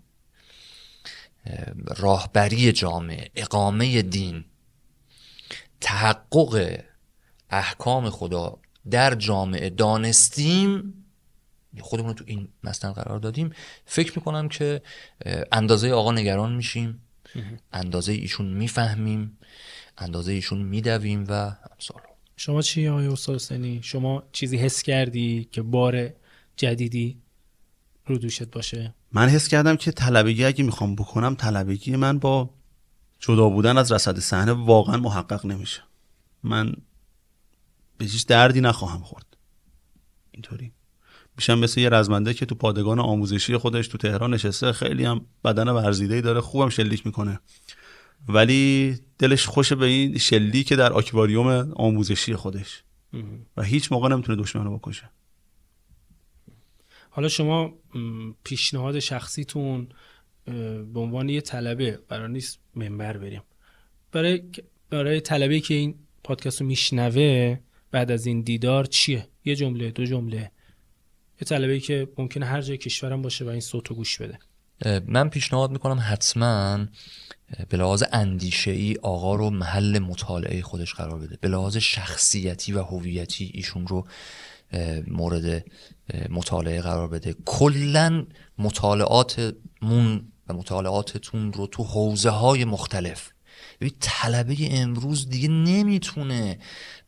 راهبری 1.97 2.71
جامعه 2.71 3.31
اقامه 3.35 4.01
دین 4.01 4.45
تحقق 5.81 6.83
احکام 7.49 8.09
خدا 8.09 8.57
در 8.89 9.15
جامعه 9.15 9.69
دانستیم 9.69 10.93
خودمون 11.81 12.07
رو 12.07 12.13
تو 12.13 12.23
این 12.27 12.47
مسند 12.63 12.93
قرار 12.93 13.19
دادیم 13.19 13.53
فکر 13.85 14.13
می‌کنم 14.15 14.49
که 14.49 14.81
اندازه 15.51 15.91
آقا 15.91 16.11
نگران 16.11 16.55
میشیم. 16.55 17.01
اندازه 17.73 18.13
ایشون 18.13 18.45
می‌فهمیم 18.53 19.37
اندازه 19.97 20.31
ایشون 20.31 20.61
میدویم 20.61 21.25
و 21.29 21.31
امثال. 21.71 22.01
شما 22.37 22.61
چی 22.61 22.87
آقای 22.87 23.07
استاد 23.07 23.35
حسینی؟ 23.35 23.79
شما 23.83 24.23
چیزی 24.31 24.57
حس 24.57 24.81
کردی 24.81 25.49
که 25.51 25.61
بار 25.61 26.09
جدیدی 26.57 27.17
رو 28.05 28.17
دوشت 28.17 28.43
باشه؟ 28.43 28.95
من 29.11 29.29
حس 29.29 29.47
کردم 29.47 29.75
که 29.75 29.91
طلبگی 29.91 30.45
اگه 30.45 30.63
می‌خوام 30.63 30.95
بکنم 30.95 31.35
طلبگی 31.35 31.95
من 31.95 32.19
با 32.19 32.49
جدا 33.19 33.49
بودن 33.49 33.77
از 33.77 33.91
رصد 33.91 34.19
صحنه 34.19 34.51
واقعا 34.51 34.97
محقق 34.97 35.45
نمیشه. 35.45 35.81
من 36.43 36.73
به 37.97 38.05
هیچ 38.05 38.27
دردی 38.27 38.61
نخواهم 38.61 39.03
خورد. 39.03 39.37
اینطوری. 40.31 40.71
میشم 41.37 41.59
مثل 41.59 41.81
یه 41.81 41.89
رزمنده 41.89 42.33
که 42.33 42.45
تو 42.45 42.55
پادگان 42.55 42.99
آموزشی 42.99 43.57
خودش 43.57 43.87
تو 43.87 43.97
تهران 43.97 44.33
نشسته 44.33 44.71
خیلی 44.71 45.05
هم 45.05 45.25
بدن 45.43 45.69
ورزیده 45.69 46.21
داره 46.21 46.41
خوبم 46.41 46.69
شلیک 46.69 47.05
می‌کنه. 47.05 47.39
ولی 48.27 48.95
دلش 49.19 49.45
خوش 49.45 49.73
به 49.73 49.85
این 49.85 50.17
شلی 50.17 50.63
که 50.63 50.75
در 50.75 50.93
آکواریوم 50.93 51.73
آموزشی 51.75 52.35
خودش. 52.35 52.83
و 53.57 53.63
هیچ 53.63 53.91
موقع 53.91 54.09
نمی‌تونه 54.09 54.41
دشمنو 54.41 54.77
بکشه. 54.77 55.09
حالا 57.09 57.27
شما 57.27 57.73
پیشنهاد 58.43 58.99
شخصیتون 58.99 59.87
به 60.93 60.99
عنوان 60.99 61.29
یه 61.29 61.41
طلبه 61.41 61.99
برای 62.09 62.31
نیست 62.31 62.59
منبر 62.75 63.17
بریم. 63.17 63.41
برای 64.11 64.43
برای 64.89 65.21
طلبه 65.21 65.59
که 65.59 65.73
این 65.73 65.95
پادکست 66.23 66.61
رو 66.61 66.67
میشنوه 66.67 67.59
بعد 67.91 68.11
از 68.11 68.25
این 68.25 68.41
دیدار 68.41 68.85
چیه؟ 68.85 69.27
یه 69.45 69.55
جمله 69.55 69.91
دو 69.91 70.05
جمله. 70.05 70.51
یه 71.41 71.45
طلبه 71.45 71.79
که 71.79 72.07
ممکنه 72.17 72.45
هر 72.45 72.61
جای 72.61 72.77
کشورم 72.77 73.21
باشه 73.21 73.45
و 73.45 73.47
این 73.47 73.61
صوت 73.61 73.93
گوش 73.93 74.21
بده. 74.21 74.39
من 75.07 75.29
پیشنهاد 75.29 75.71
می‌کنم 75.71 75.99
حتما 76.01 76.85
به 77.69 77.77
لحاظ 77.77 78.03
اندیشه 78.11 78.71
ای 78.71 78.95
آقا 79.01 79.35
رو 79.35 79.49
محل 79.49 79.99
مطالعه 79.99 80.61
خودش 80.61 80.93
قرار 80.93 81.19
بده. 81.19 81.37
به 81.41 81.47
لحاظ 81.47 81.77
شخصیتی 81.77 82.73
و 82.73 82.83
هویتی 82.83 83.51
ایشون 83.53 83.87
رو 83.87 84.07
مورد 85.07 85.65
مطالعه 86.29 86.81
قرار 86.81 87.07
بده. 87.07 87.35
کلا 87.45 88.25
مطالعاتمون 88.57 90.31
و 90.47 90.53
مطالعاتتون 90.53 91.53
رو 91.53 91.67
تو 91.67 91.83
حوزه 91.83 92.29
های 92.29 92.65
مختلف. 92.65 93.29
ببین 93.81 93.93
طلبه 93.99 94.55
امروز 94.59 95.29
دیگه 95.29 95.47
نمی‌تونه 95.47 96.59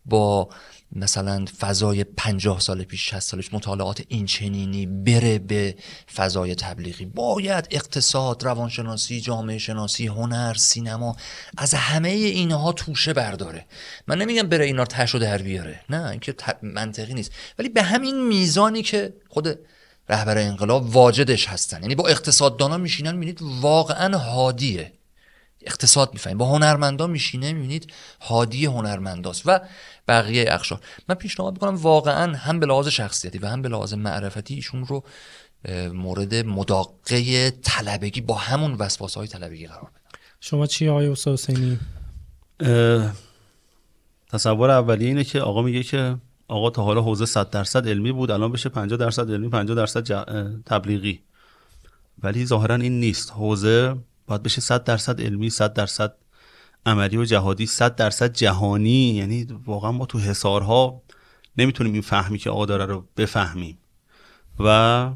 با 0.05 0.49
مثلا 0.91 1.45
فضای 1.59 2.03
پنجاه 2.03 2.59
سال 2.59 2.83
پیش 2.83 3.09
60 3.09 3.19
سالش 3.19 3.53
مطالعات 3.53 4.03
این 4.07 4.25
چنینی 4.25 4.85
بره 4.85 5.39
به 5.39 5.75
فضای 6.15 6.55
تبلیغی. 6.55 7.05
باید 7.05 7.67
اقتصاد 7.71 8.43
روانشناسی 8.43 9.21
جامعه 9.21 9.57
شناسی 9.57 10.07
هنر 10.07 10.53
سینما 10.53 11.15
از 11.57 11.73
همه 11.73 12.09
اینها 12.09 12.71
توشه 12.71 13.13
برداره. 13.13 13.65
من 14.07 14.17
نمیگم 14.17 14.49
بره 14.49 14.65
اینا 14.65 14.85
تش 14.85 15.15
و 15.15 15.19
در 15.19 15.37
بیاره. 15.37 15.81
نه 15.89 16.09
اینکه 16.09 16.35
منطقی 16.61 17.13
نیست. 17.13 17.31
ولی 17.59 17.69
به 17.69 17.81
همین 17.81 18.27
میزانی 18.27 18.81
که 18.81 19.13
خود 19.29 19.59
رهبر 20.09 20.37
انقلاب 20.37 20.95
واجدش 20.95 21.47
هستن. 21.47 21.81
یعنی 21.81 21.95
با 21.95 22.07
اقتصاددانا 22.07 22.77
میشینن 22.77 23.11
می‌بینید 23.11 23.39
واقعا 23.41 24.17
هادیه 24.17 24.91
اقتصاد 25.67 26.13
می‌فهمید 26.13 26.37
با 26.37 26.45
هنرمندا 26.45 27.07
میشینه 27.07 27.53
می‌بینید 27.53 27.93
هادی 28.21 28.65
هنرمنداست 28.65 29.41
و 29.45 29.59
بقیه 30.07 30.45
اقشار. 30.47 30.79
من 31.09 31.15
پیشنهاد 31.15 31.53
می‌کنم 31.53 31.75
واقعا 31.75 32.35
هم 32.35 32.59
به 32.59 32.65
لحاظ 32.65 32.87
شخصیتی 32.87 33.37
و 33.37 33.47
هم 33.47 33.61
به 33.61 33.69
لحاظ 33.69 33.93
معرفتی 33.93 34.53
ایشون 34.53 34.85
رو 34.85 35.03
مورد 35.93 36.35
مداقه 36.35 37.51
طلبگی 37.51 38.21
با 38.21 38.35
همون 38.35 38.73
وسواس 38.73 39.15
های 39.17 39.27
طلبگی 39.27 39.67
قرار 39.67 39.81
بدن 39.81 40.19
شما 40.39 40.65
چی 40.65 40.89
آقای 40.89 41.07
استاد 41.07 41.33
حسینی؟ 41.33 41.79
تصور 44.29 44.71
اولیه 44.71 45.07
اینه 45.07 45.23
که 45.23 45.41
آقا 45.41 45.61
میگه 45.61 45.83
که 45.83 46.15
آقا 46.47 46.69
تا 46.69 46.83
حالا 46.83 47.01
حوزه 47.01 47.25
100 47.25 47.49
درصد 47.49 47.87
علمی 47.87 48.11
بود 48.11 48.31
الان 48.31 48.51
بشه 48.51 48.69
50 48.69 48.99
درصد 48.99 49.31
علمی 49.31 49.49
50 49.49 49.75
درصد 49.75 50.03
تبلیغی. 50.63 51.19
ولی 52.23 52.45
ظاهرا 52.45 52.75
این 52.75 52.99
نیست. 52.99 53.31
حوزه 53.31 53.95
باید 54.27 54.43
بشه 54.43 54.61
100 54.61 54.83
درصد 54.83 55.21
علمی 55.21 55.49
100 55.49 55.73
درصد 55.73 56.15
عملی 56.85 57.17
و 57.17 57.25
جهادی 57.25 57.65
100 57.65 57.95
درصد 57.95 58.33
جهانی. 58.33 59.13
یعنی 59.13 59.47
واقعا 59.65 59.91
ما 59.91 60.05
تو 60.05 60.19
حسارها 60.19 61.01
نمی‌تونیم 61.57 61.93
این 61.93 62.01
فهمی 62.01 62.37
که 62.37 62.49
آقا 62.49 62.65
داره 62.65 62.85
رو 62.85 63.07
بفهمیم. 63.17 63.77
و 64.59 65.09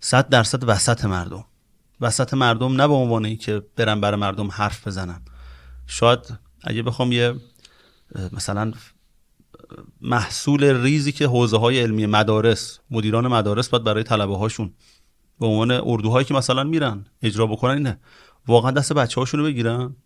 100 0.00 0.28
درصد 0.28 0.68
وسط 0.68 1.04
مردم. 1.04 1.44
وسط 2.00 2.34
مردم 2.34 2.80
نه 2.80 2.88
به 2.88 2.94
عنوان 2.94 3.36
که 3.36 3.62
برم 3.76 4.00
برای 4.00 4.20
مردم 4.20 4.48
حرف 4.50 4.86
بزنم 4.86 5.22
شاید 5.86 6.38
اگه 6.64 6.82
بخوام 6.82 7.12
یه 7.12 7.34
مثلا 8.32 8.72
محصول 10.00 10.82
ریزی 10.82 11.12
که 11.12 11.26
حوزه 11.26 11.58
های 11.58 11.80
علمی 11.80 12.06
مدارس 12.06 12.78
مدیران 12.90 13.28
مدارس 13.28 13.68
باید 13.68 13.84
برای 13.84 14.02
طلبه 14.02 14.36
هاشون 14.36 14.72
به 15.40 15.46
عنوان 15.46 15.70
اردوهایی 15.70 16.24
که 16.24 16.34
مثلا 16.34 16.64
میرن 16.64 17.06
اجرا 17.22 17.46
بکنن 17.46 17.74
اینه. 17.74 17.98
واقعا 18.46 18.70
دست 18.70 18.92
بچه 18.92 19.20
هاشون 19.20 19.40
رو 19.40 19.46
بگیرن 19.46 19.96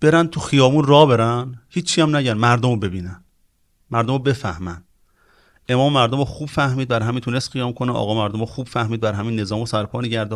برن 0.00 0.26
تو 0.26 0.40
خیامون 0.40 0.84
را 0.84 1.06
برن. 1.06 1.60
هیچی 1.68 2.00
هم 2.00 2.16
نگن 2.16 2.32
مردم 2.32 2.70
رو 2.70 2.76
ببینن. 2.76 3.24
مردم 3.90 4.12
رو 4.12 4.18
بفهمن. 4.18 4.84
امام 5.68 5.92
مردم 5.92 6.18
رو 6.18 6.24
خوب 6.24 6.48
فهمید 6.48 6.88
بر 6.88 7.02
همین 7.02 7.20
تونست 7.20 7.52
قیام 7.52 7.72
کنه. 7.72 7.92
آقا 7.92 8.14
مردم 8.14 8.40
رو 8.40 8.46
خوب 8.46 8.68
فهمید 8.68 9.00
بر 9.00 9.12
همین 9.12 9.40
نظام 9.40 9.60
و 9.60 9.66
سرپا 9.66 10.00
نگه 10.00 10.28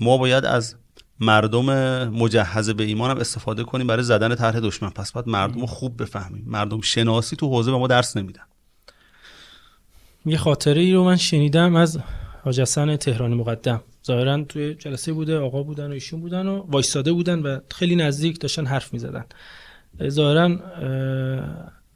ما 0.00 0.18
باید 0.18 0.44
از 0.44 0.74
مردم 1.20 1.64
مجهز 2.08 2.70
به 2.70 2.84
ایمان 2.84 3.10
هم 3.10 3.18
استفاده 3.18 3.64
کنیم 3.64 3.86
برای 3.86 4.02
زدن 4.02 4.34
طرح 4.34 4.60
دشمن. 4.60 4.90
پس 4.90 5.12
باید 5.12 5.28
مردم 5.28 5.60
رو 5.60 5.66
خوب 5.66 6.02
بفهمیم. 6.02 6.44
مردم 6.46 6.80
شناسی 6.80 7.36
تو 7.36 7.48
حوزه 7.48 7.70
به 7.70 7.78
ما 7.78 7.86
درس 7.86 8.16
نمیدن. 8.16 8.42
یه 10.26 10.36
خاطره 10.36 10.80
ای 10.80 10.92
رو 10.92 11.04
من 11.04 11.16
شنیدم 11.16 11.76
از 11.76 11.98
حاج 12.44 12.60
حسن 12.60 12.96
تهرانی 12.96 13.34
مقدم. 13.34 13.82
ظاهرا 14.06 14.44
توی 14.44 14.74
جلسه 14.74 15.12
بوده 15.12 15.38
آقا 15.38 15.62
بودن 15.62 15.86
و 15.86 15.92
ایشون 15.92 16.20
بودن 16.20 16.46
و 16.46 16.66
وایساده 16.68 17.12
بودن 17.12 17.38
و 17.38 17.58
خیلی 17.70 17.96
نزدیک 17.96 18.40
داشتن 18.40 18.66
حرف 18.66 18.92
می‌زدن. 18.92 19.24
ظاهرا 20.08 20.58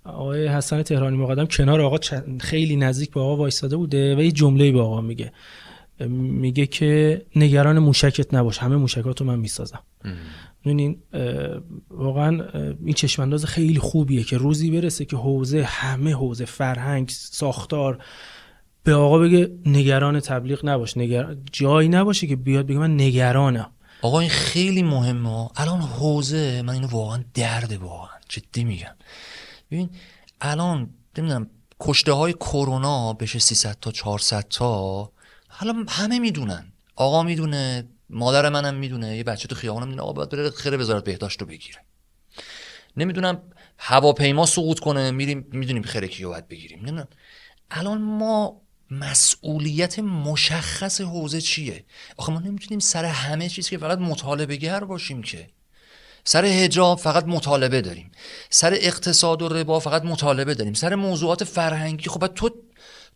آقای 0.05 0.47
حسن 0.49 0.83
تهرانی 0.83 1.17
مقدم 1.17 1.47
کنار 1.47 1.81
آقا 1.81 1.99
خیلی 2.41 2.77
نزدیک 2.77 3.11
به 3.11 3.21
آقا 3.21 3.37
وایساده 3.37 3.77
بوده 3.77 4.17
و 4.17 4.23
یه 4.23 4.33
جمله 4.33 4.73
به 4.73 4.81
آقا 4.81 5.01
میگه. 5.01 5.33
میگه 6.11 6.67
که 6.67 7.23
نگران 7.37 7.79
موشکت 7.79 8.35
نباش 8.35 8.59
همه 8.59 8.77
موشکاتو 8.77 9.25
من 9.25 9.39
می‌سازم. 9.39 9.81
ببینین 10.65 10.99
واقعا 11.91 12.45
این 12.85 12.95
چشمانداز 12.95 13.45
خیلی 13.45 13.79
خوبیه 13.79 14.25
که 14.25 14.37
روزی 14.37 14.71
برسه 14.71 15.05
که 15.05 15.17
حوزه 15.17 15.63
همه 15.63 16.13
حوزه 16.13 16.45
فرهنگ 16.45 17.09
ساختار 17.09 17.99
به 18.85 18.95
آقا 18.95 19.19
بگه 19.19 19.51
نگران 19.67 20.21
تبلیغ 20.21 20.67
نباش 20.67 20.97
نگر... 20.97 21.37
جایی 21.53 21.89
نباشه 21.89 22.27
که 22.27 22.37
بیاد 22.37 22.67
بگه 22.67 22.79
من 22.79 22.95
نگرانم. 22.95 23.73
آقا 24.03 24.21
این 24.21 24.31
خیلی 24.31 24.83
مهمه 24.83 25.61
الان 25.61 25.81
حوزه 25.81 26.63
من 26.63 26.73
اینو 26.75 26.87
واقعا 26.87 27.25
درده 27.35 27.79
واقعا. 27.79 28.19
جدی 28.29 28.65
میگم. 28.65 28.95
ببین 29.71 29.91
الان 30.41 30.91
نمی‌دونم 31.19 31.51
کشته 31.81 32.13
های 32.13 32.33
کرونا 32.33 33.13
بشه 33.13 33.39
300 33.39 33.77
تا 33.81 33.93
400 33.93 34.49
تا 34.49 35.13
حالا 35.49 35.85
همه 35.89 36.19
می‌دونن. 36.19 36.73
آقا 36.97 37.23
می‌دونه 37.23 37.89
مادر 38.11 38.49
منم 38.49 38.75
می‌دونه 38.75 39.17
یه 39.17 39.25
بچه 39.25 39.49
تو 39.49 39.55
خیابونم 39.55 39.87
می‌دونه 39.87 40.03
آقا 40.03 40.13
باید 40.13 40.29
بره 40.29 40.51
خیر 40.51 40.81
وزارت 40.81 41.05
بهداشت 41.05 41.41
رو 41.41 41.47
بگیره. 41.47 41.79
نمی‌دونم 42.97 43.43
هواپیما 43.79 44.47
سقوط 44.47 44.79
کنه 44.81 45.11
میریم 45.11 45.47
می‌دونیم 45.53 45.83
خیر 45.83 46.07
کیو 46.07 46.29
باید 46.29 46.49
بگیریم. 46.49 46.79
نمی‌دونم. 46.79 47.09
الان 47.71 48.01
ما 48.01 48.61
مسئولیت 48.91 49.99
مشخص 49.99 51.01
حوزه 51.01 51.41
چیه؟ 51.41 51.85
آخه 52.17 52.33
ما 52.33 52.41
نمی‌تونیم 52.41 52.79
سر 52.79 53.05
همه 53.05 53.49
چیز 53.49 53.69
که 53.69 53.79
فقط 53.79 53.99
مطالبه 53.99 54.57
گر 54.57 54.85
باشیم 54.85 55.23
که. 55.23 55.47
سر 56.25 56.45
هجاب 56.45 56.99
فقط 56.99 57.25
مطالبه 57.25 57.81
داریم. 57.81 58.11
سر 58.51 58.75
اقتصاد 58.75 59.43
و 59.43 59.49
ربا 59.49 59.81
فقط 59.81 60.05
مطالبه 60.05 60.55
داریم. 60.55 60.75
سر 60.75 60.95
موضوعات 60.95 61.45
فرهنگی 61.45 62.11
خب 62.11 62.27
تو 62.27 62.51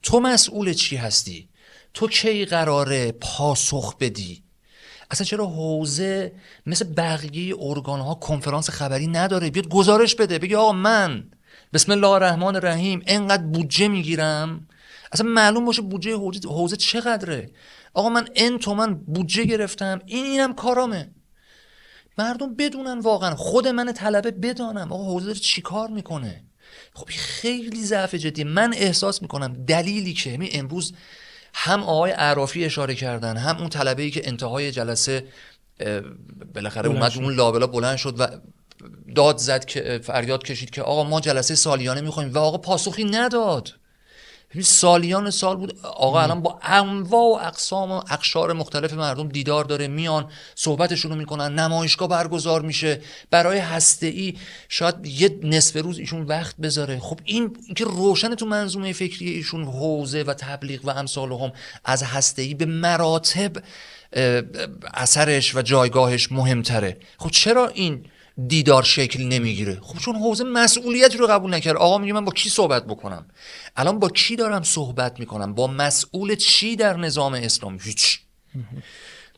تو 0.02 0.20
مسئول 0.20 0.72
چی 0.72 0.96
هستی؟ 0.96 1.48
تو 1.94 2.08
کی 2.08 2.44
قراره 2.44 3.12
پاسخ 3.12 3.96
بدی؟ 3.96 4.42
اصلا 5.10 5.24
چرا 5.24 5.46
حوزه 5.46 6.32
مثل 6.66 6.84
بقیه 6.84 7.54
ارگان 7.58 8.00
ها 8.00 8.14
کنفرانس 8.14 8.70
خبری 8.70 9.06
نداره؟ 9.06 9.50
بیاد 9.50 9.68
گزارش 9.68 10.14
بده 10.14 10.38
بگی 10.38 10.54
آقا 10.54 10.72
من 10.72 11.24
بسم 11.72 11.92
الله 11.92 12.08
الرحمن 12.08 12.56
الرحیم 12.56 13.02
انقدر 13.06 13.42
بودجه 13.42 13.88
می‌گیرم 13.88 14.68
اصلا 15.12 15.28
معلوم 15.28 15.64
باشه 15.64 15.82
بودجه 15.82 16.14
حوزه, 16.14 16.48
حوزه 16.48 16.76
چقدره. 16.76 17.50
آقا 17.94 18.08
من 18.08 18.28
ان 18.36 18.58
تومن 18.58 18.94
بودجه 18.94 19.44
گرفتم. 19.44 20.00
این 20.06 20.24
اینم 20.24 20.52
کارامه. 20.54 21.10
مردم 22.18 22.54
بدونن 22.54 22.98
واقعا. 22.98 23.34
خود 23.34 23.68
من 23.68 23.92
طلبه 23.92 24.30
بدانم. 24.30 24.92
آقا 24.92 25.04
حوزه 25.04 25.26
داره 25.26 25.38
چیکار 25.38 25.88
می‌کنه؟ 25.88 26.44
خب 26.94 27.08
خیلی 27.08 27.84
ضعف 27.84 28.14
جدی. 28.14 28.44
من 28.44 28.74
احساس 28.74 29.22
می‌کنم 29.22 29.52
دلیلی 29.52 30.12
که 30.12 30.36
می 30.36 30.50
امروز 30.52 30.92
هم 31.54 31.82
آقای 31.82 32.10
عرافی 32.10 32.64
اشاره 32.64 32.94
کردن 32.94 33.36
هم 33.36 33.56
اون 33.56 33.68
طلبه 33.68 34.02
ای 34.02 34.10
که 34.10 34.28
انتهای 34.28 34.72
جلسه 34.72 35.26
بالاخره 36.54 36.88
اومد 36.88 37.12
اون 37.16 37.34
لابلا 37.34 37.66
بلند 37.66 37.96
شد 37.96 38.20
و 38.20 38.26
داد 39.14 39.36
زد 39.36 39.64
که 39.64 40.00
فریاد 40.02 40.44
کشید 40.44 40.70
که 40.70 40.82
آقا 40.82 41.04
ما 41.04 41.20
جلسه 41.20 41.54
سالیانه 41.54 42.00
می‌خوایم. 42.00 42.32
و 42.32 42.38
آقا 42.38 42.58
پاسخی 42.58 43.04
نداد. 43.04 43.72
سالیان 44.60 45.30
سال 45.30 45.56
بود. 45.56 45.78
آقا 45.82 46.20
الان 46.20 46.42
با 46.42 46.58
انواع 46.62 47.22
و 47.22 47.46
اقسام 47.46 47.92
و 47.92 48.02
اقشار 48.10 48.52
مختلف 48.52 48.92
مردم 48.92 49.28
دیدار 49.28 49.64
داره 49.64 49.88
میان 49.88 50.28
صحبتشون 50.54 51.10
رو 51.10 51.16
می‌کنن 51.16 51.58
نمایشگاه 51.58 52.08
برگزار 52.08 52.62
میشه. 52.62 53.00
برای 53.30 53.58
هسته 53.58 54.06
ای 54.06 54.34
شاید 54.68 55.06
یه 55.06 55.38
نصف 55.42 55.76
روز 55.76 55.98
ایشون 55.98 56.22
وقت 56.22 56.56
بذاره. 56.56 56.98
خب 56.98 57.20
این 57.24 57.56
که 57.76 57.84
روشن 57.84 58.34
تو 58.34 58.46
منظومه 58.46 58.92
فکری 58.92 59.30
ایشون 59.30 59.64
حوزه 59.64 60.22
و 60.22 60.34
تبلیغ 60.34 60.84
و 60.84 60.90
امثال 60.90 61.32
هم 61.32 61.52
از 61.84 62.02
هسته 62.02 62.42
ای 62.42 62.54
به 62.54 62.66
مراتب 62.66 63.52
اثرش 64.94 65.54
و 65.54 65.62
جایگاهش 65.62 66.32
مهمتره. 66.32 66.96
خب 67.18 67.30
چرا 67.30 67.68
این 67.68 68.04
دیدار 68.48 68.82
شکل 68.82 69.22
نمی‌گیره. 69.22 69.78
خب 69.82 69.98
چون 69.98 70.16
حوزه 70.16 70.44
مسئولیت 70.44 71.16
رو 71.16 71.26
قبول 71.26 71.54
نکرد. 71.54 71.76
آقا 71.76 71.98
میگه 71.98 72.12
من 72.12 72.24
با 72.24 72.32
کی 72.32 72.48
صحبت 72.48 72.86
بکنم؟ 72.86 73.26
الان 73.76 73.98
با 73.98 74.08
کی 74.08 74.36
دارم 74.36 74.62
صحبت 74.62 75.20
می‌کنم؟ 75.20 75.54
با 75.54 75.66
مسئول 75.66 76.34
چی 76.34 76.76
در 76.76 76.96
نظام 76.96 77.34
اسلامی 77.34 77.78
هیچ. 77.82 78.20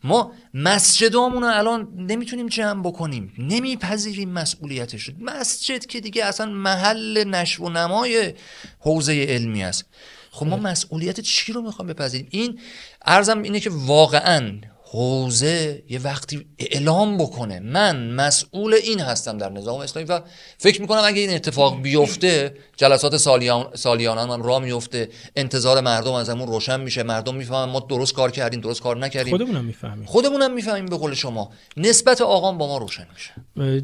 ما 0.05 0.33
مسجدامون 0.55 1.43
رو 1.43 1.49
الان 1.49 1.89
نمی‌تونیم 1.97 2.47
جمع 2.47 2.83
بکنیم. 2.83 3.33
نمیپذیریم 3.39 4.31
مسئولیتش. 4.31 5.11
مسجد 5.21 5.87
که 5.87 6.01
دیگه 6.01 6.25
اصلا 6.25 6.47
محل 6.47 7.25
نشو 7.25 7.65
و 7.65 7.69
نمای 7.69 8.35
حوزه 8.79 9.27
علمی 9.29 9.65
است. 9.65 9.85
خب 10.31 10.47
ما 10.47 10.57
مسئولیت 10.57 11.21
چی 11.21 11.53
رو 11.53 11.63
می‌خوام 11.63 11.89
بپذیریم؟ 11.89 12.29
این 12.31 12.61
ارزم 13.05 13.43
اینه 13.43 13.61
که 13.61 13.71
واقعا 13.73 14.61
حوزه 14.95 15.83
یه 15.89 16.01
وقتی 16.03 16.47
اعلام 16.59 17.19
بکنه. 17.19 17.61
من 17.61 18.11
مسئول 18.11 18.75
این 18.75 19.01
هستم 19.01 19.39
در 19.39 19.51
نظام 19.51 19.81
اسلامی 19.81 20.09
و 20.09 20.21
فکر 20.59 20.81
می‌کنم 20.81 21.03
اگه 21.05 21.21
این 21.21 21.31
اتفاق 21.31 21.83
بیفته 21.83 22.55
جلسات 22.77 23.17
سالیان 23.17 23.67
سالیانه 23.75 24.33
هم 24.33 24.43
را 24.43 24.59
میفته 24.59 25.09
انتظار 25.37 25.81
مردم 25.81 26.13
از 26.13 26.29
همون 26.29 26.49
روشن 26.49 26.81
میشه. 26.81 27.03
مردم 27.03 27.35
می‌فهمن 27.35 27.73
ما 27.73 27.81
درست 27.81 28.15
کار 28.15 28.31
کردیم 28.31 28.61
درست 28.61 28.83
کار 28.83 28.97
نکردیم. 28.97 29.39
خودمونم 29.39 29.65
می‌فهمیم. 29.65 30.07
خودمونم 30.07 30.55
می‌فهمیم 30.55 30.87
به 30.87 30.97
قول 30.97 31.15
شما. 31.15 31.51
نسبت 31.77 32.21
آقام 32.21 32.59
با 32.59 32.67
ما 32.67 32.79
روشن 32.79 33.07
میشه. 33.15 33.33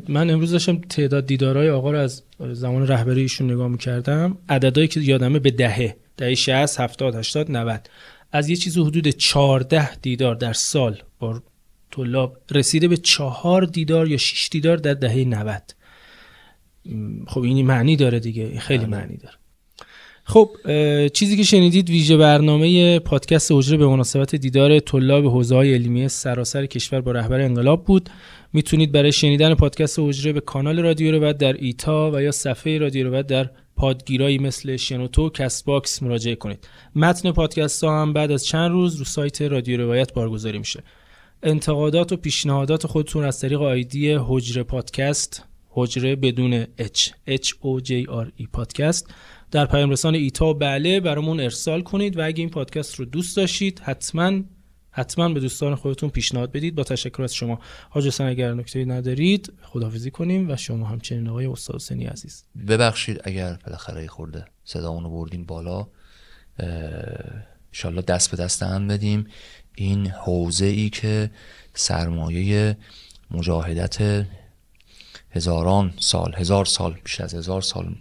من 0.08 0.30
امروز 0.30 0.52
داشتم 0.52 0.80
تعداد 0.80 1.26
دیدارهای 1.26 1.70
آقا 1.70 1.90
رو 1.90 1.98
از 1.98 2.22
زمان 2.52 2.88
رهبری 2.88 3.20
ایشون 3.20 3.50
نگاه 3.50 3.68
می‌کردم. 3.68 4.38
عددهایی 4.48 4.88
که 4.88 5.00
یادمه 5.00 5.38
به 5.38 5.50
دهه. 5.50 5.96
دهه 6.16 6.34
60 6.34 6.80
70 6.80 7.14
80 7.14 7.50
90 7.50 7.88
از 8.33 8.49
یه 8.49 8.57
چیز 8.57 8.78
حدود 8.78 9.09
14 9.09 9.95
دیدار 9.95 10.35
در 10.35 10.53
سال 10.53 10.99
با 11.18 11.43
طلاب 11.91 12.37
رسیده 12.51 12.89
به 12.89 12.97
چهار 12.97 13.64
دیدار 13.64 14.09
یا 14.09 14.16
6 14.16 14.49
دیدار 14.49 14.76
در 14.76 14.95
دهه 14.95 15.24
90 15.24 15.62
خب 17.26 17.41
این 17.43 17.66
معنی 17.66 17.97
داره 17.97 18.20
دیگه 18.20 18.59
خیلی 18.59 18.85
بله. 18.85 18.97
معنی 18.97 19.16
داره. 19.16 19.35
خب 20.24 20.51
چیزی 21.12 21.37
که 21.37 21.43
شنیدید 21.43 21.91
ویژه 21.91 22.16
برنامه 22.16 22.99
پادکست 22.99 23.53
حجره 23.53 23.76
به 23.76 23.87
مناسبت 23.87 24.35
دیدار 24.35 24.81
طلاب 24.81 25.24
حوزه 25.24 25.55
های 25.55 25.74
علمیه 25.74 26.09
سراسر 26.09 26.66
کشور 26.66 27.01
با 27.01 27.12
رهبر 27.12 27.41
انقلاب 27.41 27.85
بود. 27.85 28.11
می‌تونید 28.53 28.93
برای 28.93 29.12
شنیدن 29.12 29.55
پادکست 29.55 29.99
حجره 29.99 30.33
به 30.33 30.41
کانال 30.41 30.78
رادیو 30.78 31.12
رو 31.12 31.20
بعد 31.20 31.39
در 31.39 31.53
ایتا 31.53 32.11
و 32.14 32.22
یا 32.22 32.33
صفحه 32.33 32.78
رادیو 32.78 33.07
رو 33.07 33.12
بعد 33.12 33.26
در 33.26 33.51
پادگیرایی 33.81 34.39
مثل 34.39 34.76
شنوتو 34.76 35.31
Castbox 35.30 36.03
مراجعه 36.03 36.35
کنید. 36.35 36.68
متن 36.97 37.33
پادکست 37.33 37.85
ها 37.85 38.03
هم 38.03 38.12
بعد 38.12 38.31
از 38.31 38.45
چند 38.45 38.70
روز 38.70 38.97
رو 38.97 39.05
سایت 39.05 39.43
رادیو 39.43 39.81
روایت 39.81 40.12
بارگذاری 40.12 40.59
میشه. 40.59 40.83
انتقادات 41.43 42.12
و 42.12 42.16
پیشنهادات 42.16 42.87
خودتون 42.87 43.24
از 43.24 43.41
طریق 43.41 43.62
آیدی 43.62 44.12
حجره 44.12 44.62
پادکست 44.62 45.45
حجره 45.68 46.16
بدون 46.16 46.64
H 46.64 47.11
H 47.28 47.49
O 47.49 47.85
J 47.85 47.91
R 48.07 48.43
E 48.43 48.47
پادکست. 48.53 49.14
در 49.51 49.66
پیام 49.66 49.91
رسان 49.91 50.14
ایتا 50.14 50.53
بله 50.53 51.01
برامون 51.01 51.41
ارسال 51.41 51.83
کنید 51.83 52.18
و 52.18 52.26
اگه 52.26 52.41
این 52.41 52.51
پادکست 52.51 52.95
رو 52.95 53.05
دوست 53.05 53.37
داشتید 53.37 53.78
حتما 53.78 54.41
حتما 54.93 55.28
به 55.28 55.41
دوستان 55.41 55.74
خودتون 55.74 56.11
پیشنهاد 56.11 56.53
بدید. 56.53 56.74
با 56.74 56.84
تشکر 56.84 57.22
از 57.22 57.34
شما. 57.34 57.61
حاج 57.91 58.07
حسین 58.07 58.26
اگر 58.26 58.55
نکته 58.55 58.84
ندارید 58.84 59.53
خداحافظی 59.62 60.11
کنیم 60.11 60.51
و 60.51 60.57
شما 60.57 60.86
همچنین 60.86 61.28
آقای 61.28 61.47
استاد 61.47 61.76
حسینی 61.76 62.05
عزیز. 62.05 62.45
ببخشید 62.68 63.20
اگر 63.24 63.59
بالاخره 63.66 64.07
خورده 64.07 64.45
صدامون 64.64 65.05
رو 65.05 65.11
بردیم 65.11 65.45
بالا 65.45 65.86
انشالله 67.68 68.03
دست 68.03 68.30
به 68.30 68.36
دست 68.36 68.62
هم 68.62 68.88
بدیم. 68.88 69.26
این 69.74 70.07
حوزه 70.07 70.66
ای 70.66 70.91
که 70.91 71.30
سرمایه 71.74 72.76
مجاهدت 73.30 74.26
هزاران 75.30 75.95
سال 75.99 76.34
هزار 76.34 76.64
سال 76.64 76.99
بیش 77.05 77.20
از 77.20 77.34
هزار 77.34 77.62
سال 77.62 77.95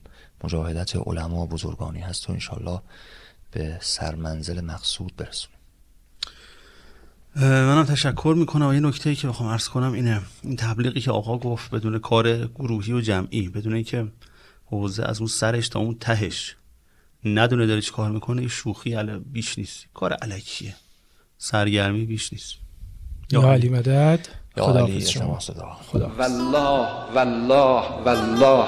مجاهدت 0.43 0.95
علما 0.95 1.45
بزرگانی 1.45 1.99
هست 1.99 2.29
و 2.29 2.33
انشالله 2.33 2.81
به 3.51 3.77
سرمنزل 3.81 4.61
مقصود 4.61 5.15
برسونیم. 5.15 5.58
منم 7.39 7.83
تشکر 7.83 8.35
می‌کنم 8.37 8.67
و 8.67 8.73
یه 8.73 8.79
نکته 8.79 9.09
ای 9.09 9.15
که 9.15 9.27
بخوام 9.27 9.49
عرض 9.49 9.67
کنم 9.67 9.93
اینه 9.93 10.21
این 10.43 10.55
تبلیغی 10.55 11.01
که 11.01 11.11
آقا 11.11 11.37
گفت 11.37 11.71
بدون 11.71 11.99
کار 11.99 12.47
گروهی 12.47 12.93
و 12.93 13.01
جمعی 13.01 13.49
بدون 13.49 13.73
اینکه 13.73 14.07
حوزه 14.65 15.03
از 15.03 15.19
اون 15.19 15.27
سرش 15.27 15.69
تا 15.69 15.79
اون 15.79 15.97
تهش 15.99 16.55
ندونه 17.25 17.65
داره 17.65 17.81
چی 17.81 17.91
کار 17.91 18.11
می‌کنه 18.11 18.39
این 18.39 18.49
شوخی 18.49 19.03
بیش 19.03 19.57
نیست. 19.57 19.85
کار 19.93 20.13
علکیه. 20.13 20.75
سرگرمی 21.37 22.05
بیش 22.05 22.33
نیست. 22.33 22.55
یا 23.31 23.51
علی. 23.51 23.69
مدد. 23.69 24.27
خدا 24.57 24.99
شما. 24.99 25.39
صدا. 25.39 25.77
خدا 25.91 26.11
والله 26.19 26.87
والله 27.15 28.03
والله. 28.05 28.65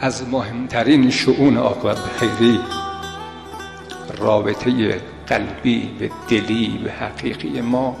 از 0.00 0.28
مهمترین 0.28 1.10
شعون 1.10 1.56
عاقبت 1.56 1.98
خیری 1.98 2.58
رابطه 4.18 5.00
قلبی 5.30 5.90
و 6.00 6.08
دلی 6.28 6.84
و 6.86 6.90
حقیقی 6.90 7.60
ما. 7.60 7.96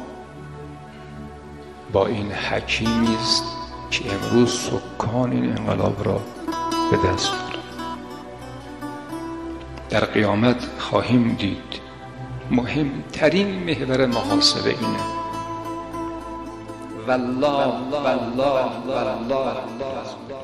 با 1.92 2.06
این 2.06 2.32
حکیمی 2.32 3.16
است 3.16 3.44
که 3.90 4.04
امروز 4.12 4.60
سکان 4.60 5.32
این 5.32 5.58
انقلاب 5.58 6.04
را 6.04 6.20
به 6.90 7.08
دست 7.08 7.30
برد 7.32 7.58
در 9.90 10.04
قیامت 10.04 10.68
خواهیم 10.78 11.36
دید 11.38 11.80
مهمترین 12.50 13.48
محور 13.48 14.06
محاسبه 14.06 14.70
اینه. 14.70 15.04
والله 17.06 17.66
والله 17.90 18.70
والله, 18.86 19.54
والله. 19.78 20.39